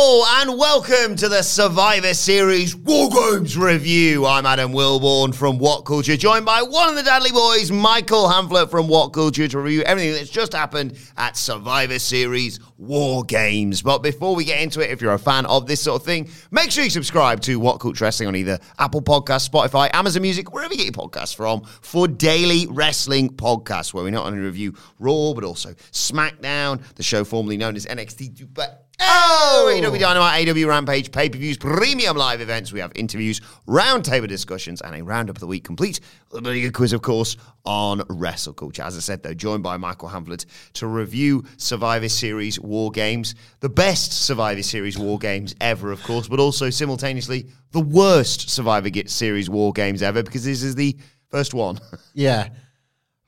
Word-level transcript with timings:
And 0.00 0.56
welcome 0.56 1.16
to 1.16 1.28
the 1.28 1.42
Survivor 1.42 2.14
Series 2.14 2.76
War 2.76 3.10
Games 3.10 3.58
review. 3.58 4.26
I'm 4.26 4.46
Adam 4.46 4.70
Wilborn 4.70 5.34
from 5.34 5.58
What 5.58 5.86
Culture, 5.86 6.16
joined 6.16 6.44
by 6.44 6.62
one 6.62 6.88
of 6.88 6.94
the 6.94 7.02
Dudley 7.02 7.32
boys, 7.32 7.72
Michael 7.72 8.28
Hamflett 8.28 8.70
from 8.70 8.86
What 8.86 9.08
Culture, 9.08 9.48
to 9.48 9.58
review 9.58 9.82
everything 9.82 10.12
that's 10.12 10.30
just 10.30 10.52
happened 10.52 10.96
at 11.16 11.36
Survivor 11.36 11.98
Series 11.98 12.60
War 12.76 13.24
Games. 13.24 13.82
But 13.82 14.04
before 14.04 14.36
we 14.36 14.44
get 14.44 14.62
into 14.62 14.80
it, 14.80 14.90
if 14.90 15.02
you're 15.02 15.14
a 15.14 15.18
fan 15.18 15.46
of 15.46 15.66
this 15.66 15.80
sort 15.80 16.00
of 16.00 16.06
thing, 16.06 16.30
make 16.52 16.70
sure 16.70 16.84
you 16.84 16.90
subscribe 16.90 17.40
to 17.42 17.58
What 17.58 17.80
Culture 17.80 18.04
Wrestling 18.04 18.28
on 18.28 18.36
either 18.36 18.60
Apple 18.78 19.02
Podcasts, 19.02 19.50
Spotify, 19.50 19.90
Amazon 19.92 20.22
Music, 20.22 20.52
wherever 20.52 20.72
you 20.72 20.78
get 20.78 20.96
your 20.96 21.08
podcasts 21.08 21.34
from, 21.34 21.64
for 21.80 22.06
daily 22.06 22.68
wrestling 22.70 23.30
podcasts 23.30 23.92
where 23.92 24.04
we 24.04 24.12
not 24.12 24.26
only 24.26 24.38
review 24.38 24.74
Raw 25.00 25.32
but 25.34 25.42
also 25.42 25.74
SmackDown, 25.90 26.84
the 26.94 27.02
show 27.02 27.24
formerly 27.24 27.56
known 27.56 27.74
as 27.74 27.84
NXT. 27.84 28.48
But 28.54 28.87
Oh, 29.00 29.72
AEW 29.72 29.98
Dynamite, 30.00 30.46
AEW 30.46 30.66
Rampage, 30.66 31.12
pay 31.12 31.28
per 31.28 31.38
views, 31.38 31.56
premium 31.56 32.16
live 32.16 32.40
events. 32.40 32.72
We 32.72 32.80
have 32.80 32.90
interviews, 32.96 33.40
roundtable 33.68 34.26
discussions, 34.26 34.80
and 34.80 34.94
a 34.96 35.04
roundup 35.04 35.36
of 35.36 35.40
the 35.40 35.46
week 35.46 35.62
complete 35.64 36.00
a 36.32 36.70
quiz, 36.70 36.92
of 36.92 37.00
course, 37.02 37.36
on 37.64 38.02
Wrestle 38.10 38.52
Culture. 38.52 38.82
As 38.82 38.96
I 38.96 39.00
said, 39.00 39.22
though, 39.22 39.34
joined 39.34 39.62
by 39.62 39.76
Michael 39.76 40.08
Hamflett 40.08 40.46
to 40.74 40.86
review 40.88 41.44
Survivor 41.58 42.08
Series 42.08 42.58
War 42.58 42.90
Games, 42.90 43.34
the 43.60 43.68
best 43.68 44.12
Survivor 44.12 44.62
Series 44.62 44.98
War 44.98 45.18
Games 45.18 45.54
ever, 45.60 45.92
of 45.92 46.02
course, 46.02 46.26
but 46.28 46.40
also 46.40 46.68
simultaneously 46.68 47.46
the 47.70 47.80
worst 47.80 48.50
Survivor 48.50 48.90
Series 49.06 49.48
War 49.48 49.72
Games 49.72 50.02
ever 50.02 50.22
because 50.22 50.44
this 50.44 50.62
is 50.62 50.74
the 50.74 50.96
first 51.28 51.54
one. 51.54 51.78
Yeah. 52.14 52.44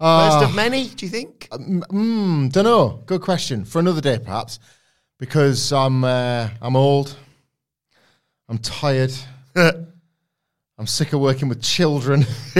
First 0.00 0.38
Uh, 0.38 0.44
of 0.48 0.54
many, 0.54 0.88
do 0.88 1.04
you 1.06 1.10
think? 1.12 1.46
mm, 1.50 2.50
don't 2.50 2.64
know. 2.64 3.02
Good 3.06 3.20
question 3.20 3.64
for 3.66 3.78
another 3.78 4.00
day, 4.00 4.18
perhaps, 4.18 4.58
because 5.20 5.72
I'm 5.72 6.02
uh, 6.02 6.48
I'm 6.60 6.74
old. 6.74 7.14
I'm 8.48 8.58
tired. 8.58 9.12
I'm 9.54 10.86
sick 10.86 11.12
of 11.12 11.20
working 11.20 11.48
with 11.48 11.62
children. 11.62 12.22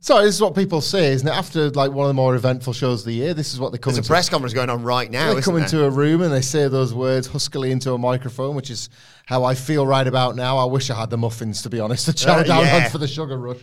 Sorry, 0.00 0.24
this 0.24 0.36
is 0.36 0.40
what 0.40 0.54
people 0.54 0.80
say, 0.80 1.12
isn't 1.12 1.26
it? 1.28 1.32
After 1.32 1.68
like 1.70 1.90
one 1.90 2.06
of 2.06 2.08
the 2.08 2.14
more 2.14 2.34
eventful 2.34 2.72
shows 2.72 3.00
of 3.02 3.06
the 3.06 3.12
year, 3.14 3.34
this 3.34 3.52
is 3.52 3.60
what 3.60 3.72
they 3.72 3.78
come 3.78 3.92
There's 3.92 4.06
a 4.06 4.08
press 4.08 4.28
conference 4.28 4.54
going 4.54 4.70
on 4.70 4.82
right 4.84 5.10
now. 5.10 5.34
they 5.34 5.40
come 5.42 5.54
there? 5.54 5.64
into 5.64 5.84
a 5.84 5.90
room 5.90 6.22
and 6.22 6.32
they 6.32 6.40
say 6.40 6.66
those 6.68 6.94
words 6.94 7.26
huskily 7.26 7.72
into 7.72 7.92
a 7.92 7.98
microphone, 7.98 8.54
which 8.56 8.70
is 8.70 8.88
how 9.26 9.44
I 9.44 9.54
feel 9.54 9.86
right 9.86 10.06
about 10.06 10.34
now. 10.36 10.56
I 10.58 10.64
wish 10.64 10.90
I 10.90 10.98
had 10.98 11.10
the 11.10 11.18
muffins, 11.18 11.62
to 11.62 11.70
be 11.70 11.80
honest, 11.80 12.06
to 12.06 12.12
chow 12.12 12.38
Uh, 12.38 12.42
down 12.44 12.64
yeah. 12.64 12.84
on 12.84 12.90
for 12.90 12.98
the 12.98 13.08
sugar 13.08 13.36
rush. 13.36 13.58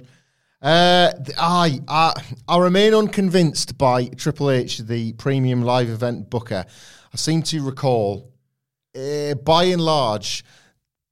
Uh, 0.62 1.12
I, 1.38 1.80
I 1.88 2.14
I 2.48 2.58
remain 2.60 2.94
unconvinced 2.94 3.78
by 3.78 4.06
Triple 4.06 4.52
H, 4.52 4.80
the 4.80 5.14
premium 5.14 5.62
live 5.64 5.90
event 5.90 6.30
booker. 6.30 6.66
I 7.14 7.18
seem 7.18 7.44
to 7.44 7.64
recall, 7.64 8.32
uh, 8.96 9.36
by 9.36 9.66
and 9.66 9.82
large, 9.82 10.44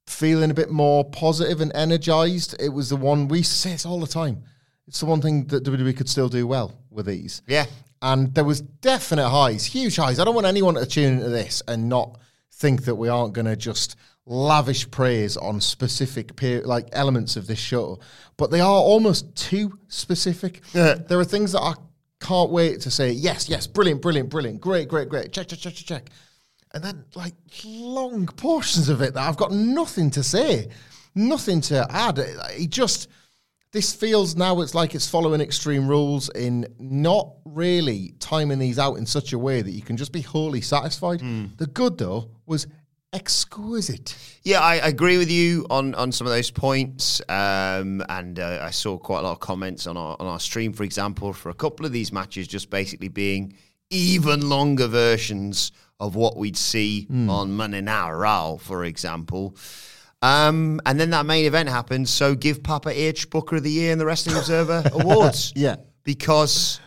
feeling 0.06 0.50
a 0.50 0.54
bit 0.54 0.70
more 0.70 1.04
positive 1.04 1.60
and 1.60 1.72
energized. 1.74 2.56
It 2.60 2.70
was 2.70 2.88
the 2.88 2.96
one 2.96 3.28
we 3.28 3.42
say 3.42 3.76
all 3.88 4.00
the 4.00 4.06
time. 4.06 4.44
It's 4.88 5.00
the 5.00 5.06
one 5.06 5.20
thing 5.20 5.46
that 5.46 5.64
WWE 5.64 5.96
could 5.96 6.08
still 6.08 6.28
do 6.28 6.46
well 6.46 6.74
with 6.90 7.06
these. 7.06 7.42
Yeah. 7.46 7.66
And 8.02 8.34
there 8.34 8.44
was 8.44 8.60
definite 8.60 9.28
highs, 9.28 9.64
huge 9.64 9.96
highs. 9.96 10.18
I 10.18 10.24
don't 10.24 10.34
want 10.34 10.46
anyone 10.46 10.74
to 10.74 10.86
tune 10.86 11.14
into 11.14 11.28
this 11.28 11.62
and 11.68 11.88
not 11.88 12.18
think 12.50 12.84
that 12.84 12.96
we 12.96 13.08
aren't 13.08 13.32
going 13.32 13.46
to 13.46 13.56
just 13.56 13.96
lavish 14.26 14.90
praise 14.90 15.36
on 15.36 15.60
specific 15.60 16.32
like 16.64 16.88
elements 16.92 17.36
of 17.36 17.46
this 17.46 17.58
show, 17.58 18.00
but 18.36 18.50
they 18.50 18.60
are 18.60 18.80
almost 18.80 19.34
too 19.36 19.78
specific. 19.88 20.62
Yeah. 20.74 20.94
There 20.94 21.18
are 21.20 21.24
things 21.24 21.52
that 21.52 21.60
I 21.60 21.74
can't 22.22 22.50
wait 22.50 22.80
to 22.82 22.90
say. 22.90 23.10
Yes, 23.10 23.48
yes, 23.48 23.66
brilliant, 23.66 24.00
brilliant, 24.00 24.30
brilliant, 24.30 24.60
great, 24.60 24.88
great, 24.88 25.08
great. 25.08 25.32
Check, 25.32 25.48
check, 25.48 25.58
check, 25.58 25.74
check, 25.74 25.86
check. 25.86 26.10
And 26.74 26.82
then 26.82 27.04
like 27.14 27.34
long 27.64 28.26
portions 28.26 28.88
of 28.88 29.02
it 29.02 29.14
that 29.14 29.28
I've 29.28 29.36
got 29.36 29.52
nothing 29.52 30.10
to 30.12 30.22
say, 30.22 30.70
nothing 31.14 31.60
to 31.62 31.86
add. 31.90 32.18
It, 32.18 32.36
it 32.52 32.70
just 32.70 33.08
this 33.72 33.94
feels 33.94 34.36
now 34.36 34.60
it's 34.60 34.74
like 34.74 34.94
it's 34.94 35.08
following 35.08 35.40
extreme 35.40 35.88
rules 35.88 36.28
in 36.30 36.66
not 36.78 37.32
really 37.44 38.14
timing 38.20 38.58
these 38.58 38.78
out 38.78 38.94
in 38.94 39.06
such 39.06 39.32
a 39.32 39.38
way 39.38 39.62
that 39.62 39.70
you 39.70 39.82
can 39.82 39.96
just 39.96 40.12
be 40.12 40.20
wholly 40.20 40.60
satisfied. 40.60 41.20
Hmm. 41.20 41.46
The 41.56 41.66
good 41.66 41.98
though 41.98 42.30
was 42.46 42.66
exquisite. 43.12 44.16
Yeah, 44.42 44.60
I 44.60 44.76
agree 44.76 45.18
with 45.18 45.30
you 45.30 45.66
on, 45.70 45.94
on 45.94 46.12
some 46.12 46.26
of 46.26 46.32
those 46.32 46.50
points. 46.50 47.20
Um, 47.28 48.02
and 48.08 48.38
uh, 48.38 48.60
I 48.62 48.70
saw 48.70 48.98
quite 48.98 49.20
a 49.20 49.22
lot 49.22 49.32
of 49.32 49.40
comments 49.40 49.86
on 49.86 49.96
our 49.96 50.16
on 50.18 50.26
our 50.26 50.40
stream, 50.40 50.72
for 50.72 50.84
example, 50.84 51.32
for 51.32 51.50
a 51.50 51.54
couple 51.54 51.86
of 51.86 51.92
these 51.92 52.12
matches 52.12 52.48
just 52.48 52.70
basically 52.70 53.08
being 53.08 53.54
even 53.90 54.48
longer 54.48 54.88
versions 54.88 55.72
of 56.00 56.16
what 56.16 56.36
we'd 56.36 56.56
see 56.56 57.06
on 57.28 57.52
Monday 57.52 57.80
Night 57.80 58.10
Raw, 58.10 58.56
for 58.56 58.84
example. 58.84 59.56
Um, 60.22 60.80
and 60.86 60.98
then 60.98 61.10
that 61.10 61.26
main 61.26 61.44
event 61.44 61.68
happened, 61.68 62.08
so 62.08 62.34
give 62.34 62.62
Papa 62.62 62.90
H 62.90 63.28
Booker 63.28 63.56
of 63.56 63.64
the 63.64 63.70
Year 63.70 63.92
and 63.92 64.00
the 64.00 64.06
Wrestling 64.06 64.36
Observer 64.36 64.82
awards. 64.92 65.52
Yeah. 65.62 65.76
Because, 66.04 66.80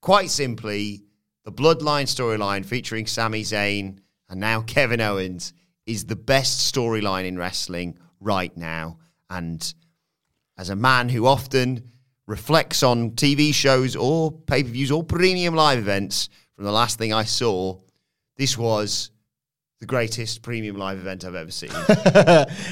quite 0.00 0.30
simply, 0.30 1.02
the 1.44 1.52
Bloodline 1.52 2.04
storyline 2.04 2.64
featuring 2.64 3.06
Sami 3.06 3.42
Zayn 3.42 3.98
and 4.30 4.40
now 4.40 4.62
Kevin 4.62 5.00
Owens 5.00 5.52
is 5.86 6.04
the 6.04 6.16
best 6.16 6.72
storyline 6.72 7.26
in 7.26 7.36
wrestling 7.36 7.98
right 8.20 8.56
now. 8.56 8.98
And 9.30 9.72
as 10.58 10.70
a 10.70 10.76
man 10.76 11.08
who 11.08 11.26
often 11.26 11.90
reflects 12.26 12.82
on 12.82 13.12
TV 13.12 13.52
shows 13.52 13.96
or 13.96 14.30
pay 14.30 14.62
per 14.62 14.68
views 14.68 14.90
or 14.90 15.02
premium 15.02 15.54
live 15.54 15.78
events, 15.78 16.28
from 16.54 16.64
the 16.64 16.72
last 16.72 16.98
thing 16.98 17.12
I 17.12 17.24
saw, 17.24 17.78
this 18.36 18.56
was 18.56 19.10
the 19.82 19.86
greatest 19.86 20.42
premium 20.42 20.76
live 20.76 20.96
event 20.96 21.24
I've 21.24 21.34
ever 21.34 21.50
seen. 21.50 21.70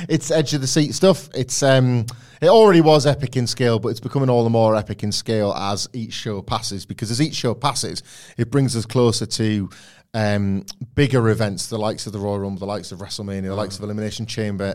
it's 0.08 0.30
edge 0.30 0.54
of 0.54 0.60
the 0.60 0.68
seat 0.68 0.94
stuff. 0.94 1.28
It's 1.34 1.60
um, 1.60 2.06
it 2.40 2.46
already 2.46 2.80
was 2.80 3.04
epic 3.04 3.36
in 3.36 3.48
scale, 3.48 3.80
but 3.80 3.88
it's 3.88 3.98
becoming 3.98 4.30
all 4.30 4.44
the 4.44 4.50
more 4.50 4.76
epic 4.76 5.02
in 5.02 5.10
scale 5.10 5.52
as 5.54 5.88
each 5.92 6.12
show 6.12 6.40
passes. 6.40 6.86
Because 6.86 7.10
as 7.10 7.20
each 7.20 7.34
show 7.34 7.52
passes, 7.52 8.04
it 8.38 8.48
brings 8.52 8.76
us 8.76 8.86
closer 8.86 9.26
to 9.26 9.68
um, 10.14 10.64
bigger 10.94 11.30
events, 11.30 11.66
the 11.66 11.78
likes 11.78 12.06
of 12.06 12.12
the 12.12 12.20
Royal 12.20 12.38
Rumble, 12.38 12.60
the 12.60 12.66
likes 12.66 12.92
of 12.92 13.00
WrestleMania, 13.00 13.42
the 13.42 13.56
likes 13.56 13.76
of 13.76 13.82
Elimination 13.82 14.24
Chamber 14.24 14.74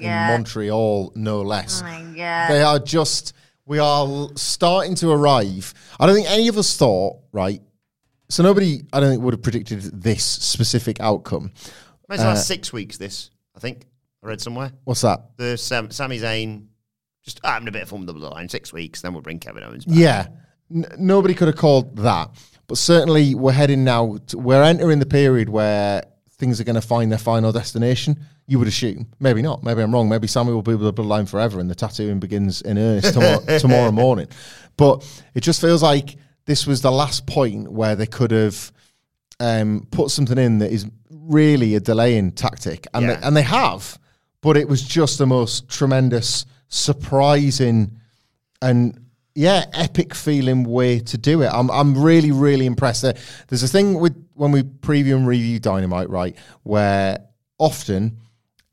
in 0.00 0.32
Montreal, 0.32 1.12
no 1.14 1.42
less. 1.42 1.80
They 2.48 2.60
are 2.60 2.80
just 2.80 3.34
we 3.66 3.78
are 3.78 4.30
starting 4.34 4.96
to 4.96 5.10
arrive. 5.10 5.74
I 6.00 6.06
don't 6.06 6.16
think 6.16 6.28
any 6.28 6.48
of 6.48 6.58
us 6.58 6.76
thought 6.76 7.18
right. 7.30 7.62
So 8.30 8.42
nobody, 8.42 8.82
I 8.92 9.00
don't 9.00 9.10
think, 9.10 9.22
would 9.22 9.34
have 9.34 9.42
predicted 9.42 9.80
this 10.02 10.24
specific 10.24 11.00
outcome. 11.00 11.50
It's 12.10 12.22
last 12.22 12.22
uh, 12.22 12.34
six 12.36 12.72
weeks, 12.72 12.98
this, 12.98 13.30
I 13.56 13.60
think. 13.60 13.86
I 14.22 14.28
read 14.28 14.40
somewhere. 14.40 14.72
What's 14.84 15.02
that? 15.02 15.36
The 15.36 15.56
Sam, 15.56 15.90
Sami 15.90 16.18
Zayn 16.18 16.66
just 17.24 17.40
having 17.44 17.68
a 17.68 17.70
bit 17.70 17.82
of 17.82 17.88
fun 17.88 18.04
with 18.04 18.08
the 18.08 18.14
bloodline. 18.14 18.50
Six 18.50 18.72
weeks, 18.72 19.00
then 19.02 19.12
we'll 19.12 19.22
bring 19.22 19.38
Kevin 19.38 19.62
Owens 19.62 19.84
back. 19.84 19.96
Yeah, 19.96 20.26
N- 20.74 20.86
nobody 20.98 21.34
could 21.34 21.48
have 21.48 21.56
called 21.56 21.96
that. 21.98 22.30
but 22.66 22.78
certainly 22.78 23.34
we're 23.34 23.52
heading 23.52 23.84
now. 23.84 24.18
To, 24.28 24.38
we're 24.38 24.62
entering 24.62 24.98
the 24.98 25.06
period 25.06 25.48
where 25.48 26.02
things 26.32 26.60
are 26.60 26.64
going 26.64 26.74
to 26.74 26.80
find 26.82 27.10
their 27.10 27.18
final 27.18 27.52
destination. 27.52 28.18
You 28.46 28.58
would 28.58 28.68
assume, 28.68 29.06
maybe 29.20 29.42
not. 29.42 29.62
Maybe 29.62 29.82
I'm 29.82 29.92
wrong. 29.92 30.08
Maybe 30.08 30.26
Sami 30.26 30.52
will 30.52 30.62
be 30.62 30.74
with 30.74 30.94
the 30.96 31.02
bloodline 31.02 31.28
forever, 31.28 31.60
and 31.60 31.70
the 31.70 31.74
tattooing 31.74 32.18
begins 32.18 32.62
in 32.62 32.78
earnest 32.78 33.12
tomorrow, 33.14 33.44
tomorrow 33.58 33.92
morning. 33.92 34.28
But 34.76 35.06
it 35.34 35.40
just 35.42 35.60
feels 35.60 35.82
like 35.82 36.16
this 36.48 36.66
was 36.66 36.80
the 36.80 36.90
last 36.90 37.26
point 37.26 37.70
where 37.70 37.94
they 37.94 38.06
could 38.06 38.30
have 38.30 38.72
um, 39.38 39.86
put 39.90 40.10
something 40.10 40.38
in 40.38 40.58
that 40.60 40.72
is 40.72 40.86
really 41.10 41.74
a 41.74 41.80
delaying 41.80 42.32
tactic, 42.32 42.86
and 42.94 43.04
Yeah. 43.04 43.14
they, 43.20 43.26
and 43.26 43.36
they 43.36 43.42
have. 43.42 43.98
But 44.40 44.56
it 44.56 44.66
was 44.66 44.82
just 44.82 45.18
the 45.18 45.26
most 45.26 45.68
tremendous, 45.68 46.46
surprising, 46.68 47.98
and 48.62 48.98
yeah, 49.34 49.66
epic 49.72 50.14
feeling 50.14 50.64
way 50.64 50.98
to 51.00 51.18
do 51.18 51.42
it. 51.42 51.50
I'm 51.52 51.70
I'm 51.70 52.00
really 52.02 52.32
really 52.32 52.66
impressed. 52.66 53.02
There, 53.02 53.14
there's 53.48 53.62
a 53.62 53.68
thing 53.68 54.00
with 54.00 54.16
when 54.34 54.50
we 54.52 54.62
preview 54.62 55.16
and 55.16 55.26
review 55.26 55.58
Dynamite, 55.60 56.08
right, 56.08 56.34
where 56.62 57.18
often 57.58 58.16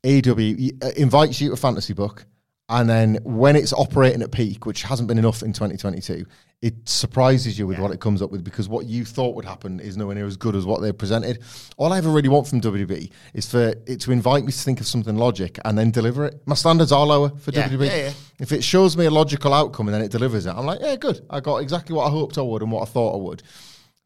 AEW 0.02 0.82
uh, 0.82 0.90
invites 0.96 1.40
you 1.40 1.48
to 1.48 1.54
a 1.54 1.56
fantasy 1.56 1.92
book, 1.92 2.24
and 2.68 2.88
then 2.90 3.18
when 3.22 3.54
it's 3.56 3.72
operating 3.72 4.22
at 4.22 4.32
peak, 4.32 4.66
which 4.66 4.82
hasn't 4.82 5.08
been 5.08 5.18
enough 5.18 5.42
in 5.42 5.52
2022, 5.52 6.26
it 6.62 6.74
surprises 6.88 7.58
you 7.58 7.66
with 7.66 7.78
what 7.78 7.90
it 7.92 8.00
comes 8.00 8.22
up 8.22 8.30
with 8.32 8.42
because 8.42 8.66
what 8.68 8.86
you 8.86 9.04
thought 9.04 9.36
would 9.36 9.44
happen 9.44 9.78
is 9.78 9.96
nowhere 9.96 10.14
near 10.14 10.26
as 10.26 10.36
good 10.38 10.56
as 10.56 10.64
what 10.64 10.80
they 10.80 10.90
presented. 10.90 11.42
All 11.76 11.92
I 11.92 11.98
ever 11.98 12.08
really 12.08 12.30
want 12.30 12.48
from 12.48 12.60
WWE 12.62 13.10
is 13.34 13.48
for 13.48 13.74
it 13.86 14.00
to 14.00 14.10
invite 14.10 14.42
me 14.44 14.50
to 14.52 14.58
think 14.58 14.80
of 14.80 14.86
something 14.86 15.16
logic 15.16 15.58
and 15.64 15.76
then 15.78 15.90
deliver 15.90 16.24
it. 16.24 16.40
My 16.46 16.54
standards 16.54 16.92
are 16.92 17.06
lower 17.06 17.28
for 17.28 17.50
Yeah, 17.52 17.68
WWE. 17.68 17.86
yeah, 17.86 17.96
yeah. 17.96 18.12
If 18.40 18.52
it 18.52 18.64
shows 18.64 18.96
me 18.96 19.04
a 19.04 19.10
logical 19.10 19.52
outcome 19.52 19.86
and 19.88 19.94
then 19.94 20.02
it 20.02 20.10
delivers 20.10 20.46
it, 20.46 20.54
I'm 20.56 20.64
like, 20.66 20.80
yeah, 20.80 20.96
good. 20.96 21.20
I 21.30 21.40
got 21.40 21.58
exactly 21.58 21.94
what 21.94 22.06
I 22.06 22.10
hoped 22.10 22.38
I 22.38 22.42
would 22.42 22.62
and 22.62 22.72
what 22.72 22.82
I 22.82 22.90
thought 22.90 23.14
I 23.14 23.22
would. 23.22 23.42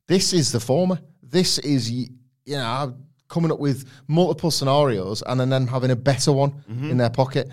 This 0.08 0.32
is 0.32 0.50
the 0.52 0.60
former. 0.60 0.98
This 1.22 1.58
is, 1.60 1.90
you 1.90 2.08
know, 2.46 2.96
coming 3.28 3.52
up 3.52 3.60
with 3.60 3.88
multiple 4.08 4.50
scenarios 4.50 5.22
and 5.24 5.38
then 5.38 5.50
them 5.50 5.68
having 5.68 5.92
a 5.92 5.96
better 5.96 6.32
one 6.32 6.50
Mm-hmm. 6.68 6.90
in 6.90 6.96
their 6.96 7.10
pocket. 7.10 7.48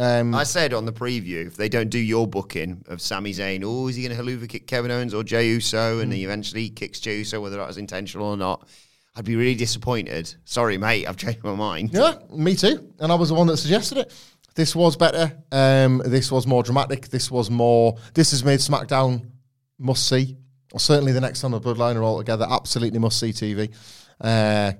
Um, 0.00 0.34
I 0.34 0.44
said 0.44 0.72
on 0.72 0.86
the 0.86 0.92
preview, 0.92 1.46
if 1.46 1.56
they 1.56 1.68
don't 1.68 1.90
do 1.90 1.98
your 1.98 2.26
booking 2.26 2.82
of 2.88 3.00
Sami 3.02 3.32
Zayn, 3.32 3.62
oh, 3.64 3.88
is 3.88 3.96
he 3.96 4.02
going 4.08 4.16
to 4.16 4.22
Helluva 4.22 4.48
Kick 4.48 4.66
Kevin 4.66 4.90
Owens 4.90 5.12
or 5.12 5.22
Jey 5.22 5.48
Uso, 5.48 5.98
and 6.00 6.10
Mm. 6.10 6.14
he 6.16 6.24
eventually 6.24 6.70
kicks 6.70 7.00
Jey 7.00 7.18
Uso, 7.18 7.40
whether 7.40 7.58
that 7.58 7.66
was 7.66 7.76
intentional 7.76 8.26
or 8.28 8.36
not, 8.36 8.66
I'd 9.14 9.24
be 9.26 9.36
really 9.36 9.56
disappointed. 9.56 10.34
Sorry, 10.44 10.78
mate, 10.78 11.06
I've 11.06 11.16
changed 11.18 11.44
my 11.44 11.54
mind. 11.54 11.90
Yeah, 11.92 12.14
me 12.34 12.54
too. 12.56 12.92
And 12.98 13.12
I 13.12 13.14
was 13.14 13.28
the 13.28 13.34
one 13.34 13.46
that 13.48 13.58
suggested 13.58 13.98
it. 13.98 14.12
This 14.54 14.74
was 14.74 14.96
better. 14.96 15.36
Um, 15.52 16.00
this 16.04 16.32
was 16.32 16.46
more 16.46 16.62
dramatic. 16.62 17.08
This 17.08 17.30
was 17.30 17.50
more. 17.50 17.96
This 18.14 18.30
has 18.30 18.42
made 18.44 18.60
SmackDown 18.60 19.26
must 19.78 20.08
see. 20.08 20.36
Or 20.72 20.80
certainly 20.80 21.12
the 21.12 21.20
next 21.20 21.40
time 21.40 21.50
the 21.50 21.60
Bloodline 21.60 21.96
are 21.96 22.02
all 22.02 22.18
together, 22.18 22.46
absolutely 22.48 22.98
must 23.00 23.18
see 23.18 23.32
TV. 23.32 23.70
Uh, 24.20 24.72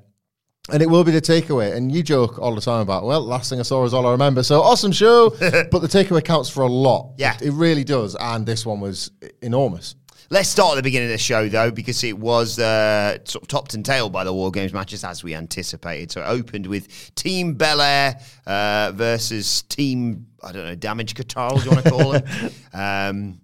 and 0.72 0.82
it 0.82 0.88
will 0.88 1.04
be 1.04 1.12
the 1.12 1.20
takeaway. 1.20 1.74
And 1.74 1.92
you 1.92 2.02
joke 2.02 2.38
all 2.38 2.54
the 2.54 2.60
time 2.60 2.80
about, 2.80 3.04
well, 3.04 3.20
last 3.20 3.50
thing 3.50 3.58
I 3.60 3.62
saw 3.62 3.84
is 3.84 3.94
all 3.94 4.06
I 4.06 4.12
remember. 4.12 4.42
So 4.42 4.60
awesome 4.60 4.92
show, 4.92 5.30
but 5.40 5.80
the 5.80 5.88
takeaway 5.88 6.24
counts 6.24 6.48
for 6.48 6.62
a 6.62 6.68
lot. 6.68 7.12
Yeah. 7.16 7.34
It, 7.36 7.48
it 7.48 7.50
really 7.52 7.84
does. 7.84 8.16
And 8.18 8.46
this 8.46 8.64
one 8.64 8.80
was 8.80 9.10
enormous. 9.42 9.94
Let's 10.32 10.48
start 10.48 10.74
at 10.74 10.76
the 10.76 10.82
beginning 10.84 11.08
of 11.08 11.12
the 11.12 11.18
show, 11.18 11.48
though, 11.48 11.72
because 11.72 12.04
it 12.04 12.16
was 12.16 12.60
uh, 12.60 13.18
sort 13.24 13.42
of 13.42 13.48
topped 13.48 13.74
and 13.74 13.84
tailed 13.84 14.12
by 14.12 14.22
the 14.22 14.32
War 14.32 14.52
Games 14.52 14.72
matches 14.72 15.02
as 15.02 15.24
we 15.24 15.34
anticipated. 15.34 16.12
So 16.12 16.20
it 16.22 16.26
opened 16.26 16.68
with 16.68 17.12
Team 17.16 17.54
Belair 17.54 18.20
uh, 18.46 18.92
versus 18.94 19.62
Team, 19.62 20.26
I 20.40 20.52
don't 20.52 20.64
know, 20.64 20.76
Damage 20.76 21.16
Guitar, 21.16 21.50
do 21.50 21.64
you 21.64 21.70
want 21.72 21.84
to 21.84 21.90
call 21.90 22.12
it? 22.12 22.24
um, 22.72 23.40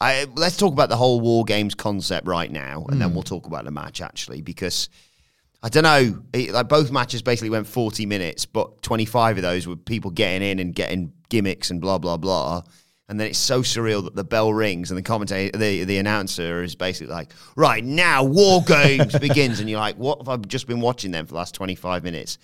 I, 0.00 0.26
let's 0.36 0.56
talk 0.56 0.72
about 0.72 0.88
the 0.88 0.96
whole 0.96 1.20
War 1.20 1.44
Games 1.44 1.74
concept 1.74 2.26
right 2.26 2.50
now, 2.50 2.86
and 2.88 3.00
then 3.00 3.08
hmm. 3.08 3.14
we'll 3.14 3.24
talk 3.24 3.46
about 3.46 3.64
the 3.64 3.70
match, 3.70 4.00
actually, 4.00 4.42
because 4.42 4.88
I 5.62 5.68
don't 5.68 5.82
know. 5.82 6.22
It, 6.32 6.52
like 6.52 6.68
both 6.68 6.92
matches 6.92 7.22
basically 7.22 7.50
went 7.50 7.66
40 7.66 8.06
minutes, 8.06 8.46
but 8.46 8.80
25 8.82 9.38
of 9.38 9.42
those 9.42 9.66
were 9.66 9.76
people 9.76 10.10
getting 10.10 10.48
in 10.48 10.60
and 10.60 10.74
getting 10.74 11.12
gimmicks 11.28 11.70
and 11.70 11.80
blah, 11.80 11.98
blah, 11.98 12.16
blah. 12.16 12.62
And 13.08 13.18
then 13.18 13.28
it's 13.28 13.38
so 13.38 13.62
surreal 13.62 14.04
that 14.04 14.14
the 14.14 14.22
bell 14.22 14.52
rings 14.52 14.90
and 14.90 14.98
the 14.98 15.02
commentator, 15.02 15.56
the, 15.56 15.84
the 15.84 15.98
announcer 15.98 16.62
is 16.62 16.76
basically 16.76 17.12
like, 17.12 17.32
right 17.56 17.82
now, 17.82 18.22
War 18.22 18.62
Games 18.62 19.18
begins. 19.20 19.60
And 19.60 19.68
you're 19.68 19.80
like, 19.80 19.96
what 19.96 20.18
have 20.18 20.28
I 20.28 20.36
just 20.36 20.66
been 20.66 20.80
watching 20.80 21.10
them 21.10 21.24
for 21.24 21.30
the 21.30 21.38
last 21.38 21.54
25 21.54 22.04
minutes? 22.04 22.38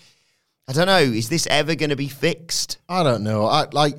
I 0.67 0.73
don't 0.73 0.87
know. 0.87 0.99
Is 0.99 1.29
this 1.29 1.47
ever 1.49 1.75
going 1.75 1.91
to 1.91 1.97
be 1.97 2.09
fixed? 2.09 2.79
I 2.89 3.03
don't 3.03 3.23
know. 3.23 3.45
I 3.45 3.67
like 3.73 3.97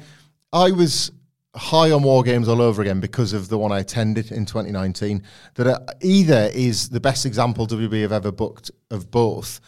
I 0.51 0.71
was 0.71 1.11
high 1.55 1.91
on 1.91 2.03
war 2.03 2.23
games 2.23 2.47
all 2.47 2.61
over 2.61 2.81
again 2.81 2.99
because 2.99 3.33
of 3.33 3.47
the 3.47 3.57
one 3.57 3.71
I 3.71 3.79
attended 3.79 4.31
in 4.31 4.45
2019. 4.45 5.23
That 5.55 5.67
uh, 5.67 5.79
either 6.01 6.49
is 6.53 6.89
the 6.89 6.99
best 6.99 7.25
example 7.25 7.67
WB 7.67 8.01
have 8.01 8.11
ever 8.11 8.31
booked 8.31 8.71
of 8.91 9.09
both 9.09 9.61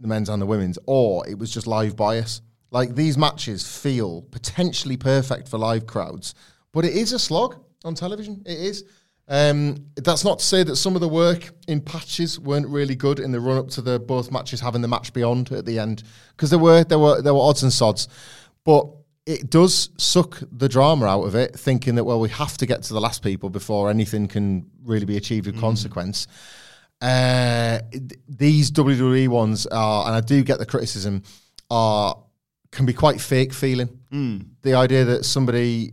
the 0.00 0.08
men's 0.08 0.28
and 0.28 0.40
the 0.40 0.46
women's, 0.46 0.78
or 0.86 1.26
it 1.28 1.38
was 1.38 1.52
just 1.52 1.66
live 1.66 1.96
bias. 1.96 2.42
Like 2.70 2.94
these 2.94 3.16
matches 3.16 3.66
feel 3.66 4.22
potentially 4.30 4.96
perfect 4.96 5.48
for 5.48 5.58
live 5.58 5.86
crowds, 5.86 6.34
but 6.72 6.84
it 6.84 6.94
is 6.94 7.12
a 7.12 7.18
slog 7.18 7.56
on 7.84 7.94
television. 7.94 8.42
It 8.44 8.58
is. 8.58 8.84
Um, 9.30 9.86
that's 9.96 10.24
not 10.24 10.38
to 10.38 10.44
say 10.44 10.62
that 10.62 10.76
some 10.76 10.94
of 10.94 11.02
the 11.02 11.08
work 11.08 11.50
in 11.66 11.82
patches 11.82 12.40
weren't 12.40 12.66
really 12.66 12.94
good 12.94 13.20
in 13.20 13.30
the 13.30 13.40
run 13.40 13.58
up 13.58 13.68
to 13.70 13.82
the 13.82 14.00
both 14.00 14.32
matches 14.32 14.60
having 14.60 14.80
the 14.80 14.88
match 14.88 15.12
beyond 15.12 15.52
at 15.52 15.66
the 15.66 15.78
end 15.78 16.02
because 16.30 16.48
there 16.48 16.58
were 16.58 16.82
there 16.84 16.98
were 16.98 17.20
there 17.20 17.34
were 17.34 17.40
odds 17.40 17.62
and 17.62 17.72
sods, 17.72 18.08
but 18.64 18.86
it 19.28 19.50
does 19.50 19.90
suck 19.98 20.42
the 20.50 20.70
drama 20.70 21.04
out 21.04 21.24
of 21.24 21.34
it, 21.34 21.54
thinking 21.54 21.96
that 21.96 22.04
well 22.04 22.18
we 22.18 22.30
have 22.30 22.56
to 22.56 22.64
get 22.64 22.82
to 22.84 22.94
the 22.94 23.00
last 23.00 23.22
people 23.22 23.50
before 23.50 23.90
anything 23.90 24.26
can 24.26 24.70
really 24.82 25.04
be 25.04 25.18
achieved 25.18 25.44
with 25.44 25.60
consequence. 25.60 26.26
Uh, 27.02 27.80
these 28.26 28.70
WWE 28.70 29.28
ones 29.28 29.66
are, 29.66 30.06
and 30.06 30.16
I 30.16 30.22
do 30.22 30.42
get 30.42 30.58
the 30.58 30.64
criticism, 30.64 31.22
are 31.70 32.16
can 32.72 32.86
be 32.86 32.94
quite 32.94 33.20
fake 33.20 33.52
feeling. 33.52 33.90
The 34.62 34.74
idea 34.74 35.04
that 35.04 35.26
somebody 35.26 35.92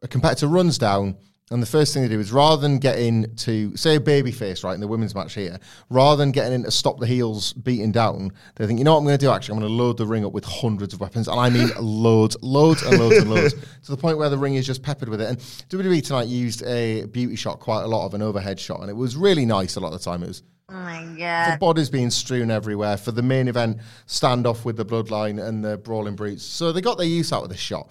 a 0.00 0.06
competitor 0.08 0.46
runs 0.46 0.78
down 0.78 1.16
and 1.52 1.62
the 1.62 1.66
first 1.66 1.92
thing 1.94 2.02
they 2.02 2.08
do 2.08 2.18
is 2.18 2.32
rather 2.32 2.60
than 2.60 2.78
getting 2.78 3.34
to 3.36 3.76
say 3.76 3.96
a 3.96 4.00
baby 4.00 4.32
face 4.32 4.64
right 4.64 4.74
in 4.74 4.80
the 4.80 4.88
women's 4.88 5.14
match 5.14 5.34
here 5.34 5.58
rather 5.90 6.16
than 6.16 6.32
getting 6.32 6.52
in 6.52 6.62
to 6.64 6.70
stop 6.70 6.98
the 6.98 7.06
heels 7.06 7.52
beating 7.52 7.92
down 7.92 8.30
they 8.56 8.66
think 8.66 8.78
you 8.78 8.84
know 8.84 8.92
what 8.92 8.98
i'm 8.98 9.04
going 9.04 9.16
to 9.16 9.24
do 9.24 9.30
actually 9.30 9.54
i'm 9.54 9.60
going 9.60 9.70
to 9.70 9.82
load 9.82 9.96
the 9.96 10.06
ring 10.06 10.24
up 10.24 10.32
with 10.32 10.44
hundreds 10.44 10.94
of 10.94 11.00
weapons 11.00 11.28
and 11.28 11.38
i 11.38 11.48
mean 11.48 11.70
loads 11.80 12.36
loads 12.42 12.82
and 12.82 12.98
loads 12.98 13.16
and 13.16 13.30
loads 13.30 13.54
to 13.84 13.90
the 13.90 13.96
point 13.96 14.18
where 14.18 14.28
the 14.28 14.38
ring 14.38 14.54
is 14.54 14.66
just 14.66 14.82
peppered 14.82 15.08
with 15.08 15.20
it 15.20 15.28
and 15.28 15.38
wwe 15.38 16.04
tonight 16.04 16.26
used 16.28 16.62
a 16.64 17.04
beauty 17.06 17.36
shot 17.36 17.60
quite 17.60 17.82
a 17.82 17.86
lot 17.86 18.06
of 18.06 18.14
an 18.14 18.22
overhead 18.22 18.58
shot 18.58 18.80
and 18.80 18.90
it 18.90 18.96
was 18.96 19.16
really 19.16 19.46
nice 19.46 19.76
a 19.76 19.80
lot 19.80 19.92
of 19.92 19.98
the 19.98 20.04
time 20.04 20.22
it 20.22 20.28
was 20.28 20.42
Oh 20.68 20.74
my 20.74 21.04
god. 21.18 21.52
the 21.52 21.58
bodies 21.58 21.90
being 21.90 22.08
strewn 22.08 22.50
everywhere 22.50 22.96
for 22.96 23.12
the 23.12 23.20
main 23.20 23.46
event 23.48 23.78
standoff 24.06 24.64
with 24.64 24.76
the 24.78 24.86
bloodline 24.86 25.42
and 25.42 25.62
the 25.62 25.76
brawling 25.76 26.16
brutes. 26.16 26.44
So 26.44 26.72
they 26.72 26.80
got 26.80 26.96
their 26.96 27.06
use 27.06 27.30
out 27.30 27.42
of 27.42 27.50
this 27.50 27.60
shot. 27.60 27.90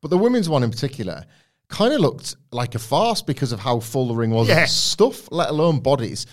But 0.00 0.10
the 0.10 0.18
women's 0.18 0.48
one 0.48 0.62
in 0.62 0.70
particular 0.70 1.24
kind 1.70 1.94
of 1.94 2.00
looked 2.00 2.36
like 2.52 2.74
a 2.74 2.78
farce 2.78 3.22
because 3.22 3.52
of 3.52 3.60
how 3.60 3.80
full 3.80 4.08
the 4.08 4.14
ring 4.14 4.30
was 4.30 4.48
Yeah. 4.48 4.64
of 4.64 4.68
stuff, 4.68 5.30
let 5.30 5.48
alone 5.48 5.80
bodies. 5.80 6.26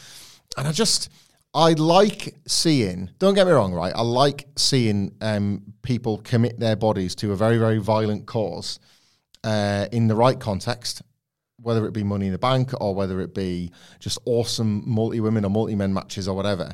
And 0.58 0.68
I 0.68 0.72
just, 0.72 1.10
I 1.54 1.74
like 1.74 2.36
seeing, 2.48 3.12
don't 3.20 3.36
get 3.36 3.46
me 3.48 3.54
wrong, 3.54 3.72
right? 3.74 3.94
I 3.96 4.02
like 4.02 4.48
seeing 4.58 5.16
um, 5.22 5.62
people 5.84 6.18
commit 6.20 6.60
their 6.60 6.76
bodies 6.76 7.16
to 7.16 7.32
a 7.32 7.36
very, 7.36 7.58
very 7.58 7.78
violent 7.78 8.26
cause 8.26 8.80
uh, 9.44 9.88
in 9.92 10.08
the 10.08 10.16
right 10.16 10.40
context, 10.40 11.02
whether 11.62 11.86
it 11.86 11.94
be 11.94 12.04
Money 12.04 12.26
in 12.28 12.32
the 12.32 12.40
Bank 12.40 12.72
or 12.82 12.94
whether 12.96 13.22
it 13.22 13.34
be 13.34 13.72
just 14.00 14.18
awesome 14.26 14.84
multi 14.86 15.20
women 15.20 15.46
or 15.46 15.50
multi 15.50 15.76
men 15.76 15.94
matches 15.94 16.28
or 16.28 16.36
whatever. 16.36 16.72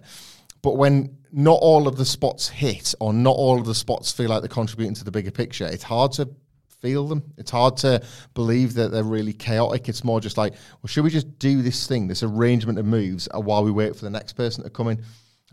But 0.62 0.77
when 0.77 1.17
not 1.34 1.60
all 1.62 1.88
of 1.89 1.98
the 1.98 2.05
spots 2.05 2.48
hit 2.48 2.96
or 3.01 3.12
not 3.13 3.36
all 3.36 3.60
of 3.60 3.65
the 3.65 3.75
spots 3.75 4.12
feel 4.13 4.29
like 4.29 4.41
they're 4.41 4.48
contributing 4.48 4.96
to 4.96 5.03
the 5.03 5.12
bigger 5.12 5.32
picture, 5.32 5.65
it's 5.67 5.84
hard 5.84 6.13
to 6.13 6.29
feel 6.83 7.07
them. 7.07 7.23
It's 7.37 7.49
hard 7.49 7.77
to 7.77 8.03
believe 8.35 8.73
that 8.75 8.91
they're 8.91 9.03
really 9.03 9.33
chaotic. 9.33 9.89
It's 9.89 10.03
more 10.03 10.19
just 10.21 10.37
like, 10.37 10.53
well, 10.53 10.87
should 10.87 11.03
we 11.05 11.09
just 11.09 11.39
do 11.39 11.61
this 11.63 11.87
thing, 11.87 12.07
this 12.07 12.21
arrangement 12.23 12.77
of 12.77 12.85
moves, 12.85 13.27
uh, 13.33 13.39
while 13.39 13.63
we 13.63 13.71
wait 13.71 13.95
for 13.95 14.03
the 14.05 14.11
next 14.11 14.33
person 14.33 14.63
to 14.63 14.69
come 14.69 14.89
in? 14.89 15.01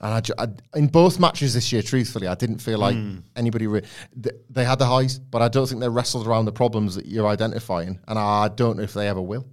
And 0.02 0.14
I, 0.14 0.20
ju- 0.20 0.34
I, 0.38 0.46
in 0.74 0.86
both 0.88 1.20
matches 1.20 1.52
this 1.54 1.72
year, 1.72 1.82
truthfully, 1.82 2.26
I 2.26 2.34
didn't 2.34 2.58
feel 2.58 2.78
like 2.78 2.96
anybody. 3.36 3.66
Re- 3.66 3.82
th- 4.22 4.34
they 4.48 4.64
had 4.64 4.78
the 4.78 4.86
highs, 4.86 5.18
but 5.18 5.42
I 5.42 5.48
don't 5.48 5.68
think 5.68 5.80
they 5.82 5.90
wrestled 5.90 6.26
around 6.26 6.46
the 6.46 6.52
problems 6.52 6.94
that 6.96 7.04
you're 7.06 7.26
identifying, 7.28 8.00
and 8.08 8.18
I 8.18 8.48
don't 8.48 8.78
know 8.78 8.82
if 8.82 8.94
they 8.94 9.08
ever 9.08 9.20
will. 9.20 9.46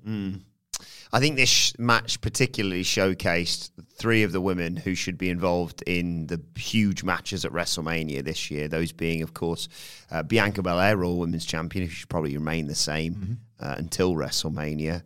I 1.13 1.19
think 1.19 1.35
this 1.37 1.49
sh- 1.49 1.73
match 1.79 2.19
particularly 2.21 2.83
showcased 2.83 3.71
three 3.97 4.23
of 4.23 4.31
the 4.31 4.41
women 4.41 4.75
who 4.75 4.93
should 4.93 5.17
be 5.17 5.29
involved 5.29 5.81
in 5.87 6.27
the 6.27 6.41
huge 6.57 7.03
matches 7.03 7.45
at 7.45 7.51
WrestleMania 7.51 8.23
this 8.23 8.51
year. 8.51 8.67
Those 8.67 8.91
being, 8.91 9.21
of 9.21 9.33
course, 9.33 9.69
uh, 10.11 10.23
Bianca 10.23 10.61
Belair, 10.61 10.97
Raw 10.97 11.11
Women's 11.11 11.45
Champion, 11.45 11.85
who 11.85 11.91
should 11.91 12.09
probably 12.09 12.35
remain 12.35 12.67
the 12.67 12.75
same 12.75 13.39
uh, 13.59 13.75
until 13.77 14.13
WrestleMania. 14.15 15.03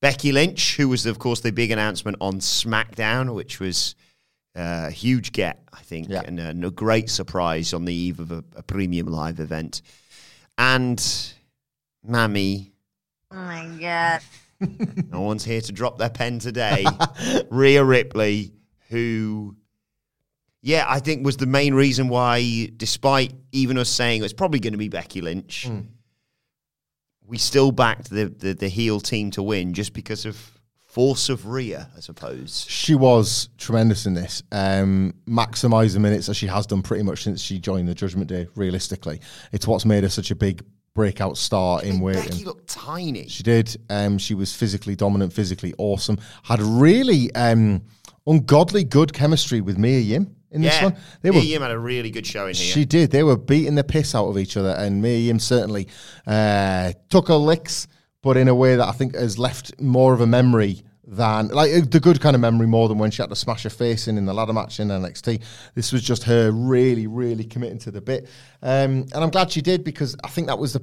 Becky 0.00 0.32
Lynch, 0.32 0.76
who 0.76 0.88
was, 0.88 1.06
of 1.06 1.18
course, 1.18 1.40
the 1.40 1.50
big 1.52 1.70
announcement 1.70 2.16
on 2.20 2.34
SmackDown, 2.40 3.34
which 3.34 3.58
was 3.60 3.94
uh, 4.56 4.86
a 4.88 4.90
huge 4.90 5.32
get, 5.32 5.62
I 5.72 5.80
think, 5.82 6.08
Yeah. 6.10 6.22
and, 6.26 6.38
a, 6.38 6.48
and 6.48 6.64
a 6.64 6.70
great 6.70 7.08
surprise 7.08 7.72
on 7.72 7.84
the 7.86 7.94
eve 7.94 8.20
of 8.20 8.32
a, 8.32 8.44
a 8.56 8.62
premium 8.62 9.06
live 9.06 9.40
event. 9.40 9.80
And 10.58 11.02
Mammy 12.04 12.72
Oh 13.30 13.36
my 13.36 13.66
god. 13.80 14.20
No 15.10 15.20
one's 15.20 15.44
here 15.44 15.60
to 15.60 15.72
drop 15.72 15.98
their 15.98 16.10
pen 16.10 16.38
today. 16.38 16.84
Rhea 17.50 17.84
Ripley, 17.84 18.52
who, 18.88 19.56
yeah, 20.60 20.84
I 20.88 21.00
think 21.00 21.24
was 21.24 21.36
the 21.36 21.46
main 21.46 21.74
reason 21.74 22.08
why, 22.08 22.70
despite 22.76 23.34
even 23.52 23.78
us 23.78 23.88
saying 23.88 24.22
it's 24.24 24.32
probably 24.32 24.60
going 24.60 24.72
to 24.72 24.78
be 24.78 24.88
Becky 24.88 25.20
Lynch, 25.20 25.68
we 27.26 27.38
still 27.38 27.72
backed 27.72 28.10
the, 28.10 28.26
the 28.26 28.54
the 28.54 28.68
heel 28.68 29.00
team 29.00 29.30
to 29.32 29.42
win 29.42 29.72
just 29.72 29.92
because 29.92 30.26
of 30.26 30.36
force 30.92 31.30
of 31.30 31.46
Rhea, 31.46 31.88
I 31.96 32.00
suppose. 32.00 32.66
She 32.68 32.94
was 32.94 33.48
tremendous 33.56 34.04
in 34.04 34.12
this. 34.12 34.42
Um, 34.52 35.14
Maximise 35.26 35.94
the 35.94 36.00
minutes 36.00 36.28
as 36.28 36.36
she 36.36 36.48
has 36.48 36.66
done 36.66 36.82
pretty 36.82 37.02
much 37.02 37.22
since 37.22 37.40
she 37.40 37.58
joined 37.58 37.88
the 37.88 37.94
Judgment 37.94 38.28
Day. 38.28 38.46
Realistically, 38.54 39.20
it's 39.52 39.66
what's 39.66 39.86
made 39.86 40.02
her 40.02 40.10
such 40.10 40.30
a 40.30 40.34
big 40.34 40.62
breakout 40.94 41.38
star 41.38 41.82
in 41.82 42.00
weighting. 42.00 42.24
Becky 42.24 42.44
looked 42.44 42.68
tiny. 42.68 43.28
She 43.28 43.42
did. 43.42 43.76
Um, 43.88 44.18
she 44.18 44.34
was 44.34 44.54
physically 44.54 44.94
dominant, 44.94 45.32
physically 45.32 45.74
awesome. 45.78 46.18
Had 46.44 46.60
really 46.60 47.32
um, 47.34 47.82
ungodly 48.26 48.84
good 48.84 49.12
chemistry 49.12 49.60
with 49.60 49.78
Mia 49.78 50.00
Yim 50.00 50.34
in 50.50 50.62
this 50.62 50.80
one. 50.82 50.96
They 51.22 51.30
Mia 51.30 51.40
were 51.40 51.44
Yim 51.44 51.62
had 51.62 51.70
a 51.70 51.78
really 51.78 52.10
good 52.10 52.26
showing 52.26 52.54
here. 52.54 52.72
She 52.72 52.84
did. 52.84 53.10
They 53.10 53.22
were 53.22 53.36
beating 53.36 53.74
the 53.74 53.84
piss 53.84 54.14
out 54.14 54.28
of 54.28 54.38
each 54.38 54.56
other, 54.56 54.70
and 54.70 55.02
Mia 55.02 55.18
Yim 55.18 55.38
certainly 55.38 55.88
uh, 56.26 56.92
took 57.08 57.28
her 57.28 57.36
licks, 57.36 57.88
but 58.22 58.36
in 58.36 58.48
a 58.48 58.54
way 58.54 58.76
that 58.76 58.86
I 58.86 58.92
think 58.92 59.14
has 59.14 59.38
left 59.38 59.80
more 59.80 60.12
of 60.12 60.20
a 60.20 60.26
memory 60.26 60.82
than 61.12 61.48
like 61.48 61.90
the 61.90 62.00
good 62.00 62.20
kind 62.20 62.34
of 62.34 62.40
memory 62.40 62.66
more 62.66 62.88
than 62.88 62.96
when 62.98 63.10
she 63.10 63.22
had 63.22 63.28
to 63.28 63.36
smash 63.36 63.64
her 63.64 63.70
face 63.70 64.08
in 64.08 64.16
in 64.16 64.24
the 64.24 64.32
ladder 64.32 64.52
match 64.54 64.80
in 64.80 64.88
NXT. 64.88 65.42
This 65.74 65.92
was 65.92 66.02
just 66.02 66.24
her 66.24 66.50
really, 66.50 67.06
really 67.06 67.44
committing 67.44 67.78
to 67.80 67.90
the 67.90 68.00
bit, 68.00 68.28
um, 68.62 69.06
and 69.12 69.16
I'm 69.16 69.30
glad 69.30 69.50
she 69.50 69.60
did 69.60 69.84
because 69.84 70.16
I 70.24 70.28
think 70.28 70.46
that 70.46 70.58
was 70.58 70.72
the 70.72 70.82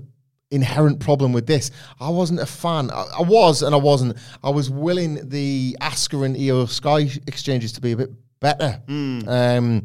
inherent 0.51 0.99
problem 0.99 1.33
with 1.33 1.45
this. 1.47 1.71
I 1.99 2.09
wasn't 2.09 2.39
a 2.39 2.45
fan. 2.45 2.91
I, 2.91 3.05
I 3.19 3.21
was 3.21 3.61
and 3.63 3.73
I 3.73 3.77
wasn't. 3.79 4.17
I 4.43 4.49
was 4.51 4.69
willing 4.69 5.27
the 5.29 5.75
Asuka 5.81 6.25
and 6.25 6.35
Iyo 6.35 6.69
Sky 6.69 7.09
exchanges 7.27 7.71
to 7.73 7.81
be 7.81 7.91
a 7.93 7.97
bit 7.97 8.11
better. 8.39 8.81
Um, 8.87 9.83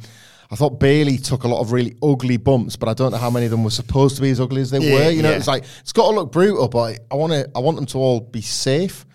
I 0.50 0.56
thought 0.56 0.78
Bayley 0.78 1.16
took 1.18 1.44
a 1.44 1.48
lot 1.48 1.60
of 1.60 1.72
really 1.72 1.96
ugly 2.02 2.36
bumps, 2.36 2.76
but 2.76 2.88
I 2.88 2.94
don't 2.94 3.10
know 3.12 3.18
how 3.18 3.30
many 3.30 3.46
of 3.46 3.50
them 3.50 3.64
were 3.64 3.70
supposed 3.70 4.16
to 4.16 4.22
be 4.22 4.30
as 4.30 4.40
ugly 4.40 4.60
as 4.60 4.70
they 4.70 4.78
Yeah, 4.78 4.94
were. 4.94 5.10
You 5.10 5.22
know, 5.22 5.30
yeah. 5.30 5.36
it's 5.38 5.48
like 5.48 5.64
it's 5.80 5.92
got 5.92 6.10
to 6.10 6.14
look 6.14 6.30
brutal, 6.32 6.68
but 6.68 7.00
I 7.10 7.14
want 7.14 7.32
to. 7.32 7.50
I 7.56 7.60
want 7.60 7.76
them 7.76 7.86
to 7.86 7.98
all 7.98 8.20
be 8.20 8.42
safe. 8.42 9.06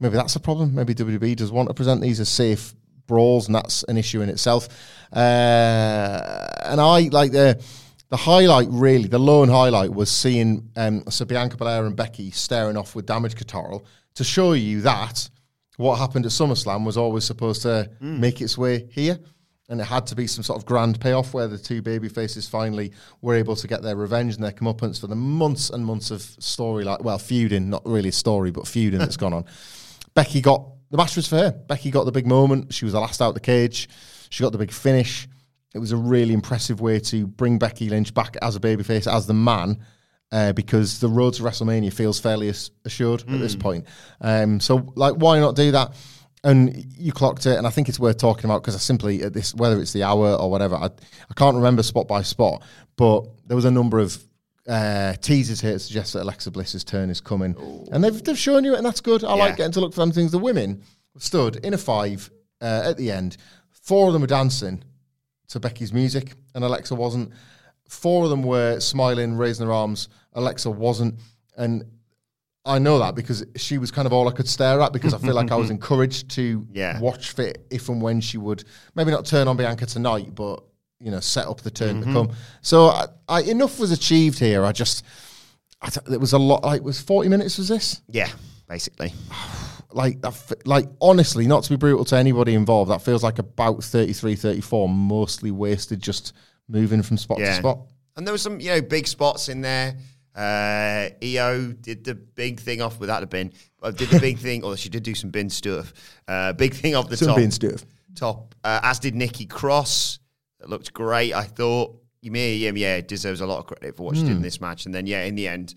Maybe 0.00 0.14
that's 0.14 0.36
a 0.36 0.40
problem. 0.40 0.74
Maybe 0.74 0.94
WWE 0.94 1.36
does 1.36 1.50
want 1.50 1.68
to 1.68 1.74
present 1.74 2.00
these 2.00 2.20
as 2.20 2.28
safe 2.28 2.74
brawls, 3.06 3.46
and 3.46 3.54
that's 3.54 3.82
an 3.84 3.96
issue 3.96 4.20
in 4.20 4.28
itself. 4.28 4.68
Uh, 5.12 6.46
and 6.64 6.80
I 6.80 7.08
like 7.10 7.32
the 7.32 7.62
the 8.08 8.16
highlight, 8.16 8.68
really, 8.70 9.08
the 9.08 9.18
lone 9.18 9.48
highlight 9.48 9.92
was 9.92 10.10
seeing 10.10 10.70
um, 10.76 11.02
so 11.10 11.24
Bianca 11.24 11.56
Belair 11.56 11.86
and 11.86 11.96
Becky 11.96 12.30
staring 12.30 12.76
off 12.76 12.94
with 12.94 13.06
Damage 13.06 13.34
Control 13.34 13.84
to 14.14 14.24
show 14.24 14.52
you 14.52 14.80
that 14.82 15.28
what 15.76 15.96
happened 15.98 16.24
at 16.24 16.32
SummerSlam 16.32 16.84
was 16.84 16.96
always 16.96 17.24
supposed 17.24 17.62
to 17.62 17.90
make 18.00 18.40
its 18.40 18.56
way 18.56 18.88
here. 18.90 19.18
And 19.68 19.80
it 19.80 19.84
had 19.84 20.06
to 20.06 20.14
be 20.14 20.28
some 20.28 20.44
sort 20.44 20.60
of 20.60 20.64
grand 20.64 21.00
payoff 21.00 21.34
where 21.34 21.48
the 21.48 21.58
two 21.58 21.82
baby 21.82 22.08
faces 22.08 22.48
finally 22.48 22.92
were 23.20 23.34
able 23.34 23.56
to 23.56 23.66
get 23.66 23.82
their 23.82 23.96
revenge 23.96 24.36
and 24.36 24.44
their 24.44 24.52
comeuppance 24.52 25.00
for 25.00 25.08
the 25.08 25.16
months 25.16 25.70
and 25.70 25.84
months 25.84 26.12
of 26.12 26.22
story, 26.22 26.84
like 26.84 27.02
well, 27.02 27.18
feuding, 27.18 27.68
not 27.68 27.84
really 27.84 28.12
story, 28.12 28.52
but 28.52 28.68
feuding 28.68 29.00
that's 29.00 29.16
gone 29.16 29.32
on. 29.32 29.44
Becky 30.16 30.40
got 30.40 30.66
the 30.90 30.96
match 30.96 31.14
was 31.14 31.28
for 31.28 31.36
her. 31.36 31.50
Becky 31.52 31.90
got 31.90 32.04
the 32.04 32.12
big 32.12 32.26
moment. 32.26 32.72
She 32.72 32.84
was 32.84 32.94
the 32.94 33.00
last 33.00 33.20
out 33.20 33.34
the 33.34 33.40
cage. 33.40 33.88
She 34.30 34.42
got 34.42 34.50
the 34.50 34.58
big 34.58 34.72
finish. 34.72 35.28
It 35.74 35.78
was 35.78 35.92
a 35.92 35.96
really 35.96 36.32
impressive 36.32 36.80
way 36.80 37.00
to 37.00 37.26
bring 37.26 37.58
Becky 37.58 37.90
Lynch 37.90 38.14
back 38.14 38.36
as 38.40 38.56
a 38.56 38.60
babyface, 38.60 39.12
as 39.12 39.26
the 39.26 39.34
man, 39.34 39.84
uh, 40.32 40.52
because 40.54 41.00
the 41.00 41.08
road 41.08 41.34
to 41.34 41.42
WrestleMania 41.42 41.92
feels 41.92 42.18
fairly 42.18 42.48
as- 42.48 42.70
assured 42.84 43.22
at 43.28 43.38
this 43.40 43.54
point. 43.54 43.84
Um, 44.20 44.58
so, 44.58 44.90
like, 44.96 45.14
why 45.14 45.38
not 45.38 45.54
do 45.54 45.70
that? 45.72 45.94
And 46.42 46.86
you 46.96 47.12
clocked 47.12 47.44
it, 47.44 47.58
and 47.58 47.66
I 47.66 47.70
think 47.70 47.88
it's 47.88 47.98
worth 47.98 48.16
talking 48.16 48.46
about 48.46 48.62
because 48.62 48.74
I 48.74 48.78
simply 48.78 49.22
at 49.22 49.34
this, 49.34 49.54
whether 49.54 49.78
it's 49.80 49.92
the 49.92 50.04
hour 50.04 50.34
or 50.34 50.50
whatever, 50.50 50.76
I, 50.76 50.86
I 50.86 51.34
can't 51.34 51.56
remember 51.56 51.82
spot 51.82 52.08
by 52.08 52.22
spot, 52.22 52.62
but 52.96 53.26
there 53.46 53.56
was 53.56 53.64
a 53.64 53.70
number 53.70 53.98
of 53.98 54.16
uh, 54.68 55.14
teasers 55.14 55.60
here 55.60 55.72
that 55.74 55.78
suggest 55.80 56.12
that 56.14 56.22
Alexa 56.22 56.50
Bliss's 56.50 56.84
turn 56.84 57.10
is 57.10 57.20
coming, 57.20 57.54
and 57.92 58.02
they've 58.02 58.22
they've 58.24 58.38
shown 58.38 58.64
you 58.64 58.74
it, 58.74 58.78
and 58.78 58.86
that's 58.86 59.00
good. 59.00 59.24
I 59.24 59.28
Yeah. 59.36 59.44
like 59.44 59.56
getting 59.56 59.72
to 59.72 59.80
look 59.80 59.92
for 59.94 60.00
them 60.00 60.12
things. 60.12 60.32
The 60.32 60.38
women 60.38 60.82
stood 61.18 61.56
in 61.64 61.72
a 61.74 61.78
five 61.78 62.30
uh, 62.60 62.82
at 62.84 62.96
the 62.96 63.10
end. 63.10 63.36
Four 63.70 64.08
of 64.08 64.12
them 64.12 64.22
were 64.22 64.26
dancing 64.28 64.82
to 65.48 65.60
Becky's 65.60 65.92
music, 65.92 66.34
and 66.54 66.64
Alexa 66.64 66.94
wasn't. 66.94 67.30
Four 67.88 68.24
of 68.24 68.30
them 68.30 68.42
were 68.42 68.80
smiling, 68.80 69.36
raising 69.36 69.64
their 69.66 69.74
arms. 69.74 70.08
Alexa 70.32 70.68
wasn't, 70.70 71.14
and 71.56 71.84
I 72.64 72.80
know 72.80 72.98
that 72.98 73.14
because 73.14 73.44
she 73.54 73.78
was 73.78 73.92
kind 73.92 74.06
of 74.06 74.12
all 74.12 74.26
I 74.28 74.32
could 74.32 74.48
stare 74.48 74.80
at 74.80 74.92
because 74.92 75.14
I 75.14 75.18
feel 75.18 75.34
like 75.36 75.52
I 75.52 75.54
was 75.56 75.70
encouraged 75.76 76.30
to 76.30 76.66
Yeah. 76.72 76.98
watch 76.98 77.30
fit 77.30 77.64
if 77.70 77.88
and 77.88 78.02
when 78.02 78.20
she 78.20 78.38
would 78.38 78.64
maybe 78.96 79.12
not 79.12 79.24
turn 79.24 79.46
on 79.46 79.56
Bianca 79.56 79.86
tonight, 79.86 80.34
but 80.34 80.64
you 81.00 81.10
know 81.10 81.20
set 81.20 81.46
up 81.46 81.60
the 81.60 81.70
turn 81.70 82.00
Mm-hmm. 82.02 82.12
to 82.14 82.26
come. 82.28 82.36
So 82.62 82.86
I, 82.88 83.06
I, 83.28 83.42
enough 83.42 83.78
was 83.78 83.90
achieved 83.92 84.38
here. 84.38 84.64
I 84.64 84.72
just 84.72 85.04
I 85.82 85.88
th- 85.90 86.06
it 86.10 86.20
was 86.20 86.32
a 86.32 86.38
lot. 86.38 86.64
Like 86.64 86.82
was 86.82 87.00
forty 87.00 87.28
minutes 87.28 87.58
was 87.58 87.68
this? 87.68 88.02
yeah, 88.08 88.28
basically. 88.68 89.12
like 89.92 90.18
like 90.64 90.88
honestly 91.00 91.46
not 91.46 91.62
to 91.64 91.70
be 91.70 91.76
brutal 91.76 92.04
to 92.04 92.16
anybody 92.16 92.52
involved 92.54 92.90
that 92.90 93.00
feels 93.00 93.22
like 93.22 93.38
about 93.38 93.82
33 93.82 94.34
34 94.36 94.88
mostly 94.90 95.50
wasted 95.50 96.02
just 96.02 96.34
moving 96.68 97.02
from 97.02 97.16
spot 97.16 97.38
to 97.38 97.54
spot 97.54 97.78
And 98.16 98.26
there 98.26 98.34
were 98.34 98.38
some, 98.38 98.60
you 98.60 98.70
know, 98.70 98.82
big 98.82 99.06
spots 99.06 99.48
in 99.48 99.60
there. 99.62 99.96
Uh, 100.34 101.08
Iyo 101.22 101.80
did 101.80 102.04
the 102.04 102.14
big 102.14 102.60
thing 102.60 102.82
off 102.82 102.98
without 103.00 103.20
the 103.20 103.26
bin. 103.26 103.52
Uh, 103.82 103.90
did 103.90 104.10
the 104.10 104.20
big 104.20 104.38
thing, 104.46 104.64
or 104.64 104.76
she 104.76 104.90
did 104.90 105.02
do 105.02 105.14
some 105.14 105.30
bin 105.30 105.48
stuff. 105.48 105.94
Uh, 106.28 106.52
big 106.52 106.74
thing 106.74 106.94
off 106.94 107.08
the 107.08 107.16
Some 107.16 107.28
top. 107.28 107.36
bin 107.36 107.50
stuff. 107.50 107.86
Top. 108.14 108.54
Uh, 108.62 108.80
as 108.82 108.98
did 108.98 109.14
Nikki 109.14 109.46
Cross. 109.46 110.18
That 110.66 110.70
looked 110.72 110.92
great. 110.92 111.32
I 111.32 111.44
thought 111.44 111.96
Yim, 112.22 112.76
yeah, 112.76 113.00
deserves 113.00 113.40
a 113.40 113.46
lot 113.46 113.58
of 113.60 113.66
credit 113.66 113.96
for 113.96 114.02
what 114.04 114.16
she 114.16 114.22
Hmm. 114.22 114.26
did 114.28 114.36
in 114.38 114.42
this 114.42 114.60
match. 114.60 114.84
And 114.84 114.92
then, 114.94 115.06
yeah, 115.06 115.22
in 115.22 115.36
the 115.36 115.46
end, 115.46 115.74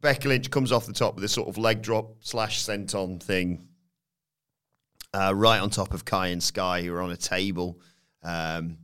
Becky 0.00 0.26
Lynch 0.28 0.50
comes 0.50 0.72
off 0.72 0.86
the 0.86 0.92
top 0.92 1.14
with 1.14 1.22
a 1.22 1.28
sort 1.28 1.48
of 1.48 1.56
leg 1.56 1.82
drop 1.82 2.16
slash 2.20 2.64
senton 2.64 3.22
thing 3.22 3.68
uh, 5.14 5.32
right 5.36 5.60
on 5.60 5.70
top 5.70 5.94
of 5.94 6.04
Kai 6.04 6.28
and 6.28 6.42
Sky, 6.42 6.82
who 6.82 6.92
are 6.94 7.00
on 7.02 7.12
a 7.12 7.16
table. 7.16 7.78
Um, 8.24 8.78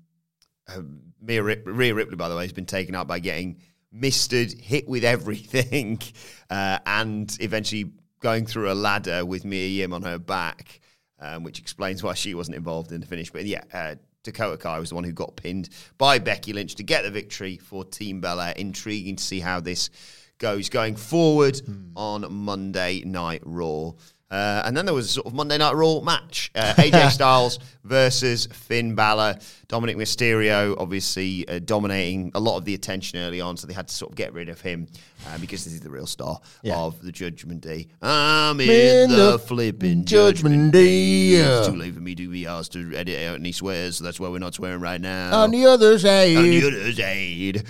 uh, 0.69 0.83
Rhea, 1.21 1.43
Rip- 1.43 1.63
Rhea 1.67 1.95
Ripley, 1.95 2.17
by 2.17 2.29
the 2.29 2.37
way, 2.37 2.43
has 2.45 2.53
been 2.53 2.67
taken 2.67 2.95
out 2.95 3.09
by 3.09 3.19
getting 3.19 3.61
misted, 3.91 4.53
hit 4.61 4.87
with 4.87 5.03
everything, 5.05 6.01
uh, 6.51 6.79
and 6.87 7.37
eventually 7.41 7.91
going 8.21 8.47
through 8.47 8.71
a 8.71 8.75
ladder 8.75 9.25
with 9.25 9.45
Mia 9.45 9.67
Yim 9.67 9.93
on 9.95 10.03
her 10.03 10.19
back, 10.19 10.81
um, 11.19 11.43
which 11.43 11.59
explains 11.59 12.03
why 12.05 12.15
she 12.15 12.35
wasn't 12.35 12.57
involved 12.57 12.93
in 12.93 13.01
the 13.01 13.07
finish. 13.07 13.33
But 13.33 13.47
yeah, 13.47 13.65
uh, 13.73 13.95
Dakota 14.23 14.57
Kai 14.57 14.79
was 14.79 14.91
the 14.91 14.95
one 14.95 15.05
who 15.05 15.13
got 15.13 15.37
pinned 15.37 15.69
by 15.97 16.19
Becky 16.19 16.53
Lynch 16.53 16.75
to 16.77 16.83
get 16.83 17.03
the 17.03 17.11
victory 17.11 17.57
for 17.57 17.85
Team 17.85 18.21
Bella. 18.21 18.53
Intriguing 18.57 19.17
to 19.17 19.25
see 19.25 19.41
how 19.41 19.61
this 19.61 19.91
goes 20.39 20.69
going 20.69 20.97
forward 20.97 21.59
hmm. 21.59 21.91
on 21.97 22.33
Monday 22.33 23.03
Night 23.05 23.43
Raw. 23.45 23.93
Uh, 24.31 24.63
and 24.67 24.77
then 24.77 24.85
there 24.85 24.95
was 24.95 25.07
a 25.07 25.13
sort 25.13 25.27
of 25.27 25.33
Monday 25.35 25.57
Night 25.57 25.75
Raw 25.75 26.01
match. 26.01 26.51
Uh, 26.55 26.75
AJ 26.77 27.11
Styles 27.13 27.59
versus 27.85 28.47
Finn 28.47 28.95
Balor. 28.95 29.37
Dominik 29.69 29.97
Mysterio 29.97 30.75
obviously 30.79 31.49
uh, 31.49 31.59
dominating 31.61 32.31
a 32.35 32.41
lot 32.41 32.57
of 32.59 32.65
the 32.65 32.75
attention 32.75 33.19
early 33.19 33.41
on, 33.41 33.57
so 33.57 33.67
they 33.67 33.73
had 33.75 33.89
to 33.89 33.95
sort 33.95 34.13
of 34.13 34.17
get 34.17 34.33
rid 34.35 34.49
of 34.49 34.61
him 34.61 34.87
uh, 35.29 35.39
because 35.39 35.65
this 35.65 35.73
is 35.73 35.81
the 35.81 35.91
real 35.91 36.07
star 36.07 36.39
of 36.71 37.01
the 37.03 37.13
Judgment 37.13 37.63
Day. 37.63 37.89
I'm 38.03 38.61
in, 38.61 38.69
In 38.69 39.11
the, 39.11 39.33
the 39.33 39.39
flipping 39.39 40.05
Judgment 40.05 40.73
Judgment 40.73 40.73
Day. 40.73 41.31
Day. 41.33 41.59
It's 41.59 41.69
too 41.69 41.77
late 41.77 41.95
for 41.95 42.01
me 42.01 42.15
to 42.15 42.29
be 42.29 42.47
asked 42.47 42.73
to 42.73 42.95
edit 42.95 43.29
out 43.29 43.37
any 43.37 43.53
swears, 43.53 43.97
so 43.97 44.05
that's 44.05 44.21
why 44.21 44.29
we're 44.29 44.39
not 44.39 44.55
swearing 44.55 44.81
right 44.81 45.01
now 45.01 45.35
on 45.43 45.51
the 45.51 45.65
other 45.67 45.99
side 45.99 46.37
on 46.37 46.43
the 46.45 46.67
other 46.67 46.93
side. 46.93 47.65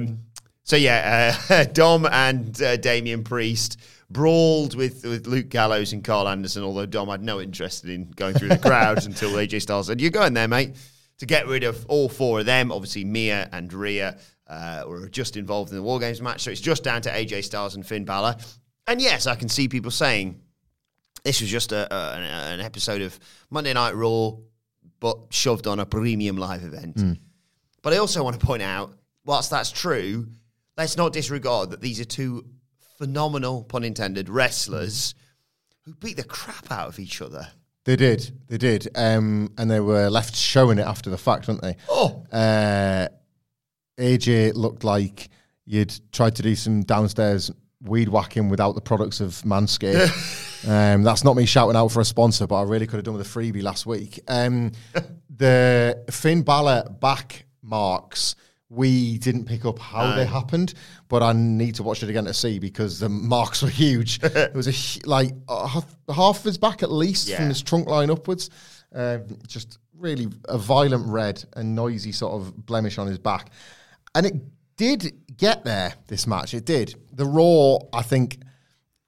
Um, 0.00 0.20
so 0.62 0.76
yeah, 0.76 1.36
uh, 1.48 1.64
Dom 1.72 2.06
and 2.06 2.60
uh, 2.62 2.76
Damian 2.76 3.24
Priest 3.24 3.80
brawled 4.10 4.74
with, 4.74 5.04
with 5.04 5.26
Luke 5.26 5.48
Gallows 5.48 5.92
and 5.92 6.02
Karl 6.02 6.28
Anderson, 6.28 6.62
although 6.62 6.86
Dom 6.86 7.08
had 7.08 7.22
no 7.22 7.40
interest 7.40 7.84
in 7.84 8.10
going 8.12 8.34
through 8.34 8.48
the 8.48 8.58
crowd 8.58 9.04
until 9.04 9.30
AJ 9.32 9.62
Styles 9.62 9.86
said, 9.88 10.00
You're 10.00 10.10
going 10.10 10.34
there, 10.34 10.48
mate. 10.48 10.74
To 11.18 11.26
get 11.26 11.48
rid 11.48 11.64
of 11.64 11.84
all 11.86 12.08
four 12.08 12.40
of 12.40 12.46
them, 12.46 12.70
obviously 12.70 13.04
Mia 13.04 13.48
and 13.52 13.72
Rhea 13.72 14.18
uh, 14.46 14.84
were 14.86 15.08
just 15.08 15.36
involved 15.36 15.70
in 15.70 15.76
the 15.76 15.82
War 15.82 15.98
Games 15.98 16.22
match, 16.22 16.42
so 16.42 16.50
it's 16.52 16.60
just 16.60 16.84
down 16.84 17.02
to 17.02 17.10
AJ 17.10 17.44
Styles 17.44 17.74
and 17.74 17.84
Finn 17.84 18.04
Balor. 18.04 18.36
And 18.86 19.00
yes, 19.02 19.26
I 19.26 19.34
can 19.34 19.48
see 19.48 19.68
people 19.68 19.90
saying 19.90 20.40
this 21.24 21.40
was 21.40 21.50
just 21.50 21.72
a, 21.72 21.92
a, 21.92 22.14
an- 22.16 22.60
an 22.60 22.60
episode 22.60 23.02
of 23.02 23.18
Monday 23.50 23.72
Night 23.72 23.96
Raw, 23.96 24.32
but 25.00 25.18
shoved 25.30 25.66
on 25.66 25.80
a 25.80 25.86
premium 25.86 26.36
live 26.36 26.62
event. 26.62 27.18
But 27.82 27.92
I 27.92 27.96
also 27.98 28.22
want 28.22 28.38
to 28.38 28.46
point 28.46 28.62
out, 28.62 28.94
whilst 29.24 29.50
that's 29.50 29.70
true, 29.72 30.28
let's 30.76 30.96
not 30.96 31.12
disregard 31.12 31.70
that 31.70 31.80
these 31.80 32.00
are 32.00 32.04
two 32.04 32.44
phenomenal, 32.98 33.64
pun 33.64 33.84
intended, 33.84 34.28
wrestlers 34.28 35.14
who 35.84 35.94
beat 35.94 36.16
the 36.16 36.24
crap 36.24 36.70
out 36.70 36.88
of 36.88 36.98
each 36.98 37.22
other. 37.22 37.48
they 37.84 37.96
did 37.96 38.30
they 38.48 38.58
did 38.58 38.88
um, 38.94 39.50
and 39.56 39.70
they 39.70 39.80
were 39.80 40.10
left 40.10 40.36
showing 40.36 40.78
it 40.78 40.86
after 40.86 41.08
the 41.08 41.16
fact 41.16 41.48
weren't 41.48 41.62
they 41.62 41.76
Oh, 41.88 42.24
uh, 42.30 43.08
AJ 43.98 44.54
looked 44.54 44.84
like 44.84 45.28
you'd 45.64 45.98
tried 46.12 46.36
to 46.36 46.42
do 46.42 46.54
some 46.54 46.82
downstairs 46.82 47.50
weed 47.82 48.08
whacking 48.08 48.48
without 48.48 48.74
the 48.74 48.80
products 48.80 49.20
of 49.20 49.30
Manscaped. 49.42 50.68
um, 50.68 51.02
that's 51.02 51.24
not 51.24 51.36
me 51.36 51.46
shouting 51.46 51.76
out 51.76 51.88
for 51.88 52.00
a 52.00 52.04
sponsor, 52.04 52.46
but 52.46 52.56
I 52.56 52.62
really 52.62 52.86
could 52.86 52.96
have 52.96 53.04
done 53.04 53.14
with 53.14 53.26
a 53.26 53.30
freebie 53.30 53.62
last 53.62 53.86
week. 53.86 54.20
Um, 54.28 54.72
the 55.36 56.04
Finn 56.10 56.42
Balor 56.42 56.90
back 57.00 57.46
marks. 57.62 58.34
We 58.70 59.16
didn't 59.18 59.46
pick 59.46 59.64
up 59.64 59.78
how 59.78 60.14
they 60.14 60.26
happened, 60.26 60.74
but 61.08 61.22
I 61.22 61.32
need 61.32 61.76
to 61.76 61.82
watch 61.82 62.02
it 62.02 62.10
again 62.10 62.26
to 62.26 62.34
see 62.34 62.58
because 62.58 62.98
the 63.00 63.08
marks 63.08 63.62
were 63.62 63.70
huge. 63.70 64.20
it 64.22 64.54
was 64.54 64.68
a 64.68 65.08
like 65.08 65.32
uh, 65.48 65.66
half, 65.66 65.96
half 66.14 66.38
of 66.40 66.44
his 66.44 66.58
back 66.58 66.82
at 66.82 66.92
least 66.92 67.28
Yeah. 67.28 67.36
from 67.38 67.48
his 67.48 67.62
trunk 67.62 67.88
line 67.88 68.10
upwards. 68.10 68.50
Um, 68.94 69.24
just 69.46 69.78
really 69.98 70.28
a 70.48 70.58
violent 70.58 71.06
red 71.06 71.42
and 71.56 71.74
noisy 71.74 72.12
sort 72.12 72.34
of 72.34 72.66
blemish 72.66 72.98
on 72.98 73.06
his 73.06 73.18
back. 73.18 73.50
And 74.14 74.26
it 74.26 74.34
did 74.76 75.14
get 75.36 75.64
there, 75.64 75.94
this 76.06 76.26
match. 76.26 76.52
It 76.52 76.64
did. 76.66 76.94
The 77.12 77.24
Raw, 77.26 77.78
I 77.92 78.02
think, 78.02 78.38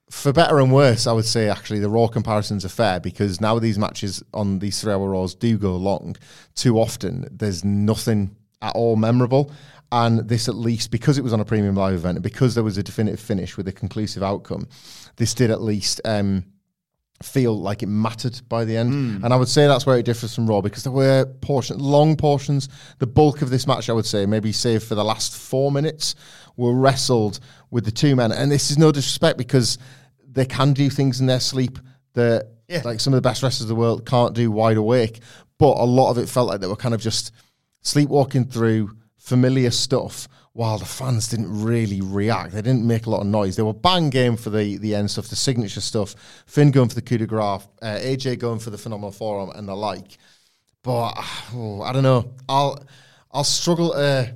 for 0.09 0.33
better 0.33 0.59
and 0.59 0.73
worse, 0.73 1.07
I 1.07 1.13
would 1.13 1.25
say 1.25 1.49
actually 1.49 1.79
the 1.79 1.89
Raw 1.89 2.07
comparisons 2.07 2.65
are 2.65 2.69
fair 2.69 2.99
because 2.99 3.39
now 3.39 3.57
these 3.59 3.77
matches 3.79 4.21
on 4.33 4.59
these 4.59 4.81
three 4.81 4.91
hour 4.93 5.09
Raws 5.09 5.35
do 5.35 5.57
go 5.57 5.75
long 5.77 6.15
too 6.55 6.77
often. 6.79 7.27
There's 7.31 7.63
nothing 7.63 8.35
at 8.61 8.75
all 8.75 8.95
memorable. 8.95 9.51
And 9.91 10.19
this, 10.29 10.47
at 10.47 10.55
least, 10.55 10.89
because 10.89 11.17
it 11.17 11.23
was 11.23 11.33
on 11.33 11.41
a 11.41 11.45
premium 11.45 11.75
live 11.75 11.95
event 11.95 12.17
and 12.17 12.23
because 12.23 12.55
there 12.55 12.63
was 12.63 12.77
a 12.77 12.83
definitive 12.83 13.19
finish 13.19 13.57
with 13.57 13.67
a 13.67 13.73
conclusive 13.73 14.23
outcome, 14.23 14.67
this 15.17 15.33
did 15.33 15.51
at 15.51 15.61
least. 15.61 15.99
Um, 16.05 16.45
feel 17.23 17.59
like 17.59 17.83
it 17.83 17.87
mattered 17.87 18.41
by 18.49 18.65
the 18.65 18.75
end. 18.75 19.23
And 19.23 19.33
I 19.33 19.37
would 19.37 19.47
say 19.47 19.67
that's 19.67 19.85
where 19.85 19.97
it 19.97 20.05
differs 20.05 20.33
from 20.33 20.47
Raw 20.47 20.61
because 20.61 20.83
there 20.83 20.91
were 20.91 21.25
portions, 21.41 21.79
long 21.79 22.15
portions. 22.15 22.69
The 22.99 23.07
bulk 23.07 23.41
of 23.41 23.49
this 23.49 23.67
match, 23.67 23.89
I 23.89 23.93
would 23.93 24.05
say, 24.05 24.25
maybe 24.25 24.51
save 24.51 24.83
for 24.83 24.95
the 24.95 25.03
last 25.03 25.35
four 25.35 25.71
minutes, 25.71 26.15
were 26.57 26.73
wrestled 26.73 27.39
with 27.69 27.85
the 27.85 27.91
two 27.91 28.15
men. 28.15 28.31
And 28.31 28.51
this 28.51 28.71
is 28.71 28.77
no 28.77 28.91
disrespect 28.91 29.37
because 29.37 29.77
they 30.27 30.45
can 30.45 30.73
do 30.73 30.89
things 30.89 31.19
in 31.19 31.27
their 31.27 31.39
sleep 31.39 31.77
that 32.13 32.47
like 32.83 32.99
some 32.99 33.13
of 33.13 33.17
the 33.17 33.21
best 33.21 33.43
wrestlers 33.43 33.63
of 33.63 33.67
the 33.67 33.75
world 33.75 34.05
can't 34.05 34.33
do 34.33 34.51
wide 34.51 34.77
awake. 34.77 35.19
But 35.57 35.77
a 35.77 35.85
lot 35.85 36.09
of 36.09 36.17
it 36.17 36.27
felt 36.27 36.47
like 36.47 36.59
they 36.59 36.67
were 36.67 36.75
kind 36.75 36.95
of 36.95 37.01
just 37.01 37.31
sleepwalking 37.81 38.45
through 38.45 38.95
familiar 39.17 39.71
stuff 39.71 40.27
while 40.53 40.77
the 40.77 40.85
fans 40.85 41.29
didn't 41.29 41.63
really 41.63 42.01
react. 42.01 42.51
They 42.51 42.61
didn't 42.61 42.85
make 42.85 43.05
a 43.05 43.09
lot 43.09 43.21
of 43.21 43.27
noise. 43.27 43.55
They 43.55 43.63
were 43.63 43.73
bang 43.73 44.09
game 44.09 44.35
for 44.35 44.49
the, 44.49 44.77
the 44.77 44.95
end 44.95 45.09
stuff, 45.09 45.27
the 45.27 45.35
signature 45.35 45.81
stuff. 45.81 46.15
Finn 46.45 46.71
going 46.71 46.89
for 46.89 46.95
the 46.95 47.01
coup 47.01 47.17
de 47.17 47.25
grace, 47.25 47.67
uh, 47.81 47.99
AJ 48.01 48.39
going 48.39 48.59
for 48.59 48.69
the 48.69 48.77
phenomenal 48.77 49.11
forearm 49.11 49.51
and 49.51 49.67
the 49.67 49.75
like. 49.75 50.17
But 50.83 51.13
oh, 51.53 51.81
I 51.85 51.93
don't 51.93 52.03
know. 52.03 52.33
I'll 52.49 52.83
I'll 53.31 53.45
struggle 53.45 53.93
to 53.93 54.35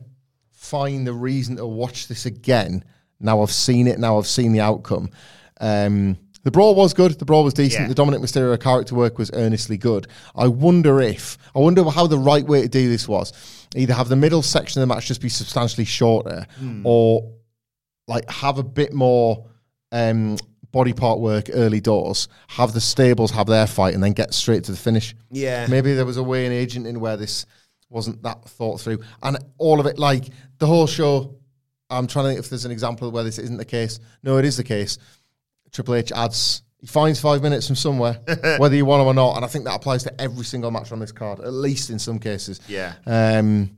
find 0.52 1.06
the 1.06 1.14
reason 1.14 1.58
to 1.58 1.66
watch 1.66 2.08
this 2.08 2.26
again. 2.26 2.84
Now 3.20 3.42
I've 3.42 3.52
seen 3.52 3.88
it. 3.88 4.00
Now 4.00 4.18
I've 4.18 4.28
seen 4.28 4.54
the 4.54 4.62
outcome. 4.62 5.10
Um, 5.60 6.18
the 6.46 6.52
brawl 6.52 6.76
was 6.76 6.94
good. 6.94 7.18
The 7.18 7.26
brawl 7.26 7.44
was 7.44 7.56
decent. 7.56 7.82
Yeah. 7.82 7.88
The 7.88 7.96
Dominik 7.96 8.20
Mysterio 8.22 8.58
character 8.62 8.94
work 8.94 9.18
was 9.18 9.32
earnestly 9.34 9.78
good. 9.78 10.06
I 10.36 10.48
wonder 10.48 11.02
if 11.02 11.40
I 11.56 11.60
wonder 11.60 11.84
how 11.90 12.06
the 12.06 12.20
right 12.20 12.46
way 12.46 12.62
to 12.62 12.68
do 12.68 12.88
this 12.88 13.08
was. 13.08 13.34
Either 13.76 13.96
have 13.96 14.10
the 14.10 14.16
middle 14.16 14.44
section 14.44 14.80
of 14.80 14.88
the 14.88 14.94
match 14.94 15.08
just 15.08 15.22
be 15.22 15.28
substantially 15.28 15.86
shorter, 15.86 16.46
or 16.84 17.34
like 18.08 18.30
have 18.30 18.60
a 18.60 18.64
bit 18.64 18.94
more 18.94 19.48
um, 19.92 20.38
body 20.72 20.94
part 20.94 21.20
work 21.20 21.50
early 21.52 21.82
doors. 21.82 22.28
Have 22.48 22.74
the 22.74 22.82
stables 22.82 23.32
have 23.32 23.48
their 23.48 23.66
fight, 23.66 23.96
and 23.96 24.04
then 24.04 24.14
get 24.14 24.32
straight 24.32 24.64
to 24.66 24.72
the 24.72 24.78
finish. 24.78 25.16
Yeah. 25.32 25.66
maybe 25.68 25.96
there 25.96 26.06
was 26.06 26.18
a 26.18 26.24
way 26.24 26.46
in 26.46 26.52
agent 26.52 26.86
in 26.86 27.00
where 27.00 27.18
this 27.18 27.48
wasn't 27.90 28.22
that 28.22 28.48
thought 28.48 28.80
through, 28.80 29.00
and 29.24 29.36
all 29.58 29.80
of 29.80 29.88
it, 29.88 29.98
like 29.98 30.26
the 30.60 30.68
whole 30.68 30.86
show. 30.86 31.40
I'm 31.90 32.08
trying 32.08 32.26
to 32.26 32.30
think 32.30 32.40
if 32.40 32.50
there's 32.50 32.66
an 32.66 32.72
example 32.72 33.12
where 33.12 33.24
this 33.24 33.38
isn't 33.40 33.58
the 33.58 33.66
case. 33.66 34.00
No, 34.24 34.38
it 34.38 34.46
is 34.46 34.58
the 34.58 34.64
case. 34.64 34.98
Triple 35.76 35.96
H 35.96 36.12
adds, 36.14 36.64
he 36.80 36.88
finds 36.88 37.20
five 37.20 37.42
minutes 37.42 37.68
from 37.68 37.76
somewhere, 37.76 38.20
whether 38.58 38.76
you 38.76 38.86
want 38.86 39.02
him 39.02 39.08
or 39.08 39.14
not. 39.14 39.36
And 39.36 39.44
I 39.44 39.48
think 39.50 39.66
that 39.66 39.76
applies 39.76 40.04
to 40.04 40.22
every 40.22 40.46
single 40.46 40.72
match 40.72 40.92
on 40.92 41.00
this 41.00 41.12
card, 41.12 41.42
at 41.42 41.52
least 41.52 41.90
in 41.90 42.00
some 42.00 42.18
cases. 42.18 42.62
Yeah. 42.68 42.94
Um, 43.06 43.78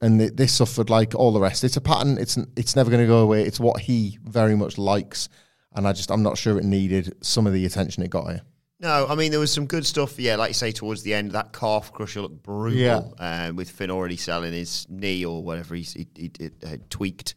and 0.00 0.18
th- 0.18 0.32
this 0.34 0.54
suffered 0.54 0.88
like 0.88 1.14
all 1.14 1.32
the 1.32 1.40
rest. 1.40 1.62
It's 1.62 1.76
a 1.76 1.80
pattern. 1.80 2.18
It's 2.18 2.38
it's 2.56 2.76
never 2.76 2.90
going 2.90 3.02
to 3.02 3.06
go 3.06 3.18
away. 3.18 3.42
It's 3.42 3.60
what 3.60 3.80
he 3.80 4.18
very 4.22 4.56
much 4.56 4.78
likes, 4.78 5.28
and 5.74 5.86
I 5.86 5.92
just 5.92 6.10
I'm 6.10 6.22
not 6.22 6.38
sure 6.38 6.58
it 6.58 6.64
needed 6.64 7.14
some 7.22 7.46
of 7.46 7.52
the 7.52 7.64
attention 7.66 8.02
it 8.02 8.10
got 8.10 8.28
here. 8.28 8.42
No, 8.80 9.06
I 9.08 9.14
mean 9.14 9.30
there 9.30 9.40
was 9.40 9.52
some 9.52 9.66
good 9.66 9.86
stuff. 9.86 10.18
Yeah, 10.18 10.36
like 10.36 10.50
you 10.50 10.54
say, 10.54 10.72
towards 10.72 11.02
the 11.02 11.14
end, 11.14 11.32
that 11.32 11.52
calf 11.52 11.92
crusher 11.92 12.22
looked 12.22 12.42
brutal. 12.42 12.78
Yeah. 12.78 13.46
um, 13.46 13.56
with 13.56 13.70
Finn 13.70 13.90
already 13.90 14.16
selling 14.16 14.52
his 14.52 14.86
knee 14.90 15.24
or 15.24 15.42
whatever 15.42 15.74
he's, 15.74 15.94
he, 15.94 16.06
he, 16.16 16.30
he 16.38 16.50
had 16.66 16.90
tweaked, 16.90 17.34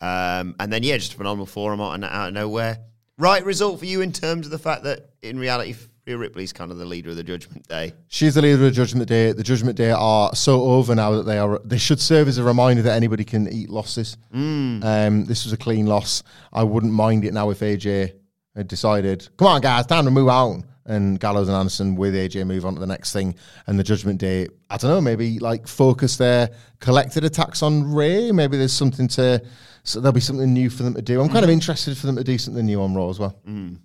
um, 0.00 0.56
and 0.58 0.72
then 0.72 0.82
yeah, 0.82 0.96
just 0.96 1.14
a 1.14 1.16
phenomenal 1.16 1.48
out, 1.80 2.02
out 2.02 2.28
of 2.28 2.34
nowhere. 2.34 2.78
Right 3.18 3.44
result 3.44 3.80
for 3.80 3.84
you 3.86 4.00
in 4.00 4.12
terms 4.12 4.46
of 4.46 4.52
the 4.52 4.58
fact 4.58 4.84
that 4.84 5.10
in 5.22 5.38
reality, 5.38 5.74
Rhea 6.06 6.16
Ripley's 6.16 6.52
kind 6.52 6.70
of 6.70 6.78
the 6.78 6.84
leader 6.84 7.10
of 7.10 7.16
the 7.16 7.24
Judgment 7.24 7.66
Day. 7.68 7.92
She's 8.06 8.34
the 8.34 8.42
leader 8.42 8.54
of 8.54 8.60
the 8.60 8.70
Judgment 8.70 9.08
Day. 9.08 9.32
The 9.32 9.42
Judgment 9.42 9.76
Day 9.76 9.90
are 9.90 10.34
so 10.34 10.62
over 10.62 10.94
now 10.94 11.10
that 11.10 11.24
they 11.24 11.36
are. 11.36 11.60
They 11.64 11.78
should 11.78 12.00
serve 12.00 12.28
as 12.28 12.38
a 12.38 12.44
reminder 12.44 12.80
that 12.82 12.94
anybody 12.96 13.24
can 13.24 13.52
eat 13.52 13.68
losses. 13.68 14.16
Um, 14.32 15.24
this 15.26 15.44
was 15.44 15.52
a 15.52 15.56
clean 15.56 15.86
loss. 15.86 16.22
I 16.52 16.62
wouldn't 16.62 16.92
mind 16.92 17.24
it 17.24 17.34
now 17.34 17.50
if 17.50 17.58
AJ 17.60 18.12
had 18.56 18.68
decided, 18.68 19.28
"Come 19.36 19.48
on, 19.48 19.60
guys, 19.60 19.84
time 19.86 20.04
to 20.04 20.10
move 20.10 20.28
on." 20.28 20.64
And 20.86 21.20
Gallows 21.20 21.48
and 21.48 21.56
Anderson 21.56 21.96
with 21.96 22.14
AJ 22.14 22.44
move 22.46 22.64
on 22.64 22.72
to 22.74 22.80
the 22.80 22.86
next 22.86 23.12
thing, 23.12 23.34
and 23.66 23.78
the 23.78 23.84
Judgment 23.84 24.18
Day. 24.18 24.48
I 24.70 24.78
don't 24.78 24.90
know. 24.90 25.00
Maybe 25.02 25.38
like 25.40 25.66
focus 25.68 26.16
their 26.16 26.50
collected 26.80 27.24
attacks 27.24 27.62
on 27.62 27.92
Rhea. 27.92 28.32
Maybe 28.32 28.56
there's 28.56 28.72
something 28.72 29.08
to. 29.08 29.42
So 29.88 30.00
there'll 30.00 30.12
be 30.12 30.20
something 30.20 30.52
new 30.52 30.68
for 30.68 30.82
them 30.82 30.92
to 30.92 31.00
do. 31.00 31.18
I'm 31.18 31.30
kind 31.30 31.44
of 31.44 31.48
mm. 31.48 31.54
interested 31.54 31.96
for 31.96 32.06
them 32.06 32.16
to 32.16 32.24
do 32.24 32.36
something 32.36 32.66
new 32.66 32.82
on 32.82 32.94
Raw 32.94 33.08
as 33.08 33.18
well. 33.18 33.40
Mm. 33.48 33.78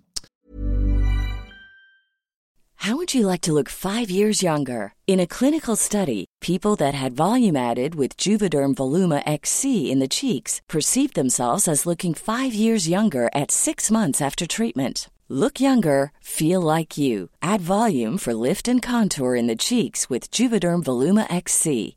How 2.74 2.96
would 2.96 3.14
you 3.14 3.26
like 3.26 3.40
to 3.40 3.54
look 3.54 3.70
five 3.70 4.10
years 4.10 4.42
younger? 4.42 4.92
In 5.06 5.18
a 5.18 5.26
clinical 5.26 5.76
study, 5.76 6.26
people 6.42 6.76
that 6.76 6.92
had 6.92 7.14
volume 7.14 7.56
added 7.56 7.94
with 7.94 8.18
Juvederm 8.18 8.74
Voluma 8.74 9.22
XC 9.24 9.90
in 9.90 9.98
the 9.98 10.14
cheeks 10.20 10.60
perceived 10.68 11.14
themselves 11.14 11.66
as 11.66 11.86
looking 11.86 12.12
five 12.12 12.52
years 12.52 12.86
younger 12.86 13.30
at 13.34 13.50
six 13.50 13.90
months 13.90 14.20
after 14.20 14.46
treatment. 14.46 15.08
Look 15.30 15.58
younger, 15.58 16.12
feel 16.20 16.60
like 16.60 16.98
you. 16.98 17.30
Add 17.40 17.62
volume 17.62 18.18
for 18.18 18.34
lift 18.34 18.68
and 18.68 18.82
contour 18.82 19.34
in 19.36 19.46
the 19.46 19.56
cheeks 19.56 20.10
with 20.10 20.30
Juvederm 20.30 20.84
Voluma 20.84 21.26
XC. 21.32 21.96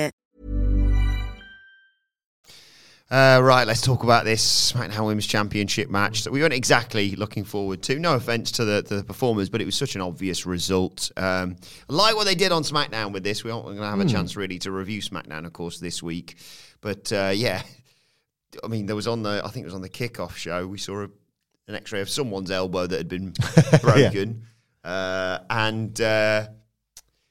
Uh, 3.11 3.41
right, 3.43 3.67
let's 3.67 3.81
talk 3.81 4.03
about 4.05 4.23
this 4.23 4.71
SmackDown 4.71 5.05
Women's 5.05 5.27
Championship 5.27 5.89
match 5.89 6.23
that 6.23 6.31
we 6.31 6.39
weren't 6.39 6.53
exactly 6.53 7.13
looking 7.17 7.43
forward 7.43 7.83
to. 7.83 7.99
No 7.99 8.15
offense 8.15 8.51
to 8.53 8.63
the, 8.63 8.83
to 8.83 8.95
the 8.95 9.03
performers, 9.03 9.49
but 9.49 9.59
it 9.59 9.65
was 9.65 9.75
such 9.75 9.95
an 9.95 10.01
obvious 10.01 10.45
result. 10.45 11.11
Um, 11.17 11.57
I 11.89 11.93
like 11.93 12.15
what 12.15 12.23
they 12.23 12.35
did 12.35 12.53
on 12.53 12.63
SmackDown 12.63 13.11
with 13.11 13.25
this. 13.25 13.43
We 13.43 13.51
aren't 13.51 13.65
going 13.65 13.79
to 13.79 13.83
have 13.83 13.99
a 13.99 14.05
chance 14.05 14.37
really 14.37 14.59
to 14.59 14.71
review 14.71 15.01
SmackDown, 15.01 15.45
of 15.45 15.51
course, 15.51 15.77
this 15.77 16.01
week. 16.01 16.37
But 16.79 17.11
uh, 17.11 17.33
yeah, 17.35 17.63
I 18.63 18.67
mean, 18.67 18.85
there 18.85 18.95
was 18.95 19.09
on 19.09 19.23
the 19.23 19.41
I 19.43 19.49
think 19.49 19.65
it 19.65 19.67
was 19.67 19.75
on 19.75 19.81
the 19.81 19.89
kickoff 19.89 20.37
show. 20.37 20.65
We 20.65 20.77
saw 20.77 21.01
a, 21.01 21.09
an 21.67 21.75
X-ray 21.75 21.99
of 21.99 22.09
someone's 22.09 22.49
elbow 22.49 22.87
that 22.87 22.97
had 22.97 23.09
been 23.09 23.33
broken, 23.81 24.45
uh, 24.85 25.39
and 25.49 25.99
uh, 25.99 26.47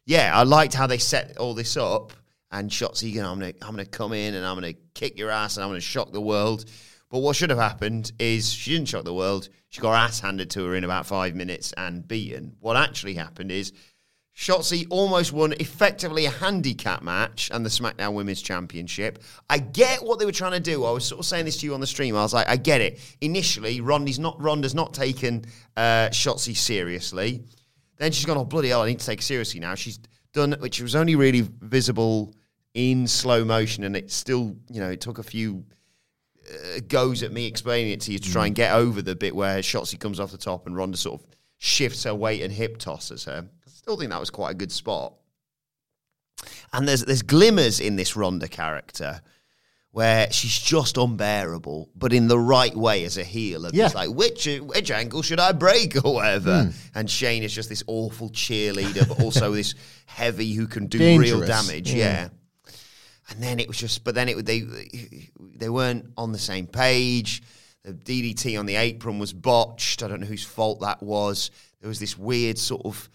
yeah, 0.05 0.33
I 0.35 0.43
liked 0.43 0.75
how 0.75 0.87
they 0.87 0.99
set 0.99 1.39
all 1.39 1.55
this 1.55 1.79
up. 1.79 2.13
And 2.51 2.71
Shotzi, 2.71 3.13
you 3.13 3.23
know, 3.23 3.31
I'm 3.31 3.39
gonna 3.39 3.53
I'm 3.63 3.71
gonna 3.71 3.85
come 3.85 4.13
in 4.13 4.35
and 4.35 4.45
I'm 4.45 4.57
gonna 4.57 4.75
kick 4.95 5.19
your 5.19 5.31
ass 5.31 5.57
and 5.57 5.65
I'm 5.65 5.71
gonna 5.71 5.81
shock 5.81 6.13
the 6.13 6.21
world. 6.21 6.65
But 7.11 7.21
what 7.21 7.37
should 7.37 7.51
have 7.51 7.59
happened 7.59 8.13
is 8.19 8.53
she 8.53 8.73
didn't 8.73 8.89
shock 8.89 9.05
the 9.05 9.15
world. 9.15 9.49
She 9.69 9.81
got 9.81 9.91
her 9.91 9.97
ass 9.97 10.21
handed 10.21 10.51
to 10.51 10.65
her 10.67 10.75
in 10.75 10.85
about 10.85 11.07
five 11.07 11.35
minutes 11.35 11.73
and 11.77 12.07
beaten. 12.07 12.57
What 12.61 12.77
actually 12.77 13.15
happened 13.15 13.51
is 13.51 13.73
Shotzi 14.37 14.87
almost 14.91 15.33
won 15.33 15.53
effectively 15.61 16.25
a 16.25 16.31
handicap 16.31 17.03
match 17.03 17.51
and 17.53 17.65
the 17.65 17.69
SmackDown 17.69 18.15
Women's 18.15 18.41
Championship. 18.41 19.23
I 19.49 19.59
get 19.59 20.03
what 20.03 20.19
they 20.19 20.25
were 20.25 20.33
trying 20.33 20.53
to 20.53 20.61
do. 20.61 20.85
I 20.85 20.93
was 20.93 21.05
sort 21.05 21.19
of 21.19 21.27
saying 21.27 21.45
this 21.45 21.59
to 21.59 21.67
you 21.67 21.75
on 21.75 21.81
the 21.81 21.87
stream. 21.87 22.17
I 22.17 22.23
was 22.23 22.33
like, 22.33 22.49
I 22.49 22.57
get 22.57 22.81
it. 22.81 23.01
Initially, 23.21 23.81
Ronda's 23.81 24.19
not 24.19 24.41
Ronda's 24.41 24.75
not 24.75 24.95
taken 24.95 25.45
uh, 25.77 26.09
Shotzi 26.11 26.57
seriously. 26.57 27.45
Then 27.99 28.13
she's 28.13 28.25
gone, 28.25 28.39
oh 28.39 28.45
bloody 28.45 28.69
hell, 28.69 28.83
I 28.83 28.87
need 28.87 29.01
to 29.01 29.07
take 29.07 29.21
seriously 29.21 29.61
now. 29.61 29.75
She's 29.75 29.99
done, 30.33 30.57
which 30.61 30.81
was 30.81 30.95
only 30.95 31.17
really 31.17 31.47
visible 31.61 32.35
in 32.75 33.07
slow 33.07 33.45
motion, 33.45 33.85
and 33.85 33.97
it 33.97 34.11
still, 34.11 34.57
you 34.69 34.81
know, 34.81 34.91
it 34.91 35.01
took 35.01 35.19
a 35.19 35.23
few 35.23 35.65
uh, 36.51 36.81
goes 36.89 37.23
at 37.23 37.33
me 37.33 37.47
explaining 37.47 37.93
it 37.93 38.01
to 38.03 38.13
you 38.13 38.19
to 38.19 38.33
try 38.33 38.47
and 38.47 38.55
get 38.55 38.73
over 38.73 39.03
the 39.03 39.15
bit 39.15 39.35
where 39.35 39.59
Shotzi 39.59 39.99
comes 39.99 40.19
off 40.19 40.33
the 40.33 40.39
top 40.39 40.67
and 40.67 40.77
Ronda 40.77 40.97
sort 40.97 41.21
of 41.21 41.27
shifts 41.59 42.05
her 42.05 42.15
weight 42.15 42.43
and 42.43 42.53
hip 42.53 42.79
tosses 42.79 43.25
her. 43.25 43.47
I 43.67 43.71
still 43.71 43.97
think 43.97 44.11
that 44.11 44.21
was 44.21 44.31
quite 44.31 44.51
a 44.51 44.55
good 44.55 44.73
spot. 44.73 45.15
And 46.73 46.89
there's 46.89 47.05
there's 47.05 47.23
glimmers 47.23 47.81
in 47.81 47.97
this 47.97 48.17
Ronda 48.17 48.49
character 48.49 49.21
where 49.93 50.31
she's 50.33 50.57
just 50.59 50.97
unbearable, 50.97 51.91
but 51.97 52.13
in 52.13 52.29
the 52.29 52.39
right 52.39 52.75
way 52.75 53.05
as 53.05 53.19
a 53.19 53.25
heel. 53.25 53.67
And 53.67 53.75
Yeah. 53.75 53.87
It's 53.87 53.95
like 53.95 54.09
which 54.11 54.47
which 54.63 54.91
ankle 54.91 55.23
should 55.23 55.41
I 55.41 55.53
break 55.53 56.03
or 56.05 56.15
whatever. 56.15 56.73
And 56.95 57.11
Shane 57.11 57.43
is 57.43 57.53
just 57.53 57.69
this 57.69 57.83
awful 57.87 58.31
cheerleader, 58.31 59.07
but 59.09 59.21
also 59.21 59.53
this 59.53 59.75
heavy 60.07 60.53
who 60.55 60.67
can 60.67 60.87
do 60.87 60.99
real 60.99 61.41
Dangerous. 61.41 61.49
damage. 61.49 61.93
Yeah. 61.93 62.29
And 63.41 63.49
then 63.49 63.59
it 63.59 63.69
was 63.69 63.79
just, 63.79 64.05
but 64.05 64.15
then 64.15 64.29
it 64.29 64.45
they 64.45 64.61
they 65.57 65.71
weren't 65.71 66.13
on 66.19 66.31
the 66.31 66.39
same 66.39 66.67
page. 66.67 67.43
The 67.85 67.95
DDT 67.95 68.59
on 68.59 68.67
the 68.67 68.77
apron 68.77 69.19
was 69.19 69.33
botched. 69.33 70.03
I 70.03 70.09
don't 70.09 70.21
know 70.21 70.27
whose 70.27 70.45
fault 70.45 70.81
that 70.81 71.03
was. 71.03 71.51
There 71.81 71.89
was 71.89 71.99
this 71.99 72.19
weird 72.19 72.59
sort 72.59 72.85
of 72.85 73.09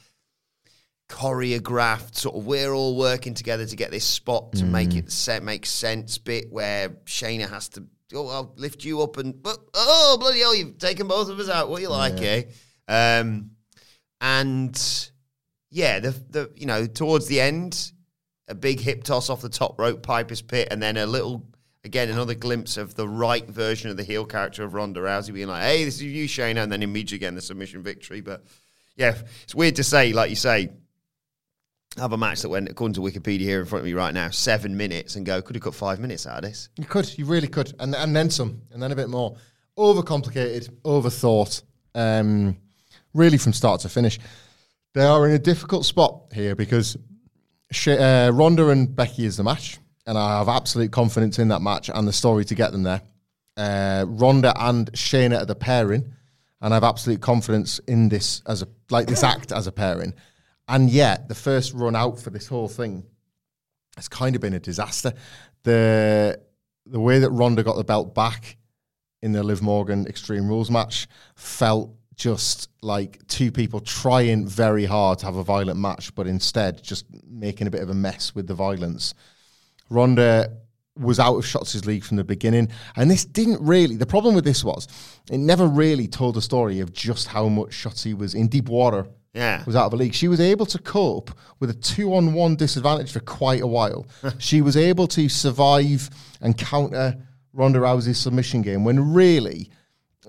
choreographed 1.10 2.16
sort 2.16 2.36
of 2.36 2.48
we're 2.48 2.74
all 2.74 2.98
working 2.98 3.36
together 3.36 3.68
to 3.68 3.76
get 3.76 3.92
this 3.92 4.04
spot 4.04 4.54
to 4.54 4.66
make 4.66 4.96
it 4.96 5.12
set 5.12 5.44
make 5.44 5.68
sense 5.68 6.18
bit 6.18 6.52
where 6.52 6.90
Shayna 7.06 7.48
has 7.48 7.70
to 7.70 7.86
oh 8.16 8.28
I'll 8.28 8.54
lift 8.56 8.84
you 8.84 9.04
up 9.04 9.18
and 9.18 9.40
but 9.40 9.60
oh 9.76 10.18
bloody 10.20 10.40
hell 10.40 10.56
you've 10.56 10.80
taken 10.80 11.08
both 11.08 11.30
of 11.30 11.38
us 11.38 11.48
out 11.48 11.70
what 11.70 11.84
you 11.84 11.90
like 11.90 12.20
eh 12.20 12.44
um 12.88 13.52
and 14.20 15.12
yeah 15.70 16.00
the 16.00 16.10
the 16.10 16.50
you 16.56 16.66
know 16.66 16.88
towards 16.88 17.28
the 17.28 17.40
end 17.40 17.92
a 18.48 18.56
big 18.56 18.80
hip 18.80 19.04
toss 19.04 19.30
off 19.30 19.42
the 19.42 19.50
top 19.50 19.80
rope 19.80 20.04
Piper's 20.04 20.42
pit 20.42 20.68
and 20.72 20.82
then 20.82 20.98
a 20.98 21.06
little 21.06 21.46
again 21.84 22.10
another 22.10 22.36
glimpse 22.36 22.78
of 22.78 22.96
the 22.96 23.08
right 23.08 23.48
version 23.48 23.90
of 23.90 23.98
the 23.98 24.04
heel 24.04 24.26
character 24.26 24.64
of 24.64 24.74
Ronda 24.74 25.00
Rousey 25.00 25.34
being 25.34 25.48
like 25.48 25.64
hey 25.64 25.84
this 25.84 25.96
is 25.96 26.04
you 26.04 26.28
Shayna 26.28 26.64
and 26.64 26.72
then 26.72 26.84
immediately 26.84 27.18
again 27.18 27.36
the 27.36 27.42
submission 27.42 27.82
victory 27.82 28.22
but 28.22 28.44
yeah, 28.96 29.16
it's 29.44 29.54
weird 29.54 29.76
to 29.76 29.84
say, 29.84 30.14
like 30.14 30.30
you 30.30 30.36
say, 30.36 30.70
have 31.98 32.14
a 32.14 32.18
match 32.18 32.42
that 32.42 32.50
went, 32.50 32.70
according 32.70 32.94
to 32.96 33.02
Wikipedia 33.02 33.42
here 33.42 33.60
in 33.60 33.66
front 33.66 33.82
of 33.82 33.86
me 33.86 33.94
right 33.94 34.14
now, 34.14 34.30
seven 34.30 34.76
minutes 34.76 35.16
and 35.16 35.26
go, 35.26 35.42
could 35.42 35.56
have 35.56 35.64
cut 35.64 35.76
five 35.76 36.00
minutes 36.00 36.26
out 36.26 36.44
of 36.44 36.50
this. 36.50 36.70
You 36.78 36.86
could, 36.86 37.18
you 37.18 37.26
really 37.26 37.48
could, 37.48 37.74
and 37.80 37.96
and 37.96 38.16
then 38.16 38.30
some, 38.30 38.62
and 38.72 38.82
then 38.82 38.92
a 38.92 38.96
bit 38.96 39.10
more. 39.10 39.36
Overcomplicated, 39.78 40.70
overthought, 40.84 41.62
um, 41.94 42.58
really 43.14 43.38
from 43.38 43.54
start 43.54 43.82
to 43.82 43.90
finish. 43.90 44.20
They 44.94 45.04
are 45.04 45.28
in 45.28 45.34
a 45.34 45.40
difficult 45.40 45.86
spot 45.86 46.32
here 46.34 46.56
because 46.56 46.96
uh, 47.88 48.32
Ronda 48.34 48.70
and 48.70 48.96
Becky 48.96 49.26
is 49.26 49.38
the 49.38 49.44
match, 49.44 49.80
and 50.06 50.18
I 50.18 50.40
have 50.40 50.50
absolute 50.50 50.92
confidence 50.92 51.40
in 51.40 51.48
that 51.50 51.62
match 51.62 51.90
and 51.94 52.08
the 52.08 52.14
story 52.14 52.46
to 52.46 52.56
get 52.56 52.72
them 52.72 52.84
there. 52.84 53.02
Uh, 53.58 54.06
Ronda 54.08 54.54
and 54.58 54.92
Shayna 54.94 55.42
are 55.42 55.46
the 55.46 55.56
pairing, 55.56 56.14
and 56.62 56.74
I 56.74 56.76
have 56.76 56.84
absolute 56.84 57.22
confidence 57.22 57.80
in 57.80 58.10
this 58.10 58.42
as 58.48 58.62
a 58.62 58.68
like 58.90 59.08
this 59.08 59.24
act 59.24 59.52
as 59.52 59.68
a 59.68 59.72
pairing. 59.72 60.14
And 60.68 60.90
yet, 60.90 61.28
the 61.28 61.36
first 61.36 61.74
run 61.74 61.96
out 61.96 62.20
for 62.20 62.32
this 62.32 62.48
whole 62.48 62.68
thing 62.68 63.04
has 63.96 64.08
kind 64.08 64.36
of 64.36 64.42
been 64.42 64.54
a 64.54 64.60
disaster. 64.60 65.14
The 65.64 66.40
the 66.86 67.00
way 67.00 67.20
that 67.20 67.30
Ronda 67.32 67.64
got 67.64 67.78
the 67.78 67.84
belt 67.84 68.14
back 68.14 68.58
in 69.22 69.32
the 69.32 69.44
Liv 69.44 69.62
Morgan 69.62 70.06
Extreme 70.06 70.48
Rules 70.48 70.70
match 70.70 71.08
felt 71.36 71.92
just 72.16 72.70
like 72.82 73.26
two 73.28 73.52
people 73.52 73.80
trying 73.80 74.48
very 74.48 74.86
hard 74.86 75.20
to 75.20 75.26
have 75.26 75.36
a 75.36 75.44
violent 75.44 75.80
match, 75.80 76.14
but 76.16 76.28
instead 76.28 76.82
just 76.84 77.06
making 77.30 77.68
a 77.68 77.72
bit 77.72 77.82
of 77.82 77.90
a 77.90 77.94
mess 77.94 78.34
with 78.34 78.48
the 78.48 78.54
violence. 78.54 79.14
Ronda 79.90 80.52
was 80.98 81.20
out 81.20 81.36
of 81.36 81.44
Shotzi's 81.44 81.86
league 81.86 82.04
from 82.06 82.18
the 82.18 82.24
beginning, 82.24 82.70
and 82.96 83.12
this 83.12 83.26
didn't 83.26 83.62
really. 83.62 83.98
The 83.98 84.06
problem 84.06 84.34
with 84.34 84.46
this 84.46 84.64
was 84.64 84.88
it 85.30 85.38
never 85.40 85.68
really 85.68 86.08
told 86.08 86.36
the 86.36 86.42
story 86.42 86.80
of 86.80 86.94
just 86.94 87.28
how 87.28 87.50
much 87.50 87.72
Shotzi 87.72 88.18
was 88.18 88.34
in 88.34 88.48
deep 88.48 88.70
water 88.70 89.06
Yeah. 89.34 89.62
was 89.66 89.76
out 89.76 89.86
of 89.86 89.92
the 89.92 89.98
league. 89.98 90.14
She 90.14 90.30
was 90.30 90.40
able 90.40 90.66
to 90.68 90.80
cope 90.80 91.32
with 91.60 91.70
a 91.70 91.74
two 91.74 92.14
on 92.16 92.34
one 92.34 92.56
disadvantage 92.56 93.12
for 93.12 93.20
quite 93.20 93.62
a 93.62 93.68
while. 93.68 94.06
she 94.38 94.62
was 94.62 94.78
able 94.78 95.08
to 95.10 95.28
survive 95.28 96.10
and 96.40 96.58
counter 96.58 97.18
Ronda 97.52 97.80
Rousey's 97.80 98.18
submission 98.18 98.62
game 98.62 98.86
when 98.86 99.14
really 99.14 99.70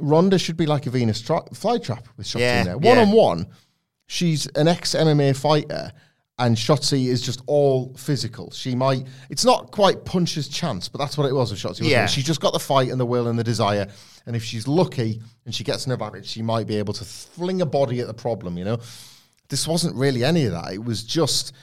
Ronda 0.01 0.39
should 0.39 0.57
be 0.57 0.67
like 0.67 0.87
a 0.87 0.91
Venus 0.91 1.21
tra- 1.21 1.43
flytrap 1.53 2.05
with 2.17 2.27
Shotzi 2.27 2.41
Yeah, 2.41 2.61
in 2.61 2.67
there. 2.67 2.77
yeah. 2.81 2.89
One 2.89 2.99
on 2.99 3.13
one, 3.13 3.47
she's 4.07 4.47
an 4.55 4.69
ex 4.69 4.95
MMA 4.95 5.37
fighter. 5.37 5.93
And 6.39 6.55
Shotzi 6.55 7.07
is 7.07 7.23
just 7.23 7.41
all 7.47 7.95
physical. 7.95 8.51
She 8.51 8.75
might, 8.75 9.07
it's 9.31 9.45
not 9.47 9.71
quite 9.71 10.05
puncher's 10.05 10.49
chance, 10.49 10.87
but 10.87 10.99
that's 10.99 11.17
what 11.17 11.27
it 11.27 11.33
was 11.33 11.51
with 11.51 11.59
Shotzi. 11.61 11.81
wasn't 11.81 11.87
it? 11.87 11.91
Yeah. 11.93 12.07
She's 12.07 12.27
just 12.27 12.43
got 12.43 12.53
the 12.53 12.59
fight 12.59 12.91
and 12.91 13.01
the 13.01 13.07
will 13.07 13.29
and 13.29 13.39
the 13.39 13.43
desire. 13.45 13.87
And 14.27 14.37
if 14.37 14.45
she's 14.45 14.69
lucky 14.69 15.23
and 15.47 15.55
she 15.55 15.65
gets 15.65 15.87
an 15.87 15.93
advantage, 15.93 16.27
she 16.27 16.43
might 16.43 16.67
be 16.67 16.77
able 16.77 16.93
to 16.93 17.05
fling 17.07 17.63
a 17.63 17.67
body 17.67 18.01
at 18.01 18.07
the 18.07 18.13
problem, 18.13 18.59
you 18.59 18.67
know? 18.67 18.79
This 19.49 19.67
wasn't 19.67 19.97
really 19.97 20.25
any 20.25 20.45
of 20.45 20.53
that. 20.53 20.75
It 20.75 20.85
was 20.85 21.05
just 21.05 21.55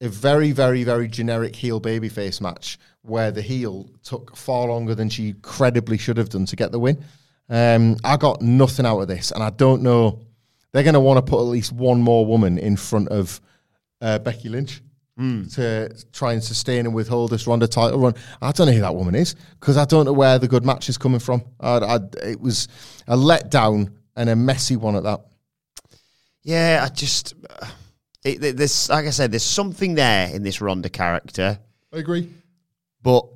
a 0.00 0.08
very, 0.08 0.52
very, 0.52 0.84
very 0.84 1.08
generic 1.08 1.56
heel 1.56 1.80
babyface 1.80 2.40
match 2.40 2.78
where 3.02 3.32
the 3.32 3.42
heel 3.42 3.90
took 4.04 4.36
far 4.36 4.68
longer 4.68 4.94
than 4.94 5.08
she 5.08 5.32
credibly 5.42 5.98
should 5.98 6.18
have 6.18 6.28
done 6.28 6.46
to 6.46 6.54
get 6.54 6.70
the 6.70 6.78
win. 6.78 7.02
Um, 7.50 7.96
I 8.04 8.16
got 8.16 8.40
nothing 8.40 8.86
out 8.86 9.00
of 9.00 9.08
this, 9.08 9.32
and 9.32 9.42
I 9.42 9.50
don't 9.50 9.82
know. 9.82 10.20
They're 10.72 10.84
going 10.84 10.94
to 10.94 11.00
want 11.00 11.18
to 11.24 11.28
put 11.28 11.40
at 11.40 11.48
least 11.48 11.72
one 11.72 12.00
more 12.00 12.24
woman 12.24 12.56
in 12.58 12.76
front 12.76 13.08
of 13.08 13.40
uh, 14.00 14.20
Becky 14.20 14.48
Lynch 14.48 14.80
to 15.50 15.94
try 16.12 16.32
and 16.32 16.42
sustain 16.42 16.86
and 16.86 16.94
withhold 16.94 17.30
this 17.30 17.46
Ronda 17.46 17.68
title 17.68 17.98
run. 17.98 18.14
I 18.40 18.52
don't 18.52 18.68
know 18.68 18.72
who 18.72 18.80
that 18.80 18.94
woman 18.94 19.14
is 19.14 19.34
because 19.58 19.76
I 19.76 19.84
don't 19.84 20.06
know 20.06 20.14
where 20.14 20.38
the 20.38 20.48
good 20.48 20.64
match 20.64 20.88
is 20.88 20.96
coming 20.96 21.20
from. 21.20 21.42
I, 21.60 21.76
I, 21.76 21.98
it 22.22 22.40
was 22.40 22.68
a 23.06 23.16
letdown 23.16 23.92
and 24.16 24.30
a 24.30 24.36
messy 24.36 24.76
one 24.76 24.96
at 24.96 25.02
that. 25.02 25.20
Yeah, 26.42 26.80
I 26.82 26.88
just, 26.88 27.34
it, 28.24 28.40
th- 28.40 28.54
there's, 28.56 28.88
like 28.88 29.04
I 29.06 29.10
said, 29.10 29.30
there's 29.30 29.42
something 29.42 29.94
there 29.94 30.34
in 30.34 30.42
this 30.42 30.62
Ronda 30.62 30.88
character, 30.88 31.58
I 31.92 31.98
agree. 31.98 32.30
but 33.02 33.26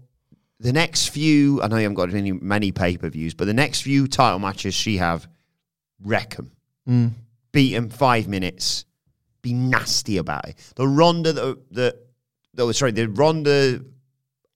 the 0.61 0.73
next 0.73 1.09
few, 1.09 1.61
I 1.63 1.69
know 1.69 1.77
you 1.77 1.83
haven't 1.83 1.97
got 1.97 2.13
any, 2.15 2.33
many 2.33 2.73
pay 2.73 2.97
per 2.97 3.09
views, 3.09 3.35
but 3.35 3.47
the 3.47 3.55
next 3.55 3.83
few 3.83 4.07
title 4.07 4.39
matches 4.39 4.75
she 4.75 4.97
have, 4.99 5.27
wreck 6.03 6.37
'em. 6.39 6.51
Mm. 6.89 7.11
Beat 7.53 7.75
'em 7.75 7.89
five 7.89 8.29
minutes, 8.29 8.85
be 9.43 9.53
nasty 9.53 10.17
about 10.17 10.49
it. 10.49 10.73
The 10.77 10.87
Ronda 10.89 11.33
that, 11.33 11.59
that 11.73 11.97
oh, 12.59 12.73
sorry, 12.73 12.93
the 12.93 13.09
Ronda 13.09 13.81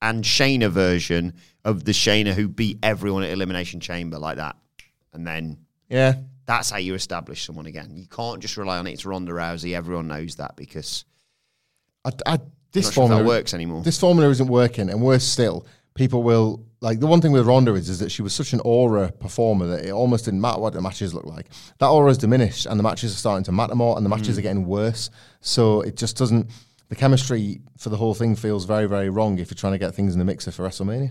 and 0.01 0.23
Shayna 0.25 0.71
version 0.71 1.35
of 1.65 1.85
the 1.85 1.93
Shayna 1.93 2.33
who 2.33 2.49
beat 2.49 2.79
everyone 2.83 3.23
at 3.25 3.31
Elimination 3.31 3.81
Chamber 3.81 4.19
like 4.19 4.37
that, 4.37 4.57
and 5.13 5.27
then 5.27 5.59
Yeah. 5.91 6.15
that's 6.47 6.71
how 6.71 6.79
you 6.79 6.95
establish 6.95 7.45
someone 7.45 7.67
again. 7.67 7.91
You 7.97 8.07
can't 8.07 8.41
just 8.41 8.57
rely 8.57 8.79
on 8.79 8.87
it. 8.87 8.93
It's 8.93 9.05
Ronda 9.05 9.33
Rousey. 9.33 9.75
Everyone 9.75 10.07
knows 10.09 10.37
that 10.37 10.57
because 10.57 11.05
I, 12.05 12.13
I, 12.27 12.39
this 12.73 12.87
sure 12.87 12.93
formula 13.09 13.25
works 13.25 13.55
anymore. 13.55 13.83
This 13.83 13.99
formula 13.99 14.31
isn't 14.31 14.49
working, 14.49 14.89
and 14.89 15.03
worse 15.03 15.25
still, 15.25 15.67
people 15.99 16.23
will 16.23 16.65
like 16.81 17.01
the 17.01 17.07
one 17.09 17.21
thing 17.21 17.33
with 17.33 17.45
Ronda 17.47 17.75
is 17.75 17.89
is 17.89 17.99
that 17.99 18.11
she 18.13 18.23
was 18.23 18.33
such 18.33 18.53
an 18.53 18.61
aura 18.65 19.11
performer 19.11 19.67
that 19.67 19.85
it 19.85 19.91
almost 19.91 20.25
didn't 20.25 20.41
matter 20.41 20.61
what 20.61 20.73
the 20.73 20.81
matches 20.81 21.13
looked 21.13 21.27
like. 21.27 21.49
That 21.79 21.89
aura 21.89 22.09
has 22.11 22.19
diminished, 22.19 22.67
and 22.67 22.79
the 22.79 22.85
matches 22.85 23.13
are 23.13 23.17
starting 23.17 23.45
to 23.45 23.53
matter 23.53 23.75
more, 23.75 23.97
and 23.97 24.07
the 24.07 24.11
matches 24.11 24.37
Mm. 24.37 24.39
are 24.39 24.43
getting 24.43 24.67
worse. 24.67 25.11
So 25.41 25.81
it 25.83 25.97
just 25.97 26.17
doesn't. 26.17 26.49
The 26.89 26.95
chemistry 26.97 27.61
for 27.77 27.91
the 27.91 27.97
whole 27.99 28.15
thing 28.15 28.35
feels 28.37 28.65
very, 28.65 28.87
very 28.87 29.11
wrong 29.11 29.39
if 29.39 29.51
you're 29.51 29.57
trying 29.57 29.75
to 29.75 29.79
get 29.79 29.95
things 29.95 30.15
in 30.15 30.19
the 30.19 30.25
mixer 30.25 30.51
for 30.51 30.67
WrestleMania. 30.67 31.11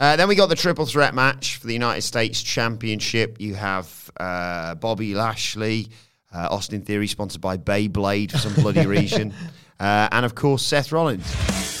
Uh, 0.00 0.16
then 0.16 0.26
we 0.28 0.34
got 0.34 0.46
the 0.48 0.56
triple 0.56 0.86
threat 0.86 1.14
match 1.14 1.56
for 1.56 1.66
the 1.66 1.72
United 1.72 2.02
States 2.02 2.42
Championship. 2.42 3.40
You 3.40 3.54
have 3.54 4.10
uh, 4.18 4.74
Bobby 4.76 5.14
Lashley, 5.14 5.88
uh, 6.34 6.48
Austin 6.50 6.82
Theory, 6.82 7.06
sponsored 7.08 7.40
by 7.40 7.56
Beyblade 7.56 8.30
for 8.32 8.38
some 8.38 8.54
bloody 8.54 8.86
reason, 8.98 9.34
uh, 9.78 10.08
and 10.10 10.24
of 10.24 10.34
course 10.34 10.62
Seth 10.64 10.90
Rollins. 10.92 11.77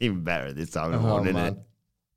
Even 0.00 0.22
better 0.22 0.52
this 0.52 0.70
time 0.70 0.92
of 0.92 1.04
Oh, 1.04 1.08
morning, 1.08 1.36
it? 1.36 1.56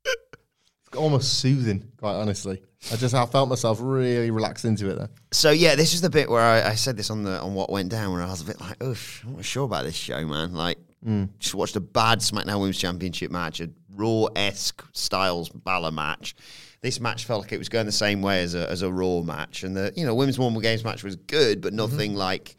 It's 0.04 0.96
almost 0.96 1.40
soothing, 1.40 1.90
quite 1.96 2.14
honestly. 2.14 2.62
I 2.90 2.96
just 2.96 3.14
I 3.14 3.24
felt 3.26 3.48
myself 3.48 3.78
really 3.80 4.30
relaxed 4.30 4.64
into 4.64 4.90
it 4.90 4.98
there. 4.98 5.08
So 5.30 5.50
yeah, 5.50 5.74
this 5.74 5.94
is 5.94 6.00
the 6.00 6.10
bit 6.10 6.28
where 6.28 6.42
I, 6.42 6.70
I 6.70 6.74
said 6.74 6.96
this 6.96 7.10
on 7.10 7.22
the 7.22 7.40
on 7.40 7.54
what 7.54 7.70
went 7.70 7.90
down, 7.90 8.12
where 8.12 8.22
I 8.22 8.26
was 8.26 8.42
a 8.42 8.44
bit 8.44 8.60
like, 8.60 8.82
"Oof, 8.82 9.22
I'm 9.24 9.36
not 9.36 9.44
sure 9.44 9.64
about 9.64 9.84
this 9.84 9.94
show, 9.94 10.26
man." 10.26 10.54
Like, 10.54 10.78
hmm. 11.02 11.24
just 11.38 11.54
watched 11.54 11.76
a 11.76 11.80
bad 11.80 12.18
SmackDown 12.18 12.58
Women's 12.58 12.78
Championship 12.78 13.30
match, 13.30 13.60
a 13.60 13.70
Raw 13.94 14.26
esque 14.34 14.84
Styles 14.92 15.48
Balor 15.50 15.92
match. 15.92 16.34
This 16.80 16.98
match 17.00 17.24
felt 17.24 17.42
like 17.42 17.52
it 17.52 17.58
was 17.58 17.68
going 17.68 17.86
the 17.86 17.92
same 17.92 18.20
way 18.20 18.42
as 18.42 18.54
a 18.54 18.68
as 18.68 18.82
a 18.82 18.92
Raw 18.92 19.22
match, 19.22 19.62
and 19.62 19.76
the 19.76 19.92
you 19.96 20.04
know 20.04 20.14
Women's 20.14 20.38
War 20.38 20.50
Games 20.60 20.82
match 20.82 21.04
was 21.04 21.16
good, 21.16 21.60
but 21.60 21.68
mm-hmm. 21.68 21.76
nothing 21.76 22.14
like, 22.14 22.56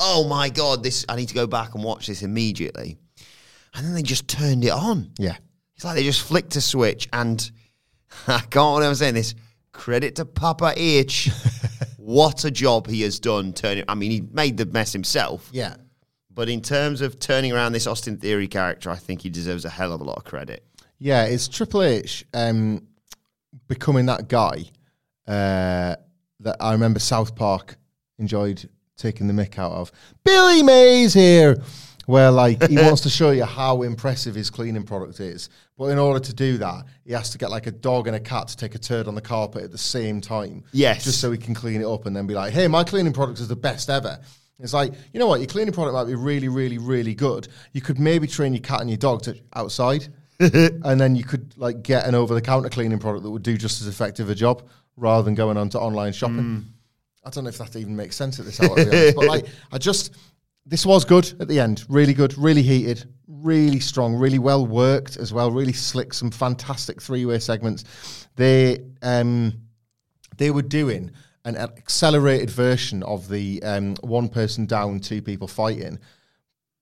oh 0.00 0.26
my 0.28 0.48
god, 0.48 0.82
this 0.82 1.06
I 1.08 1.14
need 1.14 1.28
to 1.28 1.34
go 1.34 1.46
back 1.46 1.74
and 1.74 1.84
watch 1.84 2.08
this 2.08 2.22
immediately. 2.22 2.98
And 3.74 3.86
then 3.86 3.94
they 3.94 4.02
just 4.02 4.28
turned 4.28 4.64
it 4.64 4.70
on. 4.72 5.10
Yeah. 5.18 5.36
It's 5.76 5.84
like 5.84 5.96
they 5.96 6.04
just 6.04 6.22
flicked 6.22 6.54
a 6.56 6.60
switch, 6.60 7.08
and 7.12 7.50
I 8.26 8.40
can't 8.40 8.82
I'm 8.84 8.94
saying 8.94 9.14
this. 9.14 9.34
Credit 9.72 10.14
to 10.16 10.26
Papa 10.26 10.74
H. 10.76 11.30
what 11.96 12.44
a 12.44 12.50
job 12.50 12.86
he 12.86 13.00
has 13.02 13.18
done 13.18 13.52
turning. 13.54 13.84
I 13.88 13.94
mean, 13.94 14.10
he 14.10 14.20
made 14.20 14.58
the 14.58 14.66
mess 14.66 14.92
himself, 14.92 15.48
Yeah. 15.52 15.76
but 16.30 16.48
in 16.50 16.60
terms 16.60 17.00
of 17.00 17.18
turning 17.18 17.52
around 17.52 17.72
this 17.72 17.86
Austin 17.86 18.18
Theory 18.18 18.48
character, 18.48 18.90
I 18.90 18.96
think 18.96 19.22
he 19.22 19.30
deserves 19.30 19.64
a 19.64 19.70
hell 19.70 19.92
of 19.94 20.00
a 20.02 20.04
lot 20.04 20.18
of 20.18 20.24
credit. 20.24 20.62
Yeah, 20.98 21.24
it's 21.24 21.48
Triple 21.48 21.82
H 21.82 22.26
um, 22.34 22.86
becoming 23.66 24.06
that 24.06 24.28
guy 24.28 24.64
uh, 25.26 25.96
that 26.40 26.56
I 26.60 26.72
remember 26.72 26.98
South 27.00 27.34
Park 27.34 27.76
enjoyed 28.18 28.68
taking 28.98 29.26
the 29.26 29.32
mick 29.32 29.58
out 29.58 29.72
of. 29.72 29.90
Billy 30.22 30.62
Mays 30.62 31.14
here, 31.14 31.56
where 32.06 32.30
like 32.30 32.68
he 32.68 32.76
wants 32.82 33.02
to 33.02 33.10
show 33.10 33.30
you 33.30 33.44
how 33.44 33.82
impressive 33.82 34.34
his 34.34 34.50
cleaning 34.50 34.84
product 34.84 35.20
is, 35.20 35.48
but 35.76 35.86
in 35.86 35.98
order 35.98 36.20
to 36.20 36.34
do 36.34 36.58
that, 36.58 36.84
he 37.04 37.12
has 37.12 37.30
to 37.30 37.38
get 37.38 37.50
like 37.50 37.66
a 37.66 37.72
dog 37.72 38.06
and 38.06 38.16
a 38.16 38.20
cat 38.20 38.48
to 38.48 38.56
take 38.56 38.74
a 38.74 38.78
turd 38.78 39.08
on 39.08 39.14
the 39.14 39.20
carpet 39.20 39.64
at 39.64 39.70
the 39.70 39.78
same 39.78 40.20
time. 40.20 40.64
Yes. 40.72 41.04
just 41.04 41.20
so 41.20 41.30
he 41.30 41.38
can 41.38 41.54
clean 41.54 41.80
it 41.80 41.86
up 41.86 42.06
and 42.06 42.14
then 42.14 42.26
be 42.26 42.34
like, 42.34 42.52
"Hey, 42.52 42.68
my 42.68 42.84
cleaning 42.84 43.12
product 43.12 43.40
is 43.40 43.48
the 43.48 43.56
best 43.56 43.90
ever." 43.90 44.18
It's 44.58 44.72
like, 44.72 44.92
you 45.12 45.18
know 45.18 45.26
what, 45.26 45.40
your 45.40 45.48
cleaning 45.48 45.72
product 45.72 45.94
might 45.94 46.04
be 46.04 46.14
really, 46.14 46.48
really, 46.48 46.78
really 46.78 47.14
good. 47.14 47.48
You 47.72 47.80
could 47.80 47.98
maybe 47.98 48.28
train 48.28 48.52
your 48.52 48.62
cat 48.62 48.80
and 48.80 48.88
your 48.88 48.96
dog 48.96 49.22
to 49.22 49.36
outside 49.54 50.06
and 50.38 51.00
then 51.00 51.14
you 51.14 51.24
could 51.24 51.56
like 51.56 51.82
get 51.82 52.06
an 52.06 52.14
over-the-counter 52.14 52.68
cleaning 52.68 52.98
product 52.98 53.22
that 53.22 53.30
would 53.30 53.42
do 53.42 53.56
just 53.56 53.80
as 53.80 53.86
effective 53.86 54.30
a 54.30 54.34
job 54.34 54.66
rather 54.96 55.22
than 55.22 55.34
going 55.34 55.56
on 55.56 55.68
to 55.70 55.78
online 55.78 56.12
shopping. 56.12 56.36
Hmm. 56.36 56.58
I 57.24 57.30
don't 57.30 57.44
know 57.44 57.50
if 57.50 57.58
that 57.58 57.76
even 57.76 57.94
makes 57.94 58.16
sense 58.16 58.40
at 58.40 58.46
this 58.46 58.60
hour, 58.60 58.72
honest, 58.72 59.14
but 59.14 59.26
like 59.26 59.46
I 59.70 59.78
just 59.78 60.16
this 60.64 60.86
was 60.86 61.04
good 61.04 61.32
at 61.40 61.48
the 61.48 61.60
end, 61.60 61.84
really 61.88 62.14
good, 62.14 62.36
really 62.38 62.62
heated, 62.62 63.04
really 63.26 63.80
strong, 63.80 64.14
really 64.14 64.38
well 64.38 64.66
worked 64.66 65.16
as 65.16 65.32
well, 65.32 65.50
really 65.50 65.72
slick, 65.72 66.14
some 66.14 66.30
fantastic 66.30 67.02
three-way 67.02 67.38
segments. 67.38 68.28
They 68.36 68.84
um 69.02 69.54
they 70.36 70.50
were 70.50 70.62
doing 70.62 71.10
an 71.44 71.56
accelerated 71.56 72.50
version 72.50 73.02
of 73.02 73.28
the 73.28 73.62
um, 73.64 73.96
one 74.02 74.28
person 74.28 74.64
down, 74.64 75.00
two 75.00 75.20
people 75.20 75.48
fighting 75.48 75.98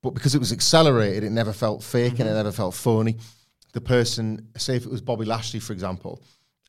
but 0.03 0.11
because 0.11 0.35
it 0.35 0.39
was 0.39 0.53
accelerated, 0.53 1.25
it 1.25 1.31
never 1.31 1.53
felt 1.53 1.83
fake 1.83 2.21
and 2.21 2.29
it 2.29 2.35
never 2.35 2.53
felt 2.53 2.75
phony. 2.75 3.19
The 3.73 3.81
person, 3.81 4.49
say 4.57 4.77
if 4.77 4.87
it 4.87 4.91
was 4.91 5.03
Bobby 5.03 5.27
Lashley, 5.27 5.61
for 5.61 5.73
example, 5.73 6.23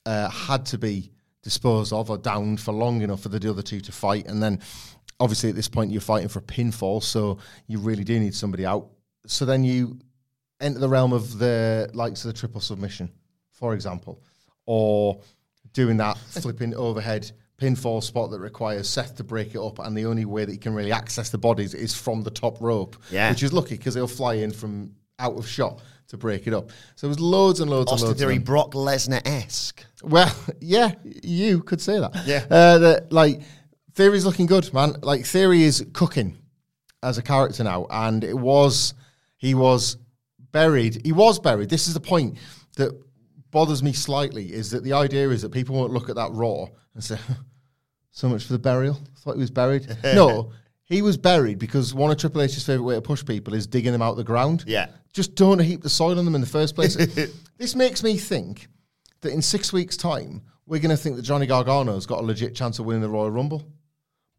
uh, 0.06 0.30
had 0.30 0.66
to 0.68 0.78
be 0.78 1.12
disposed 1.42 1.94
of 1.94 2.10
or 2.10 2.18
downed 2.18 2.60
for 2.60 2.74
long 2.74 3.02
enough 3.02 3.22
for 3.22 3.30
the 3.30 3.50
other 3.50 3.62
two 3.62 3.80
to 3.82 3.92
fight. 3.92 4.28
And 4.28 4.44
then 4.44 4.60
obviously 5.22 5.50
at 5.50 5.56
this 5.56 5.68
point 5.70 5.92
you're 5.92 6.02
fighting 6.02 6.28
for 6.30 6.40
a 6.40 6.44
pinfall, 6.44 7.02
so 7.02 7.38
you 7.68 7.80
really 7.80 8.04
do 8.04 8.20
need 8.20 8.36
somebody 8.36 8.66
out. 8.66 8.88
So 9.28 9.46
then 9.46 9.64
you 9.64 10.00
enter 10.60 10.80
the 10.80 10.90
realm 10.90 11.14
of 11.14 11.38
the 11.40 11.90
likes 11.94 12.26
of 12.26 12.34
the 12.34 12.40
triple 12.40 12.60
submission, 12.62 13.12
for 13.52 13.74
example, 13.74 14.22
or 14.66 15.22
doing 15.74 15.98
that 15.98 16.18
flipping 16.30 16.76
overhead 16.76 17.32
pinfall 17.58 18.02
spot 18.04 18.32
that 18.32 18.40
requires 18.40 18.90
Seth 18.90 19.16
to 19.18 19.24
break 19.24 19.54
it 19.56 19.60
up, 19.60 19.80
and 19.80 19.96
the 19.96 20.06
only 20.06 20.26
way 20.26 20.44
that 20.46 20.52
he 20.52 20.58
can 20.58 20.74
really 20.74 20.92
access 20.92 21.30
the 21.30 21.38
bodies 21.38 21.74
is 21.76 21.96
from 21.96 22.24
the 22.24 22.32
top 22.32 22.60
rope, 22.60 22.98
Yeah. 23.12 23.30
which 23.30 23.44
is 23.44 23.54
lucky 23.54 23.78
because 23.78 23.94
he'll 23.94 24.08
fly 24.08 24.36
in 24.36 24.52
from 24.52 24.96
out 25.20 25.38
of 25.38 25.48
shot 25.48 25.82
to 26.08 26.18
break 26.18 26.48
it 26.48 26.54
up. 26.54 26.70
So 26.96 27.06
there 27.08 27.10
was 27.10 27.20
loads 27.20 27.60
and 27.60 27.70
loads 27.70 27.92
and 27.92 28.02
loads. 28.02 28.12
of 28.12 28.18
Theory. 28.18 28.40
Brock 28.40 28.72
Lesnar 28.74 29.22
esque. 29.26 29.86
Well, 30.04 30.36
yeah, 30.60 30.94
you 31.04 31.62
could 31.62 31.80
say 31.80 32.00
that. 32.00 32.12
Yeah. 32.26 32.46
Uh, 32.50 32.78
that, 32.80 33.14
like, 33.14 33.42
Theory's 33.94 34.26
looking 34.26 34.46
good, 34.46 34.74
man. 34.74 34.96
Like, 35.02 35.26
Theory 35.26 35.64
is 35.64 35.86
cooking 35.94 36.38
as 37.04 37.18
a 37.18 37.22
character 37.22 37.64
now. 37.64 37.88
And 37.90 38.24
it 38.24 38.38
was, 38.38 38.94
he 39.38 39.54
was 39.54 39.98
buried. 40.52 41.02
He 41.04 41.12
was 41.12 41.40
buried. 41.40 41.70
This 41.70 41.88
is 41.88 41.94
the 41.94 42.00
point 42.00 42.38
that 42.78 42.92
bothers 43.52 43.84
me 43.84 43.94
slightly 43.94 44.54
is 44.54 44.72
that 44.72 44.84
the 44.84 44.94
idea 44.94 45.30
is 45.30 45.42
that 45.42 45.52
people 45.52 45.76
won't 45.76 45.92
look 45.92 46.10
at 46.10 46.16
that 46.16 46.32
Raw 46.32 46.68
and 46.94 47.04
say, 47.04 47.18
so 48.12 48.30
much 48.30 48.46
for 48.46 48.54
the 48.54 48.60
burial. 48.60 49.00
thought 49.18 49.36
he 49.36 49.42
was 49.42 49.52
buried. 49.52 49.88
no, 50.04 50.52
he 50.84 51.02
was 51.02 51.18
buried 51.18 51.60
because 51.60 51.94
one 51.94 52.12
of 52.12 52.18
Triple 52.18 52.42
H's 52.42 52.66
favourite 52.66 52.86
way 52.86 52.96
to 52.96 53.02
push 53.02 53.26
people 53.26 53.54
is 53.54 53.68
digging 53.68 53.92
them 53.92 54.02
out 54.02 54.12
of 54.12 54.18
the 54.18 54.24
ground. 54.24 54.64
Yeah. 54.68 54.88
Just 55.14 55.36
don't 55.36 55.60
heap 55.60 55.82
the 55.82 55.90
soil 55.90 56.18
on 56.18 56.26
them 56.26 56.36
in 56.36 56.42
the 56.42 56.48
first 56.48 56.76
place. 56.76 56.96
this 57.58 57.76
makes 57.76 58.04
me 58.04 58.18
think 58.18 58.68
that 59.22 59.34
in 59.34 59.42
six 59.42 59.74
weeks' 59.74 59.98
time, 59.98 60.42
we're 60.66 60.80
going 60.80 60.96
to 60.96 61.02
think 61.02 61.18
that 61.18 61.24
Johnny 61.24 61.48
Gargano's 61.48 62.06
got 62.06 62.20
a 62.20 62.26
legit 62.26 62.56
chance 62.56 62.80
of 62.80 62.86
winning 62.86 63.02
the 63.02 63.10
Royal 63.10 63.30
Rumble. 63.30 63.66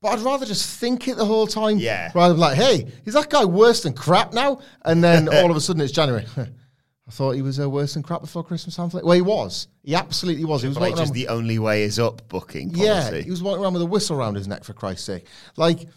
But 0.02 0.18
I'd 0.18 0.20
rather 0.20 0.44
just 0.44 0.80
think 0.80 1.06
it 1.06 1.16
the 1.16 1.24
whole 1.24 1.46
time. 1.46 1.78
Yeah. 1.78 2.10
Rather 2.12 2.34
than 2.34 2.40
like, 2.40 2.56
hey, 2.56 2.88
is 3.04 3.14
that 3.14 3.30
guy 3.30 3.44
worse 3.44 3.84
than 3.84 3.94
crap 3.94 4.34
now? 4.34 4.60
And 4.84 5.02
then 5.02 5.28
all 5.28 5.50
of 5.50 5.56
a 5.56 5.60
sudden 5.60 5.80
it's 5.80 5.92
January. 5.92 6.26
I 6.36 7.10
thought 7.10 7.32
he 7.32 7.42
was 7.42 7.60
uh, 7.60 7.70
worse 7.70 7.94
than 7.94 8.02
crap 8.02 8.20
before 8.20 8.42
Christmas. 8.42 8.76
Time 8.76 8.90
Well, 8.92 9.12
he 9.12 9.22
was. 9.22 9.68
He 9.84 9.94
absolutely 9.94 10.44
was. 10.44 10.62
He 10.62 10.68
was 10.68 10.76
Like 10.76 10.90
walking 10.90 10.98
around 10.98 11.04
just 11.06 11.14
the 11.14 11.28
only 11.28 11.58
way 11.58 11.84
is 11.84 11.98
up 11.98 12.28
booking 12.28 12.70
yeah, 12.74 13.12
he 13.12 13.30
was 13.30 13.42
walking 13.42 13.62
around 13.62 13.74
with 13.74 13.82
a 13.82 13.86
whistle 13.86 14.16
around 14.16 14.34
his 14.34 14.48
neck 14.48 14.64
for 14.64 14.72
Christ's 14.72 15.04
sake. 15.04 15.26
Like 15.56 15.88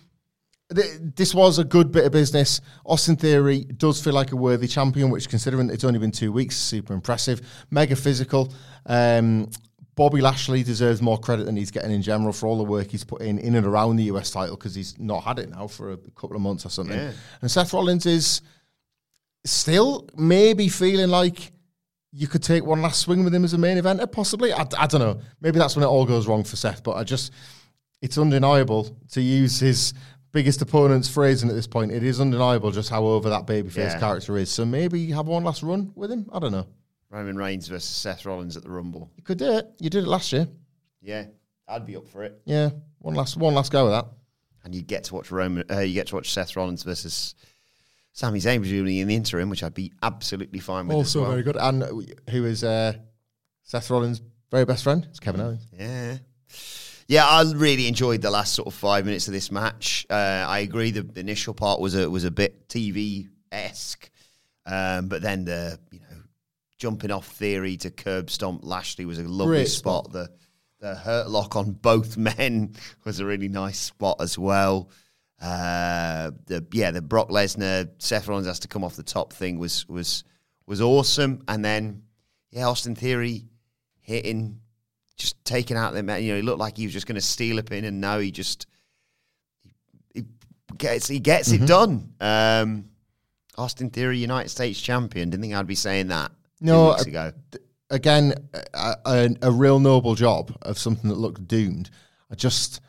th- 0.73 0.99
this 1.15 1.33
was 1.33 1.57
a 1.57 1.63
good 1.63 1.91
bit 1.91 2.05
of 2.05 2.11
business. 2.11 2.61
Austin 2.85 3.15
Theory 3.15 3.63
does 3.63 4.03
feel 4.03 4.13
like 4.13 4.31
a 4.31 4.35
worthy 4.35 4.67
champion, 4.67 5.09
which 5.09 5.29
considering 5.29 5.69
it's 5.69 5.83
only 5.83 5.99
been 5.99 6.11
two 6.11 6.31
weeks, 6.31 6.55
is 6.55 6.61
super 6.61 6.93
impressive. 6.93 7.41
Mega 7.71 7.95
physical. 7.95 8.53
Um, 8.85 9.49
Bobby 9.95 10.19
Lashley 10.21 10.61
deserves 10.63 11.01
more 11.01 11.17
credit 11.17 11.45
than 11.45 11.55
he's 11.55 11.71
getting 11.71 11.91
in 11.91 12.01
general 12.01 12.33
for 12.33 12.47
all 12.47 12.57
the 12.57 12.63
work 12.63 12.87
he's 12.91 13.03
put 13.05 13.21
in 13.21 13.37
in 13.39 13.55
and 13.55 13.65
around 13.65 13.95
the 13.95 14.03
US 14.05 14.29
title 14.31 14.55
because 14.57 14.75
he's 14.75 14.97
not 14.99 15.23
had 15.23 15.39
it 15.39 15.49
now 15.49 15.67
for 15.67 15.91
a 15.93 15.97
couple 16.15 16.35
of 16.35 16.41
months 16.41 16.65
or 16.65 16.69
something. 16.69 16.97
Yeah. 16.97 17.11
And 17.41 17.49
Seth 17.49 17.71
Rollins 17.73 18.05
is 18.05 18.41
still 19.45 20.07
maybe 20.17 20.67
feeling 20.69 21.09
like 21.09 21.51
you 22.11 22.27
could 22.27 22.43
take 22.43 22.65
one 22.65 22.81
last 22.81 23.01
swing 23.01 23.23
with 23.23 23.33
him 23.35 23.43
as 23.43 23.53
a 23.53 23.57
main 23.57 23.77
eventer, 23.77 24.09
possibly. 24.11 24.53
I, 24.53 24.65
I 24.77 24.87
don't 24.87 25.01
know. 25.01 25.19
Maybe 25.41 25.59
that's 25.59 25.75
when 25.75 25.83
it 25.83 25.87
all 25.87 26.05
goes 26.05 26.27
wrong 26.27 26.43
for 26.43 26.55
Seth, 26.55 26.81
but 26.83 26.93
I 26.95 27.03
just, 27.03 27.31
it's 28.01 28.17
undeniable 28.17 28.95
to 29.11 29.21
use 29.21 29.59
his 29.59 29.93
biggest 30.31 30.61
opponent's 30.61 31.07
phrasing 31.09 31.49
at 31.49 31.55
this 31.55 31.67
point. 31.67 31.91
It 31.91 32.03
is 32.03 32.19
undeniable 32.21 32.71
just 32.71 32.89
how 32.89 33.03
over 33.05 33.29
that 33.29 33.45
babyface 33.45 33.75
Yeah. 33.93 33.99
character 33.99 34.37
is. 34.37 34.49
So 34.49 34.65
maybe 34.65 35.11
have 35.11 35.27
one 35.27 35.43
last 35.43 35.61
run 35.63 35.91
with 35.95 36.11
him. 36.11 36.29
I 36.31 36.39
don't 36.39 36.51
know. 36.51 36.67
Roman 37.15 37.37
Reigns 37.37 37.67
versus 37.67 37.89
Seth 37.89 38.25
Rollins 38.25 38.57
at 38.57 38.63
the 38.63 38.69
Rumble. 38.69 39.09
You 39.15 39.23
could 39.23 39.37
do 39.37 39.53
it. 39.57 39.67
You 39.79 39.89
did 39.89 40.03
it 40.03 40.07
last 40.07 40.33
year. 40.33 40.47
Yeah, 41.01 41.25
I'd 41.67 41.85
be 41.85 41.95
up 41.95 42.07
for 42.07 42.23
it. 42.23 42.41
Yeah, 42.45 42.71
one 42.99 43.15
last 43.15 43.37
one 43.37 43.53
last 43.53 43.71
go 43.71 43.85
with 43.85 43.93
that. 43.93 44.07
And 44.63 44.73
you 44.75 44.81
get 44.81 45.05
to 45.05 45.15
watch 45.15 45.31
Roman. 45.31 45.63
Uh, 45.71 45.79
you 45.79 45.93
get 45.93 46.07
to 46.07 46.15
watch 46.15 46.31
Seth 46.33 46.55
Rollins 46.55 46.83
versus 46.83 47.35
Sami 48.11 48.39
Zayn 48.39 48.59
presumably 48.59 48.99
in 48.99 49.07
the 49.07 49.15
interim, 49.15 49.49
which 49.49 49.63
I'd 49.63 49.73
be 49.73 49.93
absolutely 50.03 50.59
fine 50.59 50.87
with. 50.87 50.95
as 50.95 50.99
Also 51.15 51.21
well. 51.21 51.31
very 51.31 51.43
good. 51.43 51.55
And 51.57 51.83
who 52.29 52.45
is 52.45 52.63
uh, 52.63 52.93
Seth 53.63 53.89
Rollins' 53.89 54.21
very 54.51 54.65
best 54.65 54.83
friend? 54.83 55.05
It's 55.09 55.19
Kevin 55.19 55.41
Owens. 55.41 55.67
Yeah. 55.77 56.17
Yeah, 57.07 57.25
I 57.27 57.43
really 57.55 57.87
enjoyed 57.87 58.21
the 58.23 58.31
last 58.31 58.53
sort 58.55 58.67
of 58.67 58.73
five 58.73 59.05
minutes 59.05 59.27
of 59.27 59.33
this 59.33 59.51
match. 59.51 60.07
Uh, 60.09 60.13
I 60.47 60.59
agree 60.59 60.89
the 60.91 61.07
initial 61.19 61.53
part 61.53 61.79
was 61.79 61.93
a 61.95 62.09
was 62.09 62.23
a 62.25 62.31
bit 62.31 62.67
TV 62.67 63.27
esque, 63.51 64.09
um, 64.65 65.07
but 65.07 65.21
then 65.21 65.45
the 65.45 65.79
you 65.91 65.99
know 65.99 66.04
jumping 66.85 67.09
off 67.09 67.25
theory 67.25 67.77
to 67.77 67.89
curb 67.89 68.29
stomp 68.29 68.63
Lashley 68.63 69.05
was 69.05 69.17
a 69.17 69.23
lovely 69.23 69.57
Great 69.57 69.69
spot. 69.69 70.11
The 70.11 70.29
the 70.79 70.93
hurt 70.93 71.27
lock 71.31 71.55
on 71.55 71.71
both 71.71 72.15
men 72.31 72.75
was 73.05 73.19
a 73.19 73.25
really 73.25 73.47
nice 73.49 73.79
spot 73.79 74.17
as 74.19 74.37
well. 74.37 74.91
Uh, 75.41 76.29
the 76.45 76.63
yeah 76.73 76.91
the 76.91 77.01
Brock 77.01 77.29
Lesnar 77.29 77.89
Seth 77.97 78.27
Rollins 78.27 78.45
has 78.45 78.59
to 78.59 78.67
come 78.67 78.83
off 78.83 78.95
the 78.95 79.01
top 79.01 79.33
thing 79.33 79.57
was 79.57 79.87
was 79.89 80.23
was 80.67 80.79
awesome, 80.79 81.41
and 81.47 81.65
then 81.65 82.03
yeah 82.51 82.67
Austin 82.67 82.93
Theory 82.93 83.47
hitting 84.01 84.59
just 85.17 85.43
taking 85.43 85.75
out 85.75 85.95
the 85.95 86.03
man. 86.03 86.21
You 86.23 86.33
know, 86.33 86.35
he 86.35 86.41
looked 86.43 86.59
like 86.59 86.77
he 86.77 86.85
was 86.85 86.93
just 86.93 87.07
going 87.07 87.15
to 87.15 87.21
steal 87.21 87.57
a 87.57 87.63
pin, 87.63 87.83
and 87.83 87.99
now 87.99 88.19
he 88.19 88.29
just 88.29 88.67
he, 90.13 90.21
he 90.69 90.75
gets 90.77 91.07
he 91.07 91.19
gets 91.19 91.51
Mm-hmm. 91.51 91.63
it 91.63 91.67
done. 91.67 92.13
Um, 92.21 92.85
Austin 93.57 93.89
Theory, 93.89 94.19
United 94.19 94.49
States 94.49 94.79
champion. 94.79 95.31
Didn't 95.31 95.41
think 95.41 95.55
I'd 95.55 95.65
be 95.65 95.73
saying 95.75 96.09
that 96.09 96.31
No, 96.61 96.89
weeks 96.89 97.05
uh, 97.05 97.09
ago. 97.09 97.31
Again, 97.89 98.33
a, 98.73 98.95
a, 99.05 99.29
a 99.43 99.51
real 99.51 99.79
noble 99.79 100.15
job 100.15 100.55
of 100.61 100.77
something 100.79 101.09
that 101.09 101.17
looked 101.17 101.47
doomed. 101.47 101.89
I 102.31 102.35
just 102.35 102.81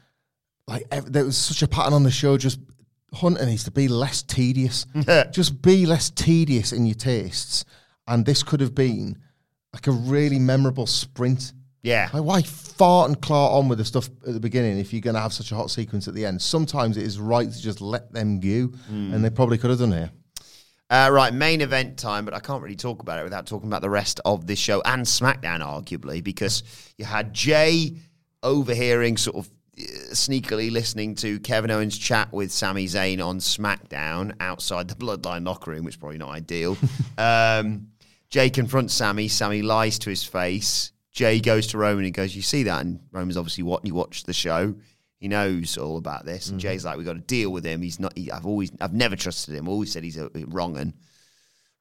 like 0.67 0.85
ev- 0.91 1.13
there 1.13 1.25
was 1.25 1.37
such 1.37 1.63
a 1.63 1.69
pattern 1.69 1.93
on 1.93 2.03
the 2.03 2.11
show. 2.11 2.39
Just 2.39 2.61
Hunter 3.13 3.45
needs 3.47 3.65
to 3.65 3.71
be 3.71 3.89
less 3.89 4.23
tedious. 4.23 4.87
just 5.31 5.61
be 5.63 5.87
less 5.87 6.11
tedious 6.11 6.73
in 6.73 6.87
your 6.87 6.95
tastes, 6.95 7.65
and 8.07 8.25
this 8.25 8.43
could 8.43 8.61
have 8.61 8.75
been 8.75 9.19
like 9.73 9.87
a 9.87 9.93
really 9.93 10.39
memorable 10.39 10.87
sprint. 10.87 11.53
Yeah, 11.83 12.09
Like, 12.13 12.25
why 12.25 12.43
fart 12.43 13.11
and 13.11 13.23
claw 13.23 13.61
on 13.61 13.69
with 13.69 13.79
the 13.79 13.85
stuff 13.85 14.09
at 14.27 14.35
the 14.35 14.41
beginning 14.41 14.77
if 14.79 14.93
you're 14.93 15.01
going 15.01 15.15
to 15.15 15.21
have 15.21 15.33
such 15.33 15.53
a 15.53 15.55
hot 15.55 15.71
sequence 15.71 16.09
at 16.09 16.15
the 16.15 16.27
end? 16.27 16.43
Sometimes 16.43 16.97
it 16.97 17.05
is 17.05 17.21
right 17.21 17.49
to 17.49 17.63
just 17.63 17.81
let 17.81 18.13
them 18.13 18.41
go, 18.41 18.71
and 18.89 19.25
they 19.25 19.31
probably 19.31 19.57
could 19.57 19.71
have 19.71 19.79
done 19.79 19.93
here. 19.93 20.11
Uh, 20.88 21.11
right, 21.12 21.35
main 21.35 21.61
event 21.61 21.99
time, 21.99 22.25
but 22.25 22.33
I 22.33 22.38
can't 22.38 22.62
really 22.62 22.77
talk 22.77 23.03
about 23.03 23.18
it 23.18 23.25
without 23.25 23.46
talking 23.46 23.68
about 23.68 23.83
the 23.83 23.90
rest 23.90 24.20
of 24.25 24.46
this 24.46 24.59
show 24.59 24.81
and 24.85 25.05
SmackDown, 25.05 25.61
arguably, 25.61 26.22
because 26.22 26.62
you 26.96 27.05
had 27.05 27.35
Jey 27.35 27.96
overhearing, 28.44 29.16
sort 29.16 29.37
of 29.37 29.51
uh, 29.79 29.83
sneakily 30.12 30.70
listening 30.70 31.16
to 31.16 31.40
Kevin 31.40 31.72
Owens 31.72 31.99
chat 31.99 32.33
with 32.33 32.53
Sami 32.53 32.87
Zayn 32.87 33.25
on 33.25 33.40
SmackDown 33.40 34.35
outside 34.38 34.87
the 34.87 34.94
Bloodline 34.94 35.44
locker 35.44 35.72
room, 35.72 35.85
which 35.85 35.94
is 35.94 35.99
probably 35.99 36.18
not 36.18 36.31
ideal. 36.31 36.77
um, 37.18 37.88
Jey 38.29 38.49
confronts 38.49 38.94
Sami. 38.94 39.27
Sami 39.27 39.62
lies 39.62 39.99
to 40.01 40.11
his 40.11 40.22
face. 40.22 40.92
Jey 41.11 41.40
goes 41.40 41.66
to 41.68 41.79
Roman 41.79 42.05
and 42.05 42.14
goes, 42.14 42.37
"You 42.37 42.42
see 42.42 42.62
that?" 42.64 42.85
And 42.85 43.01
Roman's 43.11 43.37
obviously 43.37 43.64
what 43.64 43.85
he 43.85 43.90
watched 43.90 44.27
the 44.27 44.33
show. 44.33 44.75
He 45.19 45.29
knows 45.29 45.79
all 45.79 45.97
about 45.97 46.27
this. 46.27 46.51
And 46.51 46.61
Jey's 46.61 46.85
like, 46.85 46.99
"We 46.99 47.05
got 47.05 47.15
to 47.15 47.21
deal 47.21 47.51
with 47.51 47.65
him. 47.65 47.83
He's 47.83 47.99
not. 47.99 48.17
He, 48.17 48.31
I've 48.31 48.47
always, 48.47 48.71
I've 48.81 48.93
never 48.93 49.17
trusted 49.17 49.55
him. 49.55 49.69
Always 49.69 49.93
said 49.93 50.05
he's 50.05 50.19
a, 50.19 50.31
wrong." 50.47 50.77
And 50.77 50.93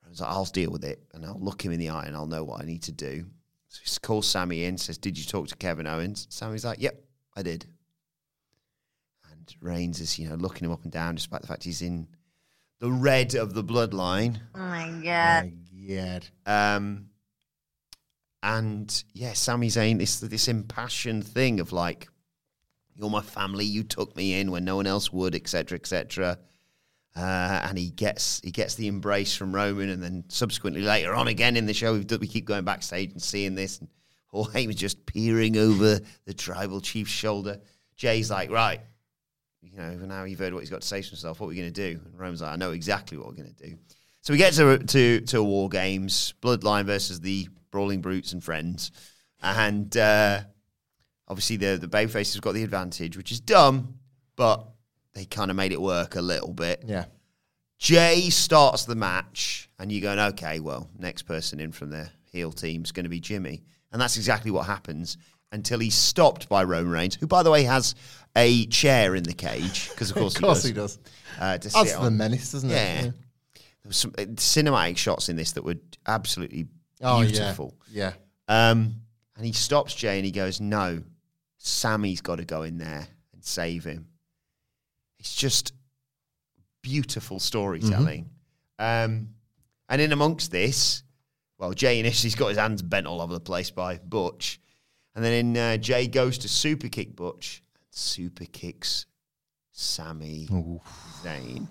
I 0.05 0.09
was 0.09 0.21
like, 0.21 0.31
"I'll 0.31 0.45
deal 0.45 0.71
with 0.71 0.85
it, 0.85 1.03
and 1.13 1.25
I'll 1.25 1.39
look 1.39 1.63
him 1.63 1.71
in 1.71 1.79
the 1.79 1.89
eye, 1.89 2.05
and 2.05 2.15
I'll 2.15 2.27
know 2.27 2.43
what 2.43 2.61
I 2.61 2.65
need 2.65 2.83
to 2.83 2.91
do." 2.91 3.25
So 3.67 3.81
he 3.83 3.91
calls 4.01 4.27
Sami 4.27 4.63
in, 4.63 4.77
says, 4.77 4.97
"Did 4.97 5.17
you 5.17 5.25
talk 5.25 5.47
to 5.49 5.55
Kevin 5.57 5.87
Owens?" 5.87 6.27
Sami's 6.29 6.63
like, 6.63 6.79
"Yep, 6.79 7.03
I 7.35 7.43
did." 7.43 7.65
And 9.29 9.55
Reigns 9.59 9.99
is, 9.99 10.17
you 10.17 10.29
know, 10.29 10.35
looking 10.35 10.65
him 10.65 10.71
up 10.71 10.83
and 10.83 10.91
down, 10.91 11.15
despite 11.15 11.41
the 11.41 11.47
fact 11.47 11.65
he's 11.65 11.81
in 11.81 12.07
the 12.79 12.91
red 12.91 13.35
of 13.35 13.53
the 13.53 13.63
bloodline. 13.63 14.39
Oh 14.53 14.59
my 14.59 14.89
god! 15.03 15.51
Oh 15.51 15.87
my 15.89 15.95
God. 15.95 16.27
Um, 16.45 17.09
and 18.43 19.03
yeah, 19.13 19.33
Sami 19.33 19.67
Zayn, 19.67 19.97
this 19.97 20.19
this 20.19 20.47
impassioned 20.47 21.25
thing 21.25 21.59
of 21.59 21.73
like, 21.73 22.07
you're 22.95 23.09
my 23.09 23.21
family, 23.21 23.65
you 23.65 23.83
took 23.83 24.15
me 24.15 24.39
in 24.39 24.51
when 24.51 24.63
no 24.63 24.77
one 24.77 24.87
else 24.87 25.11
would, 25.11 25.35
etc., 25.35 25.77
etc. 25.77 26.39
Uh, 27.15 27.61
and 27.63 27.77
he 27.77 27.89
gets 27.89 28.41
he 28.43 28.51
gets 28.51 28.75
the 28.75 28.87
embrace 28.87 29.35
from 29.35 29.55
Roman, 29.55 29.89
and 29.89 30.03
then 30.03 30.23
subsequently 30.27 30.81
later 30.81 31.13
on 31.13 31.27
again 31.27 31.55
in 31.55 31.65
the 31.65 31.73
show, 31.73 31.93
we 31.93 32.27
keep 32.27 32.45
going 32.45 32.65
backstage 32.65 33.11
and 33.11 33.21
seeing 33.21 33.55
this, 33.55 33.79
and 33.79 33.89
Paul 34.29 34.47
Heyman's 34.47 34.75
just 34.75 35.05
peering 35.05 35.57
over 35.57 35.99
the 36.25 36.33
tribal 36.33 36.81
chief's 36.81 37.11
shoulder. 37.11 37.59
Jey's 37.95 38.29
like, 38.29 38.51
right, 38.51 38.81
you 39.61 39.77
know, 39.77 39.93
now 40.05 40.25
you've 40.25 40.39
heard 40.39 40.53
what 40.53 40.59
he's 40.59 40.69
got 40.69 40.81
to 40.81 40.87
say 40.87 41.01
to 41.01 41.07
himself. 41.07 41.39
What 41.39 41.47
are 41.47 41.49
we 41.49 41.55
going 41.55 41.71
to 41.71 41.93
do? 41.93 41.99
And 42.03 42.19
Roman's 42.19 42.41
like, 42.41 42.51
I 42.51 42.57
know 42.57 42.71
exactly 42.71 43.17
what 43.17 43.27
we're 43.27 43.33
going 43.33 43.53
to 43.53 43.69
do. 43.69 43.77
So 44.21 44.33
we 44.33 44.37
get 44.37 44.53
to 44.53 44.79
to 44.79 45.21
to 45.21 45.43
War 45.43 45.69
Games, 45.69 46.33
Bloodline 46.41 46.85
versus 46.85 47.21
the 47.21 47.47
Brawling 47.71 48.01
Brutes 48.01 48.33
and 48.33 48.43
Friends, 48.43 48.91
and 49.41 49.95
uh, 49.95 50.41
obviously 51.27 51.57
the 51.57 51.77
the 51.77 51.87
babyface 51.87 52.33
has 52.33 52.39
got 52.39 52.53
the 52.53 52.63
advantage, 52.63 53.17
which 53.17 53.31
is 53.31 53.39
dumb, 53.39 53.95
but 54.35 54.65
they 55.13 55.25
kind 55.25 55.49
of 55.51 55.57
made 55.57 55.71
it 55.71 55.81
work 55.81 56.15
a 56.15 56.21
little 56.21 56.53
bit. 56.53 56.83
Yeah. 56.85 57.05
Jey 57.77 58.29
starts 58.29 58.85
the 58.85 58.95
match, 58.95 59.69
and 59.79 59.91
you're 59.91 60.01
going, 60.01 60.19
okay, 60.33 60.59
well, 60.59 60.89
next 60.97 61.23
person 61.23 61.59
in 61.59 61.71
from 61.71 61.89
the 61.89 62.09
heel 62.31 62.51
team 62.51 62.83
is 62.83 62.91
going 62.91 63.03
to 63.03 63.09
be 63.09 63.19
Jimmy. 63.19 63.63
And 63.91 64.01
that's 64.01 64.17
exactly 64.17 64.49
what 64.51 64.65
happens 64.65 65.17
until 65.51 65.79
he's 65.79 65.95
stopped 65.95 66.49
by 66.49 66.63
Roman 66.63 66.91
Reigns, 66.91 67.15
who, 67.15 67.27
by 67.27 67.43
the 67.43 67.51
way, 67.51 67.63
has 67.63 67.93
a 68.35 68.65
chair 68.67 69.13
in 69.15 69.23
the 69.23 69.33
cage, 69.33 69.89
because 69.89 70.09
of 70.11 70.17
course, 70.17 70.35
Of 70.35 70.41
course 70.41 70.63
he 70.63 70.69
he 70.69 70.73
does. 70.73 70.97
does. 70.97 71.11
Uh, 71.39 71.57
That's 71.57 71.95
the 71.95 72.11
menace, 72.11 72.51
doesn't 72.53 72.71
it? 72.71 72.73
Yeah. 72.73 73.01
There 73.03 73.13
was 73.89 73.97
some 73.97 74.13
uh, 74.17 74.23
cinematic 74.23 74.97
shots 74.97 75.29
in 75.29 75.35
this 75.35 75.51
that 75.53 75.63
were 75.63 75.75
absolutely 76.07 76.67
Oh, 77.01 77.21
yeah. 77.21 77.27
beautiful. 77.29 77.73
Yeah. 77.91 78.13
Um, 78.47 78.95
and 79.37 79.45
he 79.45 79.51
stops 79.51 79.93
Jey 79.93 80.17
and 80.17 80.25
he 80.25 80.31
goes, 80.31 80.59
No, 80.61 81.03
Sami's 81.65 82.21
got 82.21 82.35
to 82.35 82.45
go 82.45 82.61
in 82.61 82.77
there 82.77 83.07
and 83.33 83.43
save 83.43 83.83
him. 83.83 84.07
It's 85.19 85.33
just 85.33 85.73
beautiful 86.83 87.39
storytelling. 87.39 88.29
Um, 88.77 89.29
and 89.89 89.99
in 89.99 90.11
amongst 90.11 90.51
this, 90.51 91.01
well, 91.57 91.73
Jey 91.73 91.99
initially's 91.99 92.35
got 92.35 92.49
his 92.49 92.59
hands 92.59 92.83
bent 92.83 93.07
all 93.07 93.19
over 93.19 93.33
the 93.33 93.39
place 93.39 93.71
by 93.71 93.97
Butch. 93.97 94.59
And 95.15 95.25
then 95.25 95.33
in, 95.33 95.57
uh, 95.57 95.77
Jey 95.77 96.07
goes 96.07 96.37
to 96.39 96.49
super 96.49 96.87
kick 96.87 97.15
Butch 97.15 97.63
and 97.73 97.83
super 97.89 98.45
kicks 98.45 99.07
Sami 99.71 100.47
Zayn. 101.23 101.67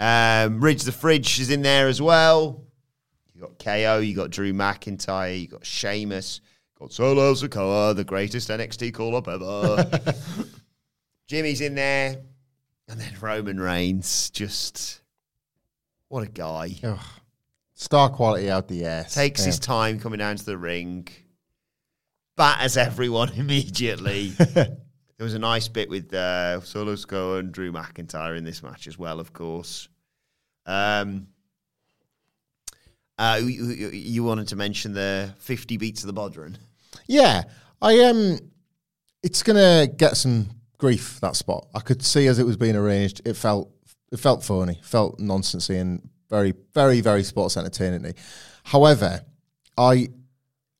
Um, 0.00 0.60
Ridge 0.60 0.82
the 0.82 0.92
Fridge 0.92 1.38
is 1.38 1.50
in 1.50 1.62
there 1.62 1.86
as 1.86 2.02
well. 2.02 2.64
You 3.32 3.42
got 3.42 3.58
KO, 3.60 3.98
you 3.98 4.16
got 4.16 4.30
Drew 4.30 4.52
McIntyre, 4.52 5.40
you 5.40 5.46
got 5.46 5.64
Sheamus, 5.64 6.40
Got 6.78 6.92
solo 6.92 7.32
Sikoa, 7.34 7.96
the 7.96 8.04
greatest 8.04 8.48
NXT 8.50 8.92
call 8.92 9.16
up 9.16 9.28
ever. 9.28 9.88
Jimmy's 11.26 11.60
in 11.60 11.74
there, 11.74 12.18
and 12.88 13.00
then 13.00 13.14
Roman 13.20 13.58
Reigns. 13.58 14.30
Just 14.30 15.00
what 16.08 16.22
a 16.22 16.30
guy! 16.30 16.72
Ugh. 16.84 16.98
Star 17.74 18.08
quality 18.10 18.50
out 18.50 18.68
the 18.68 18.84
ass. 18.86 19.14
Takes 19.14 19.40
Yeah. 19.40 19.46
his 19.46 19.58
time 19.58 19.98
coming 20.00 20.18
down 20.18 20.36
to 20.36 20.44
the 20.44 20.56
ring, 20.58 21.08
batters 22.36 22.76
everyone 22.76 23.30
immediately. 23.36 24.28
there 24.38 24.76
was 25.18 25.34
a 25.34 25.38
nice 25.38 25.68
bit 25.68 25.88
with 25.88 26.12
uh, 26.12 26.60
Solo 26.60 26.94
Sikoa 26.94 27.40
and 27.40 27.52
Drew 27.52 27.72
McIntyre 27.72 28.36
in 28.36 28.44
this 28.44 28.62
match 28.62 28.86
as 28.86 28.98
well, 28.98 29.18
of 29.18 29.32
course. 29.32 29.88
Um, 30.66 31.28
uh, 33.18 33.40
you, 33.42 33.88
you- 33.90 34.24
wanted 34.24 34.48
to 34.48 34.56
mention 34.56 34.92
the 34.92 35.34
50 35.38 35.76
beats 35.76 36.04
of 36.04 36.14
the 36.14 36.20
Bodhrán. 36.20 36.56
Yeah, 37.06 37.44
I 37.80 38.00
um, 38.04 38.38
it's 39.22 39.42
gonna 39.42 39.86
get 39.86 40.16
some 40.16 40.48
grief 40.78 41.18
that 41.20 41.36
spot. 41.36 41.66
I 41.74 41.80
could 41.80 42.02
see 42.02 42.26
as 42.26 42.38
it 42.38 42.44
was 42.46 42.56
being 42.56 42.76
arranged, 42.76 43.22
it 43.24 43.34
felt 43.34 43.70
it 44.12 44.18
felt 44.18 44.44
phony, 44.44 44.80
felt 44.82 45.18
nonsensy, 45.18 45.80
and 45.80 46.08
very, 46.30 46.54
very, 46.74 47.00
very 47.00 47.22
sports 47.22 47.56
entertaining. 47.56 48.12
However, 48.64 49.20
I 49.78 50.08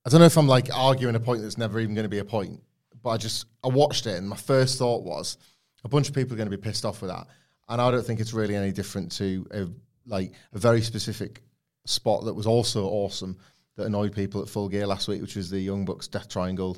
I 0.05 0.09
don't 0.11 0.21
know 0.21 0.27
if 0.27 0.37
I'm 0.37 0.49
like 0.49 0.69
arguing 0.75 1.15
a 1.17 1.21
point 1.21 1.43
that's 1.43 1.59
never 1.59 1.81
even 1.81 1.95
going 1.95 2.05
to 2.05 2.09
be 2.09 2.19
a 2.19 2.25
point, 2.25 2.61
but 3.03 3.11
I 3.11 3.17
just 3.17 3.47
I 3.65 3.69
watched 3.69 4.07
it 4.07 4.17
and 4.17 4.29
my 4.29 4.37
first 4.37 4.79
thought 4.79 5.03
was 5.05 5.39
a 5.85 5.89
bunch 5.89 6.09
of 6.09 6.15
people 6.15 6.35
are 6.35 6.37
going 6.37 6.51
to 6.51 6.57
be 6.57 6.61
pissed 6.63 6.85
off 6.85 7.01
with 7.03 7.11
that, 7.11 7.27
and 7.69 7.81
I 7.81 7.91
don't 7.91 8.05
think 8.05 8.21
it's 8.21 8.33
really 8.33 8.57
any 8.57 8.73
different 8.73 9.13
to 9.13 9.47
a 9.53 9.67
like 10.09 10.33
a 10.53 10.59
very 10.59 10.83
specific 10.83 11.43
spot 11.87 12.25
that 12.25 12.35
was 12.35 12.47
also 12.47 12.85
awesome 12.87 13.37
that 13.77 13.85
annoyed 13.87 14.15
people 14.15 14.41
at 14.43 14.49
Full 14.49 14.69
Gear 14.69 14.87
last 14.87 15.07
week, 15.09 15.21
which 15.21 15.37
was 15.37 15.51
the 15.51 15.61
Young 15.61 15.85
Bucks 15.85 16.09
Death 16.09 16.29
Triangle, 16.29 16.77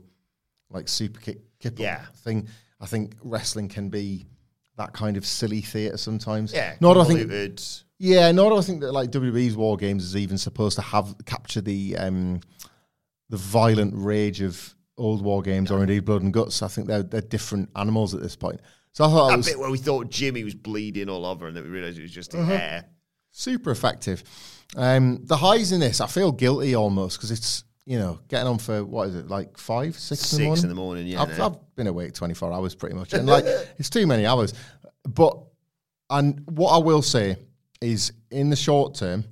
like 0.71 0.88
super 0.88 1.21
kick, 1.21 1.38
kick 1.61 1.79
Yeah. 1.79 2.05
thing. 2.25 2.49
I 2.81 2.87
think 2.87 3.14
wrestling 3.23 3.68
can 3.68 3.88
be 3.88 4.27
that 4.76 4.93
kind 4.93 5.16
of 5.16 5.26
silly 5.26 5.61
theatre 5.61 5.97
sometimes. 5.97 6.53
Yeah, 6.53 6.76
not 6.80 6.97
I 6.97 7.05
think 7.05 7.30
yeah, 7.99 8.30
nor 8.30 8.51
do 8.51 8.57
I 8.57 8.61
think 8.61 8.80
that 8.82 8.93
like 8.93 9.11
WWE's 9.11 9.57
War 9.57 9.76
Games 9.76 10.05
is 10.05 10.16
even 10.16 10.39
supposed 10.39 10.76
to 10.76 10.82
have 10.82 11.14
capture 11.26 11.61
the 11.61 11.97
um, 11.97 12.41
the 13.28 13.37
violent 13.37 13.93
rage 13.97 14.41
of 14.41 14.74
old 14.97 15.22
War 15.22 15.43
Games 15.43 15.70
or 15.72 15.80
indeed 15.80 16.05
Blood 16.05 16.22
and 16.22 16.32
Guts. 16.32 16.62
I 16.62 16.68
think 16.68 16.87
they're 16.87 17.03
they're 17.03 17.20
different 17.20 17.70
animals 17.76 18.14
at 18.14 18.22
this 18.22 18.37
point. 18.37 18.61
So 18.93 19.05
I 19.05 19.09
thought 19.09 19.28
that 19.30 19.37
was 19.37 19.47
bit 19.47 19.59
where 19.59 19.70
we 19.70 19.78
thought 19.78 20.11
Jimmy 20.11 20.45
was 20.45 20.55
bleeding 20.55 21.09
all 21.09 21.26
over 21.26 21.47
and 21.49 21.57
then 21.57 21.64
we 21.64 21.70
realised 21.70 21.99
it 21.99 22.03
was 22.03 22.11
just 22.12 22.35
Uh-huh. 22.35 22.45
hair. 22.45 22.85
super 23.32 23.70
effective. 23.70 24.22
Um, 24.77 25.21
the 25.25 25.37
highs 25.37 25.73
in 25.73 25.81
this, 25.81 26.01
I 26.01 26.07
feel 26.07 26.31
guilty 26.33 26.75
almost 26.75 27.16
because 27.19 27.31
it's 27.31 27.64
you 27.87 27.99
know 27.99 28.19
getting 28.29 28.47
on 28.49 28.59
for 28.59 28.85
what 28.85 29.09
is 29.09 29.14
it 29.14 29.29
like 29.29 29.57
five, 29.57 29.99
six, 29.99 30.33
in 30.33 30.39
the 30.39 30.45
Six 30.45 30.47
morning. 30.47 30.62
in 30.64 30.69
the 30.69 30.75
morning, 30.75 31.07
yeah, 31.07 31.23
I've, 31.23 31.39
no. 31.39 31.47
I've 31.47 31.75
been 31.77 31.87
awake 31.87 32.12
twenty 32.12 32.35
four 32.35 32.53
hours 32.53 32.75
pretty 32.75 32.95
much, 32.95 33.12
and 33.14 33.27
like 33.27 33.45
it's 33.79 33.91
too 33.91 34.07
many 34.07 34.27
hours. 34.27 34.53
But 35.09 35.39
and 36.11 36.43
what 36.51 36.71
I 36.73 36.79
will 36.79 37.03
say 37.03 37.37
is, 37.81 38.12
in 38.31 38.51
the 38.51 38.57
short 38.57 38.95
term, 38.95 39.25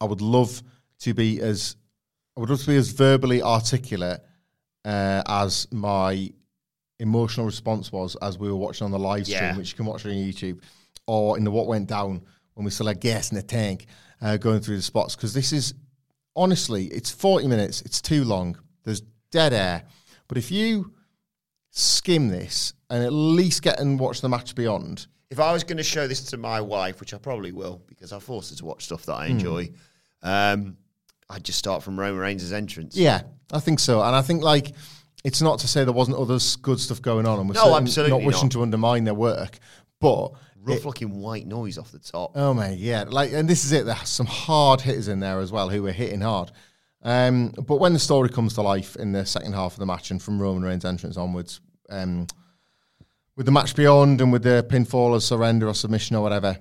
I 0.00 0.04
would 0.04 0.20
love 0.20 0.62
to 1.00 1.14
be 1.14 1.40
as 1.40 1.76
I 2.36 2.40
would 2.40 2.50
love 2.50 2.60
to 2.60 2.66
be 2.66 2.76
as 2.76 2.90
verbally 2.90 3.42
articulate 3.42 4.20
uh, 4.84 5.22
as 5.28 5.68
my 5.70 6.32
emotional 6.98 7.46
response 7.46 7.90
was 7.92 8.16
as 8.16 8.36
we 8.38 8.48
were 8.48 8.56
watching 8.56 8.84
on 8.84 8.90
the 8.90 8.98
live 8.98 9.24
stream, 9.26 9.42
Yeah. 9.42 9.56
which 9.56 9.70
you 9.70 9.76
can 9.76 9.86
watch 9.86 10.04
on 10.06 10.12
YouTube, 10.12 10.60
or 11.06 11.38
in 11.38 11.44
the 11.44 11.50
what 11.50 11.66
went 11.68 11.88
down 11.88 12.22
when 12.54 12.64
we 12.64 12.70
still 12.70 12.86
had 12.88 13.00
gas 13.00 13.30
in 13.30 13.36
the 13.36 13.42
tank 13.42 13.86
uh, 14.20 14.36
going 14.36 14.60
through 14.60 14.76
the 14.76 14.82
spots. 14.82 15.16
Because 15.16 15.32
this 15.34 15.52
is 15.52 15.74
honestly, 16.36 16.86
it's 16.86 17.10
forty 17.10 17.46
minutes. 17.46 17.82
It's 17.82 18.00
too 18.00 18.24
long. 18.24 18.56
There's 18.84 19.02
dead 19.30 19.52
air. 19.52 19.84
But 20.28 20.38
if 20.38 20.50
you 20.50 20.92
skim 21.70 22.28
this 22.28 22.72
and 22.88 23.04
at 23.04 23.12
least 23.12 23.62
get 23.62 23.80
and 23.80 23.98
watch 23.98 24.20
the 24.20 24.28
match 24.28 24.54
beyond, 24.54 25.06
If 25.30 25.38
I 25.40 25.52
was 25.52 25.62
going 25.64 25.76
to 25.76 25.82
show 25.84 26.08
this 26.08 26.24
to 26.26 26.36
my 26.36 26.60
wife, 26.60 26.98
which 27.00 27.14
I 27.14 27.18
probably 27.18 27.52
will 27.52 27.82
because 27.86 28.12
I 28.12 28.18
force 28.18 28.50
her 28.50 28.56
to 28.56 28.64
watch 28.64 28.84
stuff 28.84 29.06
that 29.06 29.14
Hmm. 29.14 29.20
I 29.22 29.26
enjoy, 29.26 29.70
um, 30.22 30.76
I'd 31.28 31.44
just 31.44 31.58
start 31.58 31.82
from 31.82 31.98
Roman 31.98 32.20
Reigns' 32.20 32.52
entrance. 32.52 32.96
Yeah, 32.96 33.22
I 33.52 33.60
think 33.60 33.78
so. 33.78 34.02
And 34.02 34.16
I 34.16 34.22
think 34.22 34.42
like 34.42 34.72
it's 35.22 35.40
not 35.42 35.58
to 35.60 35.68
say 35.68 35.84
there 35.84 35.92
wasn't 35.92 36.16
other 36.16 36.38
good 36.62 36.80
stuff 36.80 37.00
going 37.02 37.26
on, 37.26 37.38
and 37.38 37.48
we're 37.48 37.54
No, 37.54 37.76
absolutely 37.76 38.18
not 38.18 38.26
wishing 38.26 38.46
not. 38.46 38.52
to 38.52 38.62
undermine 38.62 39.04
their 39.04 39.14
work. 39.14 39.58
But 40.00 40.32
Rough 40.62 40.84
looking 40.84 41.20
white 41.20 41.46
noise 41.46 41.78
off 41.78 41.90
the 41.90 41.98
top. 41.98 42.32
oh 42.34 42.52
man, 42.54 42.76
yeah, 42.76 43.04
like 43.08 43.32
and 43.32 43.48
this 43.48 43.64
is 43.64 43.72
it. 43.72 43.86
There's 43.86 44.08
some 44.08 44.26
hard 44.26 44.80
hitters 44.80 45.08
in 45.08 45.20
there 45.20 45.40
as 45.40 45.50
well 45.50 45.68
who 45.68 45.82
were 45.82 45.92
hitting 45.92 46.20
hard. 46.20 46.50
Um, 47.02 47.48
but 47.66 47.76
when 47.76 47.94
the 47.94 47.98
story 47.98 48.28
comes 48.28 48.54
to 48.54 48.62
life 48.62 48.96
in 48.96 49.12
the 49.12 49.24
second 49.24 49.54
half 49.54 49.72
of 49.72 49.78
the 49.78 49.86
match 49.86 50.10
and 50.10 50.22
from 50.22 50.40
Roman 50.40 50.62
Reigns' 50.62 50.84
entrance 50.84 51.16
onwards, 51.16 51.60
um, 51.88 52.26
with 53.36 53.46
the 53.46 53.52
match 53.52 53.74
beyond 53.74 54.20
and 54.20 54.32
with 54.32 54.42
the 54.42 54.66
pinfall 54.68 55.12
or 55.12 55.20
surrender 55.20 55.66
or 55.66 55.74
submission 55.74 56.16
or 56.16 56.22
whatever, 56.22 56.58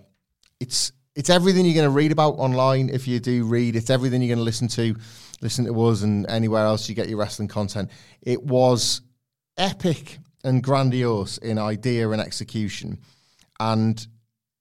it's 0.60 0.94
it's 1.16 1.30
everything 1.30 1.66
you're 1.66 1.74
going 1.74 1.84
to 1.84 1.90
read 1.90 2.14
about 2.14 2.36
online 2.36 2.90
if 2.90 3.08
you 3.08 3.20
do 3.20 3.44
read. 3.44 3.76
It's 3.76 3.90
everything 3.90 4.22
you're 4.22 4.34
going 4.34 4.40
to 4.40 4.44
listen 4.44 4.70
to, 4.70 4.96
listen 5.42 5.66
to 5.66 5.82
us 5.82 6.04
and 6.04 6.26
anywhere 6.30 6.64
else 6.64 6.88
you 6.88 6.96
get 6.96 7.10
your 7.10 7.18
wrestling 7.18 7.50
content. 7.50 7.92
It 8.22 8.42
was 8.42 9.02
epic 9.58 10.20
and 10.46 10.64
grandiose 10.64 11.38
in 11.40 11.58
idea 11.58 12.10
and 12.10 12.22
execution, 12.22 13.00
and 13.60 14.06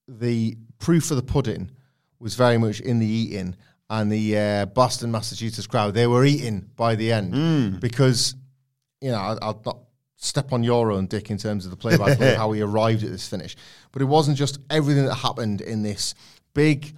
the 0.07 0.57
proof 0.79 1.11
of 1.11 1.17
the 1.17 1.23
pudding 1.23 1.71
was 2.19 2.35
very 2.35 2.59
much 2.59 2.81
in 2.81 2.99
the 2.99 3.07
eating. 3.07 3.57
And 3.91 4.13
the 4.13 4.37
uh, 4.37 4.67
Boston, 4.67 5.11
Massachusetts 5.11 5.67
crowd, 5.67 5.95
they 5.95 6.07
were 6.07 6.25
eating 6.25 6.69
by 6.77 6.95
the 6.95 7.11
end 7.13 7.81
because 7.81 8.35
you 9.01 9.11
know, 9.11 9.17
I- 9.19 9.39
I'll 9.41 9.63
not 9.65 9.79
step 10.17 10.53
on 10.53 10.63
your 10.65 10.91
own 10.91 11.07
dick 11.07 11.31
in 11.31 11.39
terms 11.39 11.65
of 11.65 11.71
the 11.71 11.77
play-by-play, 11.77 12.35
how 12.35 12.51
he 12.53 12.61
arrived 12.69 13.05
at 13.05 13.11
this 13.11 13.29
finish. 13.29 13.55
But 13.93 14.03
it 14.03 14.07
wasn't 14.07 14.37
just 14.37 14.59
everything 14.69 15.05
that 15.07 15.15
happened 15.15 15.61
in 15.61 15.83
this 15.85 16.15
big, 16.55 16.93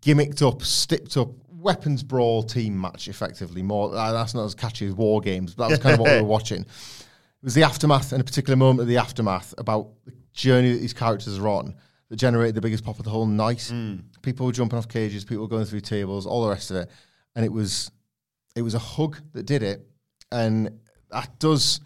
gimmicked 0.00 0.40
up, 0.46 0.62
sticked 0.62 1.16
up 1.18 1.28
weapons 1.50 2.02
brawl 2.02 2.42
team 2.42 2.80
match. 2.80 3.06
Effectively, 3.08 3.62
more 3.62 3.94
uh, 3.94 4.12
that's 4.12 4.34
not 4.34 4.44
as 4.44 4.54
catchy 4.54 4.86
as 4.86 4.94
war 4.94 5.20
games, 5.20 5.54
but 5.54 5.64
that 5.68 5.70
was 5.72 5.78
kind 5.80 5.94
of 5.94 6.00
what 6.00 6.10
we 6.12 6.16
were 6.22 6.24
watching. 6.28 6.62
It 6.62 7.44
was 7.44 7.54
the 7.54 7.62
aftermath 7.62 8.12
and 8.12 8.20
a 8.20 8.24
particular 8.24 8.56
moment 8.56 8.80
of 8.80 8.86
the 8.86 8.96
aftermath 8.96 9.54
about 9.58 9.90
the 10.06 10.12
journey 10.34 10.72
that 10.72 10.80
these 10.80 10.92
characters 10.92 11.38
are 11.38 11.48
on 11.48 11.74
that 12.10 12.16
generated 12.16 12.54
the 12.54 12.60
biggest 12.60 12.84
pop 12.84 12.98
of 12.98 13.04
the 13.04 13.10
whole 13.10 13.26
night. 13.26 13.72
People 14.22 14.46
were 14.46 14.52
jumping 14.52 14.78
off 14.78 14.88
cages, 14.88 15.24
people 15.24 15.42
were 15.42 15.48
going 15.48 15.64
through 15.64 15.80
tables, 15.80 16.26
all 16.26 16.42
the 16.42 16.50
rest 16.50 16.70
of 16.70 16.76
it, 16.76 16.90
and 17.34 17.44
it 17.44 17.52
was 17.52 17.90
it 18.54 18.62
was 18.62 18.74
a 18.74 18.78
hug 18.78 19.16
that 19.32 19.46
did 19.46 19.62
it, 19.62 19.86
and 20.30 20.70
that 21.10 21.38
does 21.38 21.80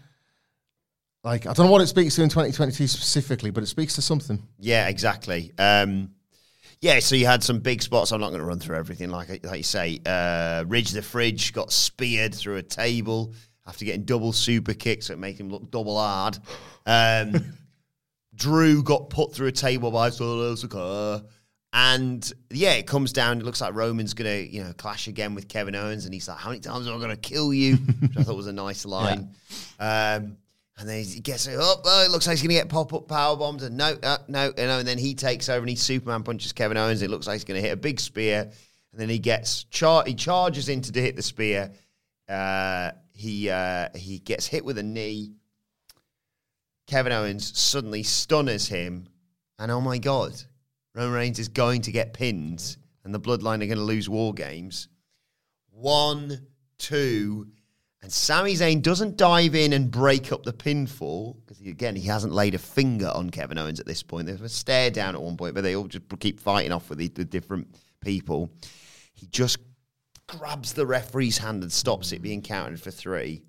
like 1.25 1.47
I 1.47 1.53
don't 1.53 1.67
know 1.67 1.73
what 1.73 1.83
it 1.83 1.87
speaks 1.87 2.17
to 2.17 2.23
in 2.23 2.29
2022 2.29 2.87
specifically, 2.89 3.51
but 3.51 3.63
it 3.63 3.67
speaks 3.67 3.95
to 3.95 4.03
something. 4.03 4.43
Yeah, 4.59 4.89
exactly. 4.89 5.53
Um, 5.59 6.11
yeah, 6.81 7.01
so 7.01 7.17
you 7.17 7.27
had 7.27 7.43
some 7.43 7.59
big 7.59 7.83
spots. 7.83 8.13
I'm 8.13 8.21
not 8.21 8.29
going 8.29 8.41
to 8.41 8.47
run 8.47 8.61
through 8.61 8.77
everything. 8.77 9.11
Like 9.11 9.45
like 9.45 9.59
you 9.59 9.63
say, 9.63 10.01
uh, 10.07 10.65
Ridge 10.67 10.91
the 10.91 11.03
Fridge 11.03 11.53
got 11.53 11.73
speared 11.73 12.35
through 12.35 12.57
a 12.57 12.63
table 12.63 13.35
after 13.67 13.85
getting 13.85 14.05
double 14.05 14.33
super 14.33 14.75
kicks, 14.75 15.07
so 15.07 15.15
it 15.15 15.19
made 15.19 15.39
him 15.39 15.51
look 15.51 15.71
double 15.71 15.99
hard. 15.99 16.39
Um, 16.87 17.45
Drew 18.39 18.83
got 18.83 19.11
put 19.11 19.35
through 19.35 19.49
a 19.49 19.53
table 19.53 19.91
by 19.91 20.11
Solo 20.11 20.55
Sikoa. 20.55 21.27
And 21.75 22.33
yeah, 22.51 22.73
it 22.73 22.87
comes 22.87 23.13
down. 23.13 23.41
It 23.41 23.45
looks 23.45 23.61
like 23.61 23.75
Roman's 23.75 24.15
gonna, 24.15 24.37
you 24.37 24.65
know, 24.65 24.73
clash 24.73 25.07
again 25.07 25.35
with 25.35 25.49
Kevin 25.49 25.75
Owens, 25.75 26.07
and 26.07 26.15
he's 26.15 26.27
like, 26.27 26.39
"How 26.39 26.49
many 26.49 26.61
times 26.61 26.89
am 26.89 26.97
I 26.97 27.01
gonna 27.01 27.17
kill 27.17 27.53
you?" 27.53 27.77
Which 28.01 28.17
I 28.17 28.23
thought 28.23 28.37
was 28.37 28.47
a 28.47 28.53
nice 28.55 28.87
line. 28.87 29.35
Um, 29.79 30.39
and 30.79 30.89
then 30.89 31.05
he 31.05 31.21
gets 31.21 31.47
it 31.47 31.59
up. 31.59 31.81
Oh, 31.85 32.05
it 32.05 32.11
looks 32.11 32.27
like 32.27 32.35
he's 32.35 32.43
going 32.43 32.55
to 32.55 32.63
get 32.63 32.69
pop 32.69 32.95
up 32.95 33.09
power 33.09 33.37
bombs. 33.37 33.65
And 33.65 33.77
no, 33.77 33.97
uh, 34.01 34.19
no, 34.29 34.47
you 34.57 34.67
know. 34.67 34.79
And 34.79 34.87
then 34.87 34.97
he 34.97 35.15
takes 35.15 35.49
over 35.49 35.59
and 35.59 35.69
he 35.69 35.75
Superman 35.75 36.23
punches 36.23 36.53
Kevin 36.53 36.77
Owens. 36.77 37.03
It 37.03 37.11
looks 37.11 37.27
like 37.27 37.35
he's 37.35 37.45
going 37.45 37.61
to 37.61 37.67
hit 37.67 37.73
a 37.75 37.77
big 37.77 37.99
spear. 37.99 38.43
And 38.93 39.01
then 39.01 39.09
he 39.09 39.19
gets 39.19 39.65
char- 39.65 40.05
he 40.07 40.15
charges 40.15 40.69
in 40.69 40.81
to 40.83 41.01
hit 41.01 41.17
the 41.17 41.23
spear. 41.23 41.73
Uh, 42.29 42.93
he 43.13 43.51
uh, 43.51 43.89
he 43.97 44.21
gets 44.21 44.47
hit 44.47 44.65
with 44.65 44.79
a 44.79 44.83
knee. 44.83 45.33
Kevin 46.89 47.13
Owens 47.13 47.57
suddenly 47.57 48.03
stunners 48.03 48.67
him, 48.67 49.07
and 49.59 49.71
oh 49.71 49.81
my 49.81 49.99
god, 49.99 50.33
Roman 50.95 51.13
Reigns 51.13 51.39
is 51.39 51.49
going 51.49 51.83
to 51.83 51.93
get 51.93 52.15
pinned, 52.15 52.79
and 53.05 53.15
the 53.15 53.21
Bloodline 53.21 53.63
are 53.63 53.67
going 53.67 53.77
to 53.77 53.83
lose 53.83 54.09
War 54.09 54.33
Games. 54.33 54.89
One, 55.71 56.47
two, 56.79 57.47
and 58.01 58.11
Sami 58.11 58.55
Zayn 58.55 58.81
doesn't 58.81 59.19
dive 59.19 59.55
in 59.55 59.75
and 59.75 59.91
break 59.91 60.33
up 60.33 60.45
the 60.45 60.53
pinfall 60.53 61.37
because 61.45 61.61
again 61.61 61.95
he 61.95 62.07
hasn't 62.07 62.33
laid 62.33 62.55
a 62.55 62.59
finger 62.59 63.09
on 63.09 63.29
Kevin 63.29 63.59
Owens 63.59 63.81
at 63.81 63.87
this 63.87 64.03
point. 64.03 64.27
There's 64.27 64.41
a 64.41 64.49
stare 64.49 64.91
down 64.91 65.15
at 65.15 65.21
one 65.21 65.37
point, 65.37 65.55
but 65.55 65.63
they 65.63 65.77
all 65.77 65.89
just 65.89 66.05
keep 66.21 66.41
fighting 66.41 66.73
off 66.73 66.89
with 66.89 66.99
the, 66.99 67.09
the 67.09 67.25
different 67.25 67.77
people. 68.01 68.51
He 69.13 69.27
just 69.27 69.59
grabs 70.27 70.73
the 70.73 70.87
referee's 70.87 71.37
hand 71.37 71.63
and 71.63 71.73
stops 71.73 72.13
it 72.13 72.23
being 72.23 72.41
counted 72.41 72.81
for 72.81 72.91
three. 72.91 73.43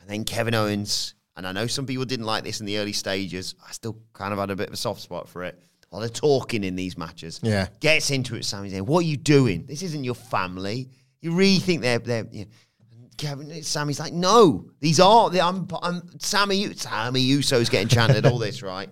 And 0.00 0.08
then 0.08 0.24
Kevin 0.24 0.54
Owens, 0.54 1.14
and 1.36 1.46
I 1.46 1.52
know 1.52 1.66
some 1.66 1.86
people 1.86 2.04
didn't 2.04 2.26
like 2.26 2.44
this 2.44 2.60
in 2.60 2.66
the 2.66 2.78
early 2.78 2.92
stages. 2.92 3.54
I 3.66 3.72
still 3.72 3.96
kind 4.12 4.32
of 4.32 4.38
had 4.38 4.50
a 4.50 4.56
bit 4.56 4.68
of 4.68 4.74
a 4.74 4.76
soft 4.76 5.00
spot 5.00 5.28
for 5.28 5.44
it. 5.44 5.58
A 5.90 5.96
lot 5.96 6.04
of 6.04 6.12
talking 6.12 6.64
in 6.64 6.74
these 6.74 6.96
matches. 6.96 7.40
Yeah. 7.42 7.68
Gets 7.80 8.10
into 8.10 8.34
it, 8.36 8.44
Sami 8.44 8.70
Zayn. 8.70 8.82
What 8.82 9.00
are 9.00 9.08
you 9.08 9.16
doing? 9.16 9.66
This 9.66 9.82
isn't 9.82 10.04
your 10.04 10.14
family. 10.14 10.88
You 11.20 11.32
really 11.32 11.58
think 11.58 11.82
they're 11.82 11.98
they're 11.98 12.26
you 12.30 12.44
know, 12.46 12.50
Kevin 13.18 13.62
Sami's 13.62 14.00
like, 14.00 14.12
no, 14.12 14.70
these 14.80 14.98
are 15.00 15.28
they- 15.30 15.40
I'm 15.40 15.68
I'm 15.82 16.02
Sami 16.18 16.72
Sami 16.74 17.20
Uso's 17.20 17.68
getting 17.68 17.88
chanted, 17.88 18.24
all 18.26 18.38
this, 18.38 18.62
right? 18.74 18.88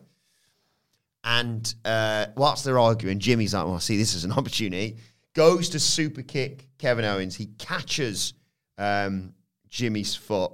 And 1.25 1.75
uh, 1.85 2.27
whilst 2.37 2.65
they're 2.65 2.79
arguing, 2.79 3.19
Jimmy's 3.19 3.53
like, 3.55 3.67
well, 3.67 3.81
see, 3.81 3.97
this 3.97 4.15
is 4.15 4.25
an 4.25 4.33
opportunity. 4.33 4.99
Goes 5.35 5.69
to 5.71 5.81
super 5.81 6.23
kick 6.23 6.67
Kevin 6.79 7.05
Owens. 7.05 7.37
He 7.37 7.47
catches 7.59 8.35
um, 8.79 9.35
Jimmy's 9.69 10.15
foot. 10.15 10.53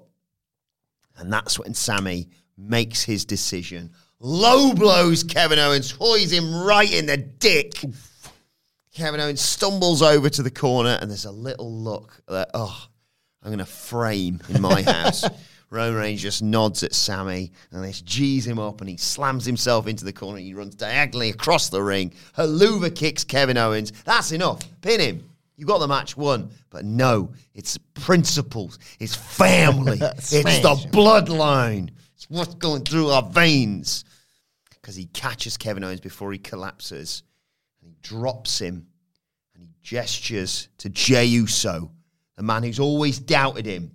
And 1.18 1.32
that's 1.32 1.58
when 1.58 1.74
Sami 1.74 2.28
makes 2.56 3.02
his 3.02 3.24
decision. 3.24 3.90
Low 4.20 4.72
blows 4.72 5.22
Kevin 5.22 5.58
Owens, 5.58 5.90
hoys 5.90 6.32
him 6.32 6.54
right 6.54 6.92
in 6.92 7.06
the 7.06 7.16
dick. 7.16 7.74
Kevin 8.94 9.20
Owens 9.20 9.42
stumbles 9.42 10.00
over 10.00 10.30
to 10.30 10.42
the 10.42 10.50
corner, 10.50 10.98
and 11.00 11.10
there's 11.10 11.26
a 11.26 11.30
little 11.30 11.70
look 11.70 12.22
that, 12.28 12.50
oh, 12.54 12.86
I'm 13.42 13.50
going 13.50 13.58
to 13.58 13.66
frame 13.66 14.40
in 14.48 14.62
my 14.62 14.82
house. 14.86 15.24
Roman 15.68 15.94
Reigns 15.96 16.22
just 16.22 16.42
nods 16.42 16.82
at 16.82 16.94
Sami, 16.94 17.52
and 17.72 17.84
this 17.84 18.00
G's 18.00 18.46
him 18.46 18.58
up, 18.58 18.80
and 18.80 18.88
he 18.88 18.96
slams 18.96 19.44
himself 19.44 19.86
into 19.86 20.04
the 20.04 20.12
corner. 20.12 20.38
He 20.38 20.54
runs 20.54 20.76
diagonally 20.76 21.28
across 21.30 21.68
the 21.68 21.82
ring. 21.82 22.14
Helluva 22.36 22.94
kicks 22.94 23.24
Kevin 23.24 23.58
Owens. 23.58 23.92
That's 24.04 24.32
enough. 24.32 24.60
Pin 24.80 25.00
him. 25.00 25.30
You 25.56 25.64
got 25.64 25.78
the 25.78 25.88
match 25.88 26.16
won. 26.16 26.50
But 26.70 26.84
no, 26.84 27.32
it's 27.54 27.78
principles. 27.94 28.78
It's 29.00 29.14
family. 29.14 29.98
it's 30.02 30.30
the 30.30 30.88
bloodline. 30.92 31.90
It's 32.14 32.28
what's 32.28 32.54
going 32.54 32.84
through 32.84 33.08
our 33.08 33.22
veins. 33.22 34.04
Because 34.70 34.96
he 34.96 35.06
catches 35.06 35.56
Kevin 35.56 35.84
Owens 35.84 36.00
before 36.00 36.32
he 36.32 36.38
collapses. 36.38 37.22
And 37.80 37.90
he 37.90 37.96
drops 38.02 38.58
him. 38.58 38.86
And 39.54 39.62
he 39.62 39.70
gestures 39.82 40.68
to 40.78 40.90
Jey 40.90 41.24
Uso, 41.24 41.90
the 42.36 42.42
man 42.42 42.62
who's 42.62 42.78
always 42.78 43.18
doubted 43.18 43.64
him. 43.64 43.90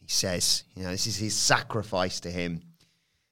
He 0.00 0.08
says, 0.08 0.64
you 0.74 0.82
know, 0.82 0.90
this 0.90 1.06
is 1.06 1.16
his 1.16 1.34
sacrifice 1.34 2.20
to 2.20 2.30
him. 2.30 2.62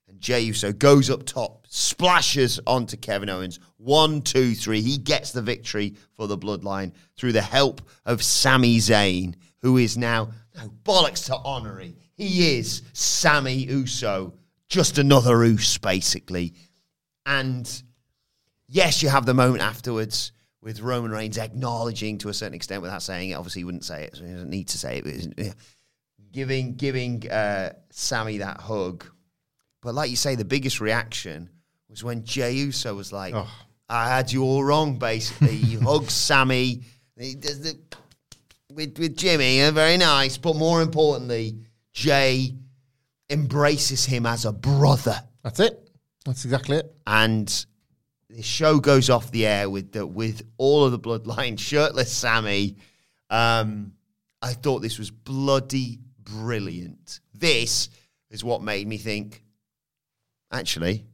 And 0.09 0.21
Jey 0.21 0.41
Uso 0.41 0.73
goes 0.73 1.09
up 1.09 1.25
top, 1.25 1.67
splashes 1.69 2.61
onto 2.67 2.97
Kevin 2.97 3.31
Owens. 3.31 3.59
One, 3.85 4.23
two, 4.23 4.55
three. 4.55 4.81
He 4.81 4.97
gets 4.97 5.33
the 5.33 5.43
victory 5.43 5.95
for 6.17 6.27
the 6.27 6.39
bloodline 6.39 6.93
through 7.19 7.33
the 7.33 7.43
help 7.43 7.83
of 8.07 8.23
Sami 8.23 8.79
Zayn, 8.79 9.35
who 9.61 9.77
is 9.77 9.99
now, 9.99 10.31
no, 10.57 10.71
bollocks 10.85 11.27
to 11.27 11.37
honorary. 11.37 11.97
He 12.17 12.59
is 12.59 12.83
Sami 12.95 13.55
Uso 13.55 14.35
just 14.69 14.99
another 14.99 15.43
oos, 15.43 15.79
basically. 15.79 16.55
And 17.27 17.71
yes, 18.69 19.03
you 19.03 19.09
have 19.09 19.27
the 19.27 19.35
moment 19.35 19.63
afterwards 19.63 20.33
with 20.61 20.81
Roman 20.81 21.11
Reigns 21.11 21.39
acknowledging 21.39 22.19
to 22.19 22.29
a 22.29 22.35
certain 22.35 22.55
extent 22.55 22.83
without 22.83 23.03
saying 23.03 23.31
it. 23.31 23.35
Obviously, 23.35 23.61
he 23.61 23.65
wouldn't 23.65 23.85
say 23.85 24.05
it, 24.05 24.17
so 24.17 24.25
he 24.25 24.33
doesn't 24.33 24.51
need 24.51 24.69
to 24.69 24.79
say 24.79 25.03
it. 25.05 25.55
Giving 26.33 26.75
giving 26.75 27.31
uh, 27.31 27.75
Sami 27.91 28.39
that 28.39 28.61
hug. 28.61 29.05
But 29.83 29.95
like 29.95 30.11
you 30.11 30.17
say, 30.17 30.35
the 30.35 30.45
biggest 30.45 30.81
reaction 30.81 31.51
was 31.89 32.03
when 32.03 32.25
Jey 32.25 32.53
Uso 32.55 32.95
was 32.95 33.13
like, 33.13 33.35
Oh. 33.35 33.49
"I 33.89 34.09
had 34.09 34.33
you 34.33 34.43
all 34.43 34.65
wrong." 34.65 34.99
Basically, 34.99 35.57
he 35.57 35.77
hugs 35.85 36.13
Sami. 36.13 36.83
He 37.19 37.35
does 37.35 37.61
the 37.61 37.79
with 38.73 38.99
with 38.99 39.17
Jimmy, 39.17 39.63
uh, 39.63 39.71
very 39.71 39.97
nice. 39.97 40.37
But 40.37 40.57
more 40.57 40.83
importantly, 40.83 41.59
Jey 41.93 42.55
embraces 43.31 44.05
him 44.05 44.27
as 44.27 44.45
a 44.45 44.53
brother, 44.53 45.19
That's 45.43 45.61
it. 45.61 45.89
That's 46.25 46.45
exactly 46.45 46.79
it. 46.79 46.95
and 47.07 47.67
the 48.29 48.43
show 48.43 48.81
goes 48.81 49.11
off 49.11 49.31
the 49.31 49.47
air 49.47 49.71
with 49.71 49.93
the 49.93 50.07
with 50.07 50.43
all 50.57 50.85
of 50.85 50.93
the 50.93 50.99
bloodline 50.99 51.59
shirtless 51.71 52.13
Sami. 52.13 52.77
Um, 53.31 53.93
I 54.43 54.53
thought 54.53 54.81
this 54.81 54.99
was 54.99 55.11
bloody 55.11 56.01
brilliant. 56.19 57.21
This 57.33 57.89
is 58.31 58.43
what 58.45 58.63
made 58.63 58.87
me 58.87 58.99
think. 58.99 59.43
Actually, 60.53 61.05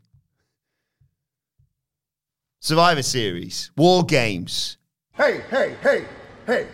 Survivor 2.61 3.03
Series, 3.03 3.71
War 3.77 4.05
Games. 4.05 4.77
Hey, 5.13 5.41
hey, 5.51 5.75
hey, 5.83 6.05
hey. 6.47 6.67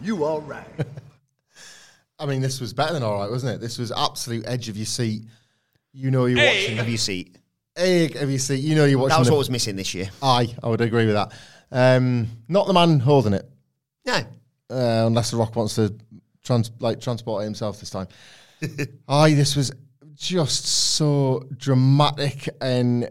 You 0.00 0.24
all 0.24 0.40
right. 0.40 0.66
I 2.18 2.26
mean, 2.26 2.40
this 2.40 2.60
was 2.60 2.72
better 2.72 2.94
than 2.94 3.02
all 3.02 3.18
right, 3.20 3.30
wasn't 3.30 3.54
it? 3.54 3.60
This 3.60 3.78
was 3.78 3.92
absolute 3.92 4.44
edge 4.46 4.68
of 4.68 4.76
your 4.76 4.86
seat. 4.86 5.22
You 5.92 6.10
know 6.10 6.24
you're 6.26 6.44
watching. 6.44 6.76
Have 6.76 6.88
you 6.88 6.96
seen? 6.96 7.36
Egg 7.76 8.16
of 8.16 8.30
your 8.30 8.38
seat. 8.38 8.60
You 8.60 8.74
know 8.74 8.86
you're 8.86 8.98
watching. 8.98 9.10
That 9.10 9.18
was 9.18 9.28
the- 9.28 9.34
what 9.34 9.38
was 9.38 9.50
missing 9.50 9.76
this 9.76 9.94
year. 9.94 10.08
Aye, 10.22 10.54
I 10.62 10.68
would 10.68 10.80
agree 10.80 11.06
with 11.06 11.14
that. 11.14 11.32
Um, 11.70 12.28
not 12.48 12.66
the 12.66 12.72
man 12.72 12.98
holding 12.98 13.34
it, 13.34 13.48
No, 14.06 14.14
uh, 14.14 14.24
unless 15.06 15.30
The 15.30 15.36
Rock 15.36 15.54
wants 15.54 15.74
to 15.74 15.94
trans- 16.42 16.70
like 16.80 16.98
transport 17.00 17.42
it 17.42 17.44
himself 17.44 17.78
this 17.78 17.90
time. 17.90 18.08
Aye, 19.08 19.34
this 19.34 19.54
was 19.54 19.70
just 20.14 20.64
so 20.66 21.46
dramatic 21.56 22.48
and 22.62 23.10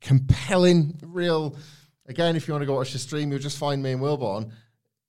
compelling. 0.00 0.98
Real. 1.02 1.56
Again, 2.06 2.36
if 2.36 2.48
you 2.48 2.54
want 2.54 2.62
to 2.62 2.66
go 2.66 2.74
watch 2.74 2.92
the 2.92 2.98
stream, 2.98 3.30
you'll 3.30 3.40
just 3.40 3.58
find 3.58 3.82
me 3.82 3.92
and 3.92 4.00
Wilbourn 4.00 4.50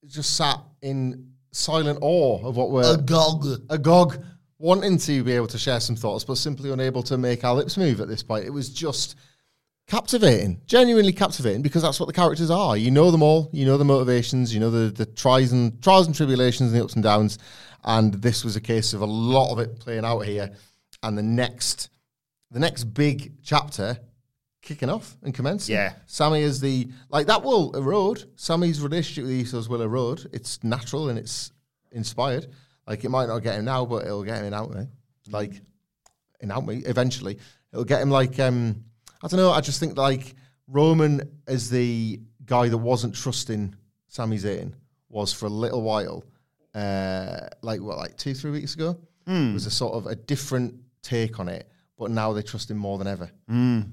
just 0.06 0.36
sat 0.36 0.60
in 0.82 1.32
silent 1.52 2.00
awe 2.02 2.46
of 2.46 2.56
what 2.56 2.72
we're 2.72 2.94
agog. 2.94 3.46
agog, 3.70 4.24
wanting 4.58 4.98
to 4.98 5.24
be 5.24 5.34
able 5.34 5.48
to 5.48 5.58
share 5.58 5.80
some 5.80 5.96
thoughts, 5.96 6.24
but 6.24 6.38
simply 6.38 6.72
unable 6.72 7.04
to 7.04 7.18
make 7.18 7.44
our 7.44 7.56
lips 7.56 7.78
move 7.78 8.02
at 8.02 8.08
this 8.08 8.24
point. 8.24 8.46
It 8.46 8.52
was 8.52 8.70
just 8.70 9.16
captivating, 9.88 10.62
genuinely 10.66 11.12
captivating, 11.12 11.62
because 11.62 11.82
that's 11.82 12.00
what 12.00 12.08
the 12.08 12.14
characters 12.14 12.50
are. 12.50 12.78
You 12.78 12.92
know 12.92 13.12
them 13.12 13.24
all, 13.24 13.50
you 13.52 13.66
know 13.66 13.78
the 13.78 13.86
motivations, 13.86 14.54
you 14.54 14.60
know 14.60 14.72
the 14.72 14.92
the 14.92 15.06
trials 15.06 15.52
and 15.52 15.82
trials 15.82 16.08
and 16.08 16.16
tribulations 16.16 16.72
and 16.72 16.80
the 16.80 16.84
ups 16.84 16.94
and 16.94 17.04
downs. 17.04 17.38
And 17.84 18.14
this 18.14 18.46
was 18.46 18.56
a 18.56 18.62
case 18.62 18.94
of 18.94 19.02
a 19.02 19.06
lot 19.06 19.52
of 19.52 19.60
it 19.60 19.80
playing 19.80 20.06
out 20.06 20.20
here. 20.20 20.52
And 21.04 21.18
the 21.18 21.24
next 21.24 21.90
the 22.52 22.60
next 22.60 22.86
big 22.86 23.34
chapter 23.44 23.98
kicking 24.62 24.90
off 24.90 25.18
and 25.24 25.34
commencing. 25.34 25.76
Yeah. 25.76 25.94
Sami 26.06 26.42
is 26.42 26.60
the 26.60 26.88
like 27.10 27.28
that 27.28 27.44
will 27.44 27.76
erode. 27.76 28.24
Sami's 28.36 28.82
relationship 28.82 29.26
with 29.26 29.48
Usos 29.48 29.70
will 29.70 29.82
erode. 29.82 30.30
It's 30.34 30.64
natural 30.64 31.10
and 31.10 31.18
it's 31.18 31.52
inspired. 31.92 32.48
Like 32.88 33.04
it 33.04 33.10
might 33.10 33.28
not 33.28 33.40
get 33.40 33.56
him 33.56 33.66
now, 33.66 33.86
but 33.86 34.06
it'll 34.06 34.24
get 34.24 34.38
him 34.38 34.46
in 34.46 34.54
out 34.54 34.74
me. 34.74 34.88
Like 35.30 35.62
in 36.40 36.52
out 36.52 36.66
me 36.66 36.78
eventually. 36.86 37.40
It'll 37.72 37.86
get 37.86 38.02
him 38.02 38.10
like 38.10 38.40
um 38.40 38.84
I 39.24 39.28
don't 39.28 39.40
know, 39.40 39.52
I 39.52 39.62
just 39.62 39.80
think 39.80 39.98
like 39.98 40.36
Roman 40.68 41.22
as 41.48 41.70
the 41.70 42.20
guy 42.46 42.70
that 42.70 42.78
wasn't 42.78 43.16
trusting 43.16 43.76
Sami 44.08 44.38
Zayn 44.38 44.74
was 45.10 45.34
for 45.34 45.46
a 45.46 45.50
little 45.50 45.82
while. 45.82 46.24
Uh 46.76 47.48
like 47.62 47.82
what, 47.82 47.98
like 47.98 48.18
two, 48.18 48.34
three 48.34 48.52
weeks 48.52 48.76
ago? 48.76 48.98
It 49.52 49.54
was 49.54 49.66
a 49.66 49.72
sort 49.72 49.94
of 49.94 50.08
a 50.08 50.16
different 50.16 50.76
take 51.04 51.40
on 51.40 51.48
it. 51.48 51.71
But 52.02 52.10
now 52.10 52.34
they 52.34 52.42
trust 52.42 52.72
him 52.72 52.78
more 52.78 52.98
than 52.98 53.06
ever. 53.06 53.30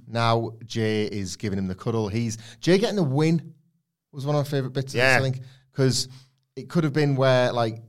Now 0.06 0.52
Jey 0.64 1.04
is 1.04 1.36
giving 1.36 1.58
him 1.58 1.66
the 1.66 1.74
cuddle. 1.74 2.08
He's 2.08 2.38
Jey 2.58 2.78
getting 2.78 2.96
the 2.96 3.02
win 3.02 3.52
was 4.12 4.24
one 4.24 4.34
of 4.34 4.46
my 4.46 4.50
favorite 4.50 4.70
bits. 4.70 4.94
Yeah. 4.94 5.18
Of 5.18 5.22
this, 5.24 5.28
I 5.28 5.32
think 5.32 5.46
because 5.70 6.08
it 6.56 6.70
could 6.70 6.84
have 6.84 6.94
been 6.94 7.16
where 7.16 7.52
like 7.52 7.82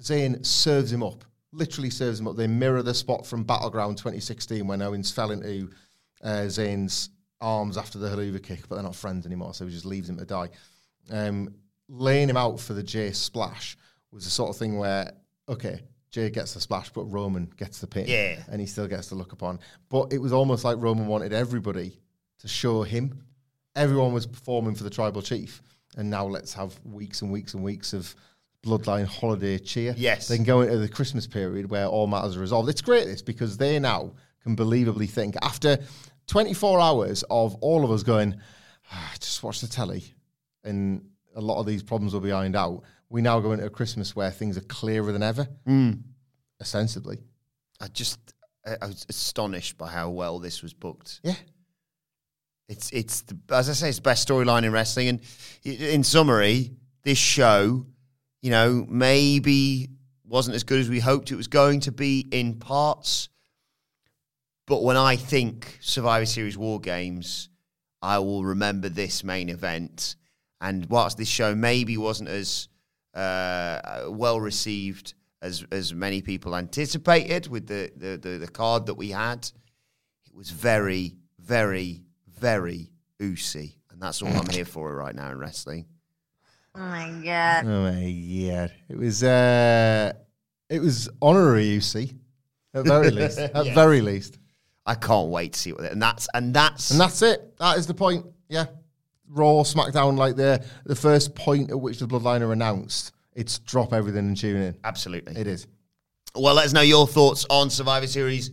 Zayn 0.00 0.44
serves 0.46 0.90
him 0.90 1.02
up, 1.02 1.22
literally 1.52 1.90
serves 1.90 2.18
him 2.18 2.26
up. 2.28 2.36
They 2.36 2.46
mirror 2.46 2.82
the 2.82 2.94
spot 2.94 3.26
from 3.26 3.44
Battleground 3.44 3.98
2016 3.98 4.66
when 4.66 4.80
Owens 4.80 5.10
fell 5.10 5.32
into 5.32 5.68
uh, 6.22 6.46
Zayn's 6.46 7.10
arms 7.42 7.76
after 7.76 7.98
the 7.98 8.08
Helluva 8.08 8.42
kick, 8.42 8.66
but 8.70 8.76
they're 8.76 8.84
not 8.84 8.96
friends 8.96 9.26
anymore, 9.26 9.52
so 9.52 9.66
he 9.66 9.70
just 9.70 9.84
leaves 9.84 10.08
him 10.08 10.16
to 10.16 10.24
die. 10.24 10.48
Um, 11.10 11.54
laying 11.90 12.30
him 12.30 12.38
out 12.38 12.58
for 12.58 12.72
the 12.72 12.82
Jey 12.82 13.12
splash 13.12 13.76
was 14.10 14.24
the 14.24 14.30
sort 14.30 14.48
of 14.48 14.56
thing 14.56 14.78
where 14.78 15.12
okay. 15.46 15.82
Jey 16.14 16.30
gets 16.30 16.54
the 16.54 16.60
splash, 16.60 16.90
but 16.90 17.02
Roman 17.06 17.52
gets 17.56 17.80
the 17.80 17.88
pin. 17.88 18.04
Yeah. 18.06 18.40
And 18.48 18.60
he 18.60 18.68
still 18.68 18.86
gets 18.86 19.08
to 19.08 19.16
look 19.16 19.32
upon. 19.32 19.58
But 19.88 20.12
it 20.12 20.18
was 20.18 20.32
almost 20.32 20.62
like 20.62 20.76
Roman 20.78 21.08
wanted 21.08 21.32
everybody 21.32 21.98
to 22.38 22.46
show 22.46 22.84
him. 22.84 23.24
Everyone 23.74 24.12
was 24.12 24.24
performing 24.24 24.76
for 24.76 24.84
the 24.84 24.90
tribal 24.90 25.22
chief. 25.22 25.60
And 25.96 26.08
now 26.08 26.24
let's 26.24 26.54
have 26.54 26.78
weeks 26.84 27.22
and 27.22 27.32
weeks 27.32 27.54
and 27.54 27.64
weeks 27.64 27.92
of 27.92 28.14
bloodline 28.64 29.06
holiday 29.06 29.58
cheer. 29.58 29.92
Yes. 29.96 30.28
They 30.28 30.36
can 30.36 30.44
go 30.44 30.60
into 30.60 30.78
the 30.78 30.88
Christmas 30.88 31.26
period 31.26 31.68
where 31.68 31.86
all 31.86 32.06
matters 32.06 32.36
are 32.36 32.40
resolved. 32.40 32.68
It's 32.68 32.80
great 32.80 33.06
this 33.06 33.20
because 33.20 33.56
they 33.56 33.80
now 33.80 34.12
can 34.44 34.54
believably 34.54 35.10
think 35.10 35.34
after 35.42 35.78
24 36.28 36.78
hours 36.78 37.24
of 37.28 37.56
all 37.56 37.84
of 37.84 37.90
us 37.90 38.04
going, 38.04 38.36
"Ah, 38.92 39.14
just 39.18 39.42
watch 39.42 39.60
the 39.60 39.66
telly 39.66 40.04
and 40.62 41.04
a 41.34 41.40
lot 41.40 41.58
of 41.58 41.66
these 41.66 41.82
problems 41.82 42.14
will 42.14 42.20
be 42.20 42.30
ironed 42.30 42.54
out. 42.54 42.84
We 43.08 43.22
now 43.22 43.40
go 43.40 43.52
into 43.52 43.66
a 43.66 43.70
Christmas 43.70 44.16
where 44.16 44.30
things 44.30 44.56
are 44.56 44.62
clearer 44.62 45.12
than 45.12 45.22
ever, 45.22 45.48
hmm. 45.66 45.92
ostensibly. 46.60 47.18
I 47.80 47.88
just 47.88 48.18
I, 48.66 48.76
I 48.82 48.86
was 48.86 49.06
astonished 49.08 49.78
by 49.78 49.88
how 49.88 50.10
well 50.10 50.38
this 50.38 50.62
was 50.62 50.72
booked. 50.72 51.20
Yeah. 51.22 51.36
It's 52.68 52.90
it's 52.92 53.22
the, 53.22 53.38
as 53.50 53.68
I 53.68 53.74
say, 53.74 53.88
it's 53.88 53.98
the 53.98 54.02
best 54.02 54.26
storyline 54.26 54.64
in 54.64 54.72
wrestling. 54.72 55.08
And 55.08 55.20
in 55.64 56.02
summary, 56.02 56.72
this 57.02 57.18
show, 57.18 57.86
you 58.40 58.50
know, 58.50 58.86
maybe 58.88 59.90
wasn't 60.26 60.56
as 60.56 60.64
good 60.64 60.80
as 60.80 60.88
we 60.88 61.00
hoped 61.00 61.30
it 61.30 61.36
was 61.36 61.46
going 61.46 61.80
to 61.80 61.92
be 61.92 62.26
in 62.30 62.54
parts. 62.54 63.28
But 64.66 64.82
when 64.82 64.96
I 64.96 65.16
think 65.16 65.78
Survivor 65.82 66.24
Series 66.24 66.56
War 66.56 66.80
Games, 66.80 67.50
I 68.00 68.18
will 68.18 68.44
remember 68.44 68.88
this 68.88 69.22
main 69.22 69.50
event. 69.50 70.16
And 70.60 70.86
whilst 70.86 71.18
this 71.18 71.28
show 71.28 71.54
maybe 71.54 71.98
wasn't 71.98 72.30
as 72.30 72.68
uh, 73.14 74.04
well 74.08 74.40
received 74.40 75.14
as 75.42 75.64
as 75.70 75.92
many 75.94 76.22
people 76.22 76.56
anticipated 76.56 77.48
with 77.48 77.66
the, 77.66 77.90
the, 77.96 78.16
the, 78.16 78.38
the 78.38 78.48
card 78.48 78.86
that 78.86 78.94
we 78.94 79.10
had, 79.10 79.50
it 80.26 80.34
was 80.34 80.50
very, 80.50 81.16
very, 81.38 82.02
very 82.40 82.90
oozy. 83.22 83.78
And 83.90 84.00
that's 84.02 84.22
all 84.22 84.28
I'm 84.28 84.48
here 84.48 84.64
for 84.64 84.94
right 84.94 85.14
now 85.14 85.30
in 85.30 85.38
wrestling. 85.38 85.86
Oh 86.74 86.80
my 86.80 87.08
god! 87.24 87.64
Oh 87.66 87.82
my 87.82 87.92
god. 88.50 88.72
It 88.88 88.96
was 88.98 89.22
uh, 89.22 90.12
it 90.68 90.80
was 90.80 91.08
honorary, 91.22 91.66
you 91.66 91.80
see, 91.80 92.14
at 92.74 92.84
very 92.84 93.10
least. 93.20 93.38
At 93.38 93.66
Yes. 93.66 93.74
very 93.74 94.00
least, 94.00 94.38
I 94.84 94.96
can't 94.96 95.28
wait 95.28 95.52
to 95.52 95.58
see 95.60 95.72
what 95.72 95.84
it 95.84 95.92
and 95.92 96.02
that's 96.02 96.26
and 96.34 96.52
that's 96.52 96.90
and 96.90 96.98
that's 96.98 97.22
it. 97.22 97.56
That 97.58 97.78
is 97.78 97.86
the 97.86 97.94
point. 97.94 98.26
Yeah, 98.48 98.66
Raw, 99.28 99.62
SmackDown, 99.62 100.16
like 100.16 100.36
the 100.36 100.64
the 100.84 100.96
first 100.96 101.34
point 101.34 101.70
at 101.70 101.80
which 101.80 101.98
the 101.98 102.06
Bloodline 102.06 102.42
are 102.42 102.52
announced. 102.52 103.12
It's 103.34 103.58
drop 103.58 103.92
everything 103.92 104.26
and 104.28 104.36
tune 104.36 104.62
in. 104.62 104.76
absolutely 104.84 105.36
It 105.36 105.46
is. 105.46 105.66
Well, 106.36 106.54
let 106.54 106.66
us 106.66 106.72
know 106.72 106.80
your 106.80 107.06
thoughts 107.06 107.46
on 107.48 107.70
Survivor 107.70 108.06
Series 108.06 108.50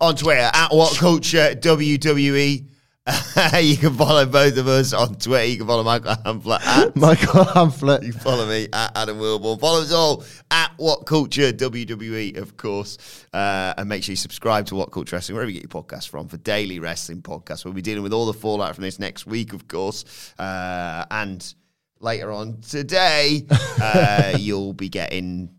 on 0.00 0.16
Twitter 0.16 0.50
at 0.52 0.72
What 0.72 0.96
Culture 0.96 1.54
WWE. 1.54 2.68
you 3.62 3.76
can 3.76 3.94
follow 3.94 4.26
both 4.26 4.56
of 4.58 4.68
us 4.68 4.92
on 4.92 5.14
Twitter. 5.14 5.44
You 5.44 5.58
can 5.58 5.66
follow 5.66 5.82
Michael 5.82 6.14
Hamflett 6.14 6.60
at 6.60 6.96
Michael 6.96 7.44
Hamflett. 7.44 8.02
You 8.02 8.12
follow 8.12 8.46
me 8.46 8.68
at 8.72 8.92
Adam 8.96 9.18
Wilbourn. 9.18 9.58
Follow 9.58 9.80
us 9.80 9.92
all 9.92 10.24
at 10.50 10.72
What 10.76 11.06
Culture 11.06 11.52
WWE, 11.52 12.36
of 12.36 12.56
course. 12.56 12.98
Uh, 13.32 13.72
and 13.78 13.88
make 13.88 14.02
sure 14.02 14.12
you 14.12 14.16
subscribe 14.16 14.66
to 14.66 14.74
What 14.74 14.90
Culture 14.90 15.16
Wrestling, 15.16 15.36
wherever 15.36 15.50
you 15.50 15.60
get 15.60 15.72
your 15.72 15.82
podcasts 15.82 16.08
from, 16.08 16.28
for 16.28 16.36
daily 16.38 16.80
wrestling 16.80 17.22
podcasts. 17.22 17.64
We'll 17.64 17.74
be 17.74 17.82
dealing 17.82 18.02
with 18.02 18.12
all 18.12 18.26
the 18.26 18.34
fallout 18.34 18.74
from 18.74 18.82
this 18.82 18.98
next 18.98 19.26
week, 19.26 19.54
of 19.54 19.68
course. 19.68 20.34
Uh, 20.38 21.06
and 21.10 21.54
later 22.00 22.30
on 22.30 22.60
today, 22.60 23.46
uh, 23.82 24.36
you'll 24.38 24.74
be 24.74 24.90
getting 24.90 25.50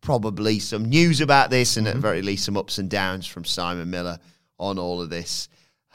probably 0.00 0.58
some 0.58 0.86
news 0.86 1.20
about 1.20 1.50
this 1.50 1.76
and 1.76 1.86
at 1.86 1.94
the 1.94 2.00
very 2.00 2.22
least 2.22 2.46
some 2.46 2.56
ups 2.56 2.78
and 2.78 2.88
downs 2.88 3.26
from 3.26 3.44
Simon 3.44 3.90
Miller 3.90 4.18
on 4.58 4.78
all 4.78 5.02
of 5.02 5.10
this. 5.10 5.48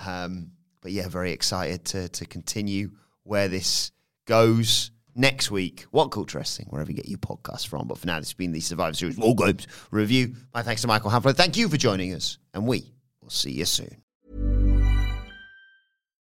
Um, 0.06 0.52
but 0.86 0.92
yeah, 0.92 1.08
very 1.08 1.32
excited 1.32 1.84
to 1.84 2.10
to 2.10 2.28
continue 2.28 2.92
where 3.24 3.48
this 3.48 3.92
goes 4.28 4.92
next 5.16 5.50
week. 5.50 5.88
What 5.90 6.12
Culture 6.12 6.38
Wrestling, 6.38 6.68
wherever 6.70 6.92
you 6.92 6.96
get 6.96 7.10
your 7.10 7.18
podcast 7.18 7.66
from. 7.66 7.88
But 7.88 7.98
for 7.98 8.06
now, 8.06 8.20
this 8.20 8.28
has 8.28 8.34
been 8.36 8.52
the 8.52 8.60
Survivor 8.60 8.94
Series 8.94 9.18
War 9.18 9.34
Games 9.34 9.66
review. 9.90 10.36
My 10.54 10.62
thanks 10.62 10.84
to 10.84 10.88
Michael 10.88 11.10
Hamflett. 11.10 11.38
Thank 11.38 11.58
you 11.58 11.70
for 11.70 11.78
joining 11.78 12.14
us, 12.14 12.38
and 12.54 12.68
we 12.68 12.94
will 13.20 13.32
see 13.32 13.50
you 13.50 13.66
soon. 13.66 14.05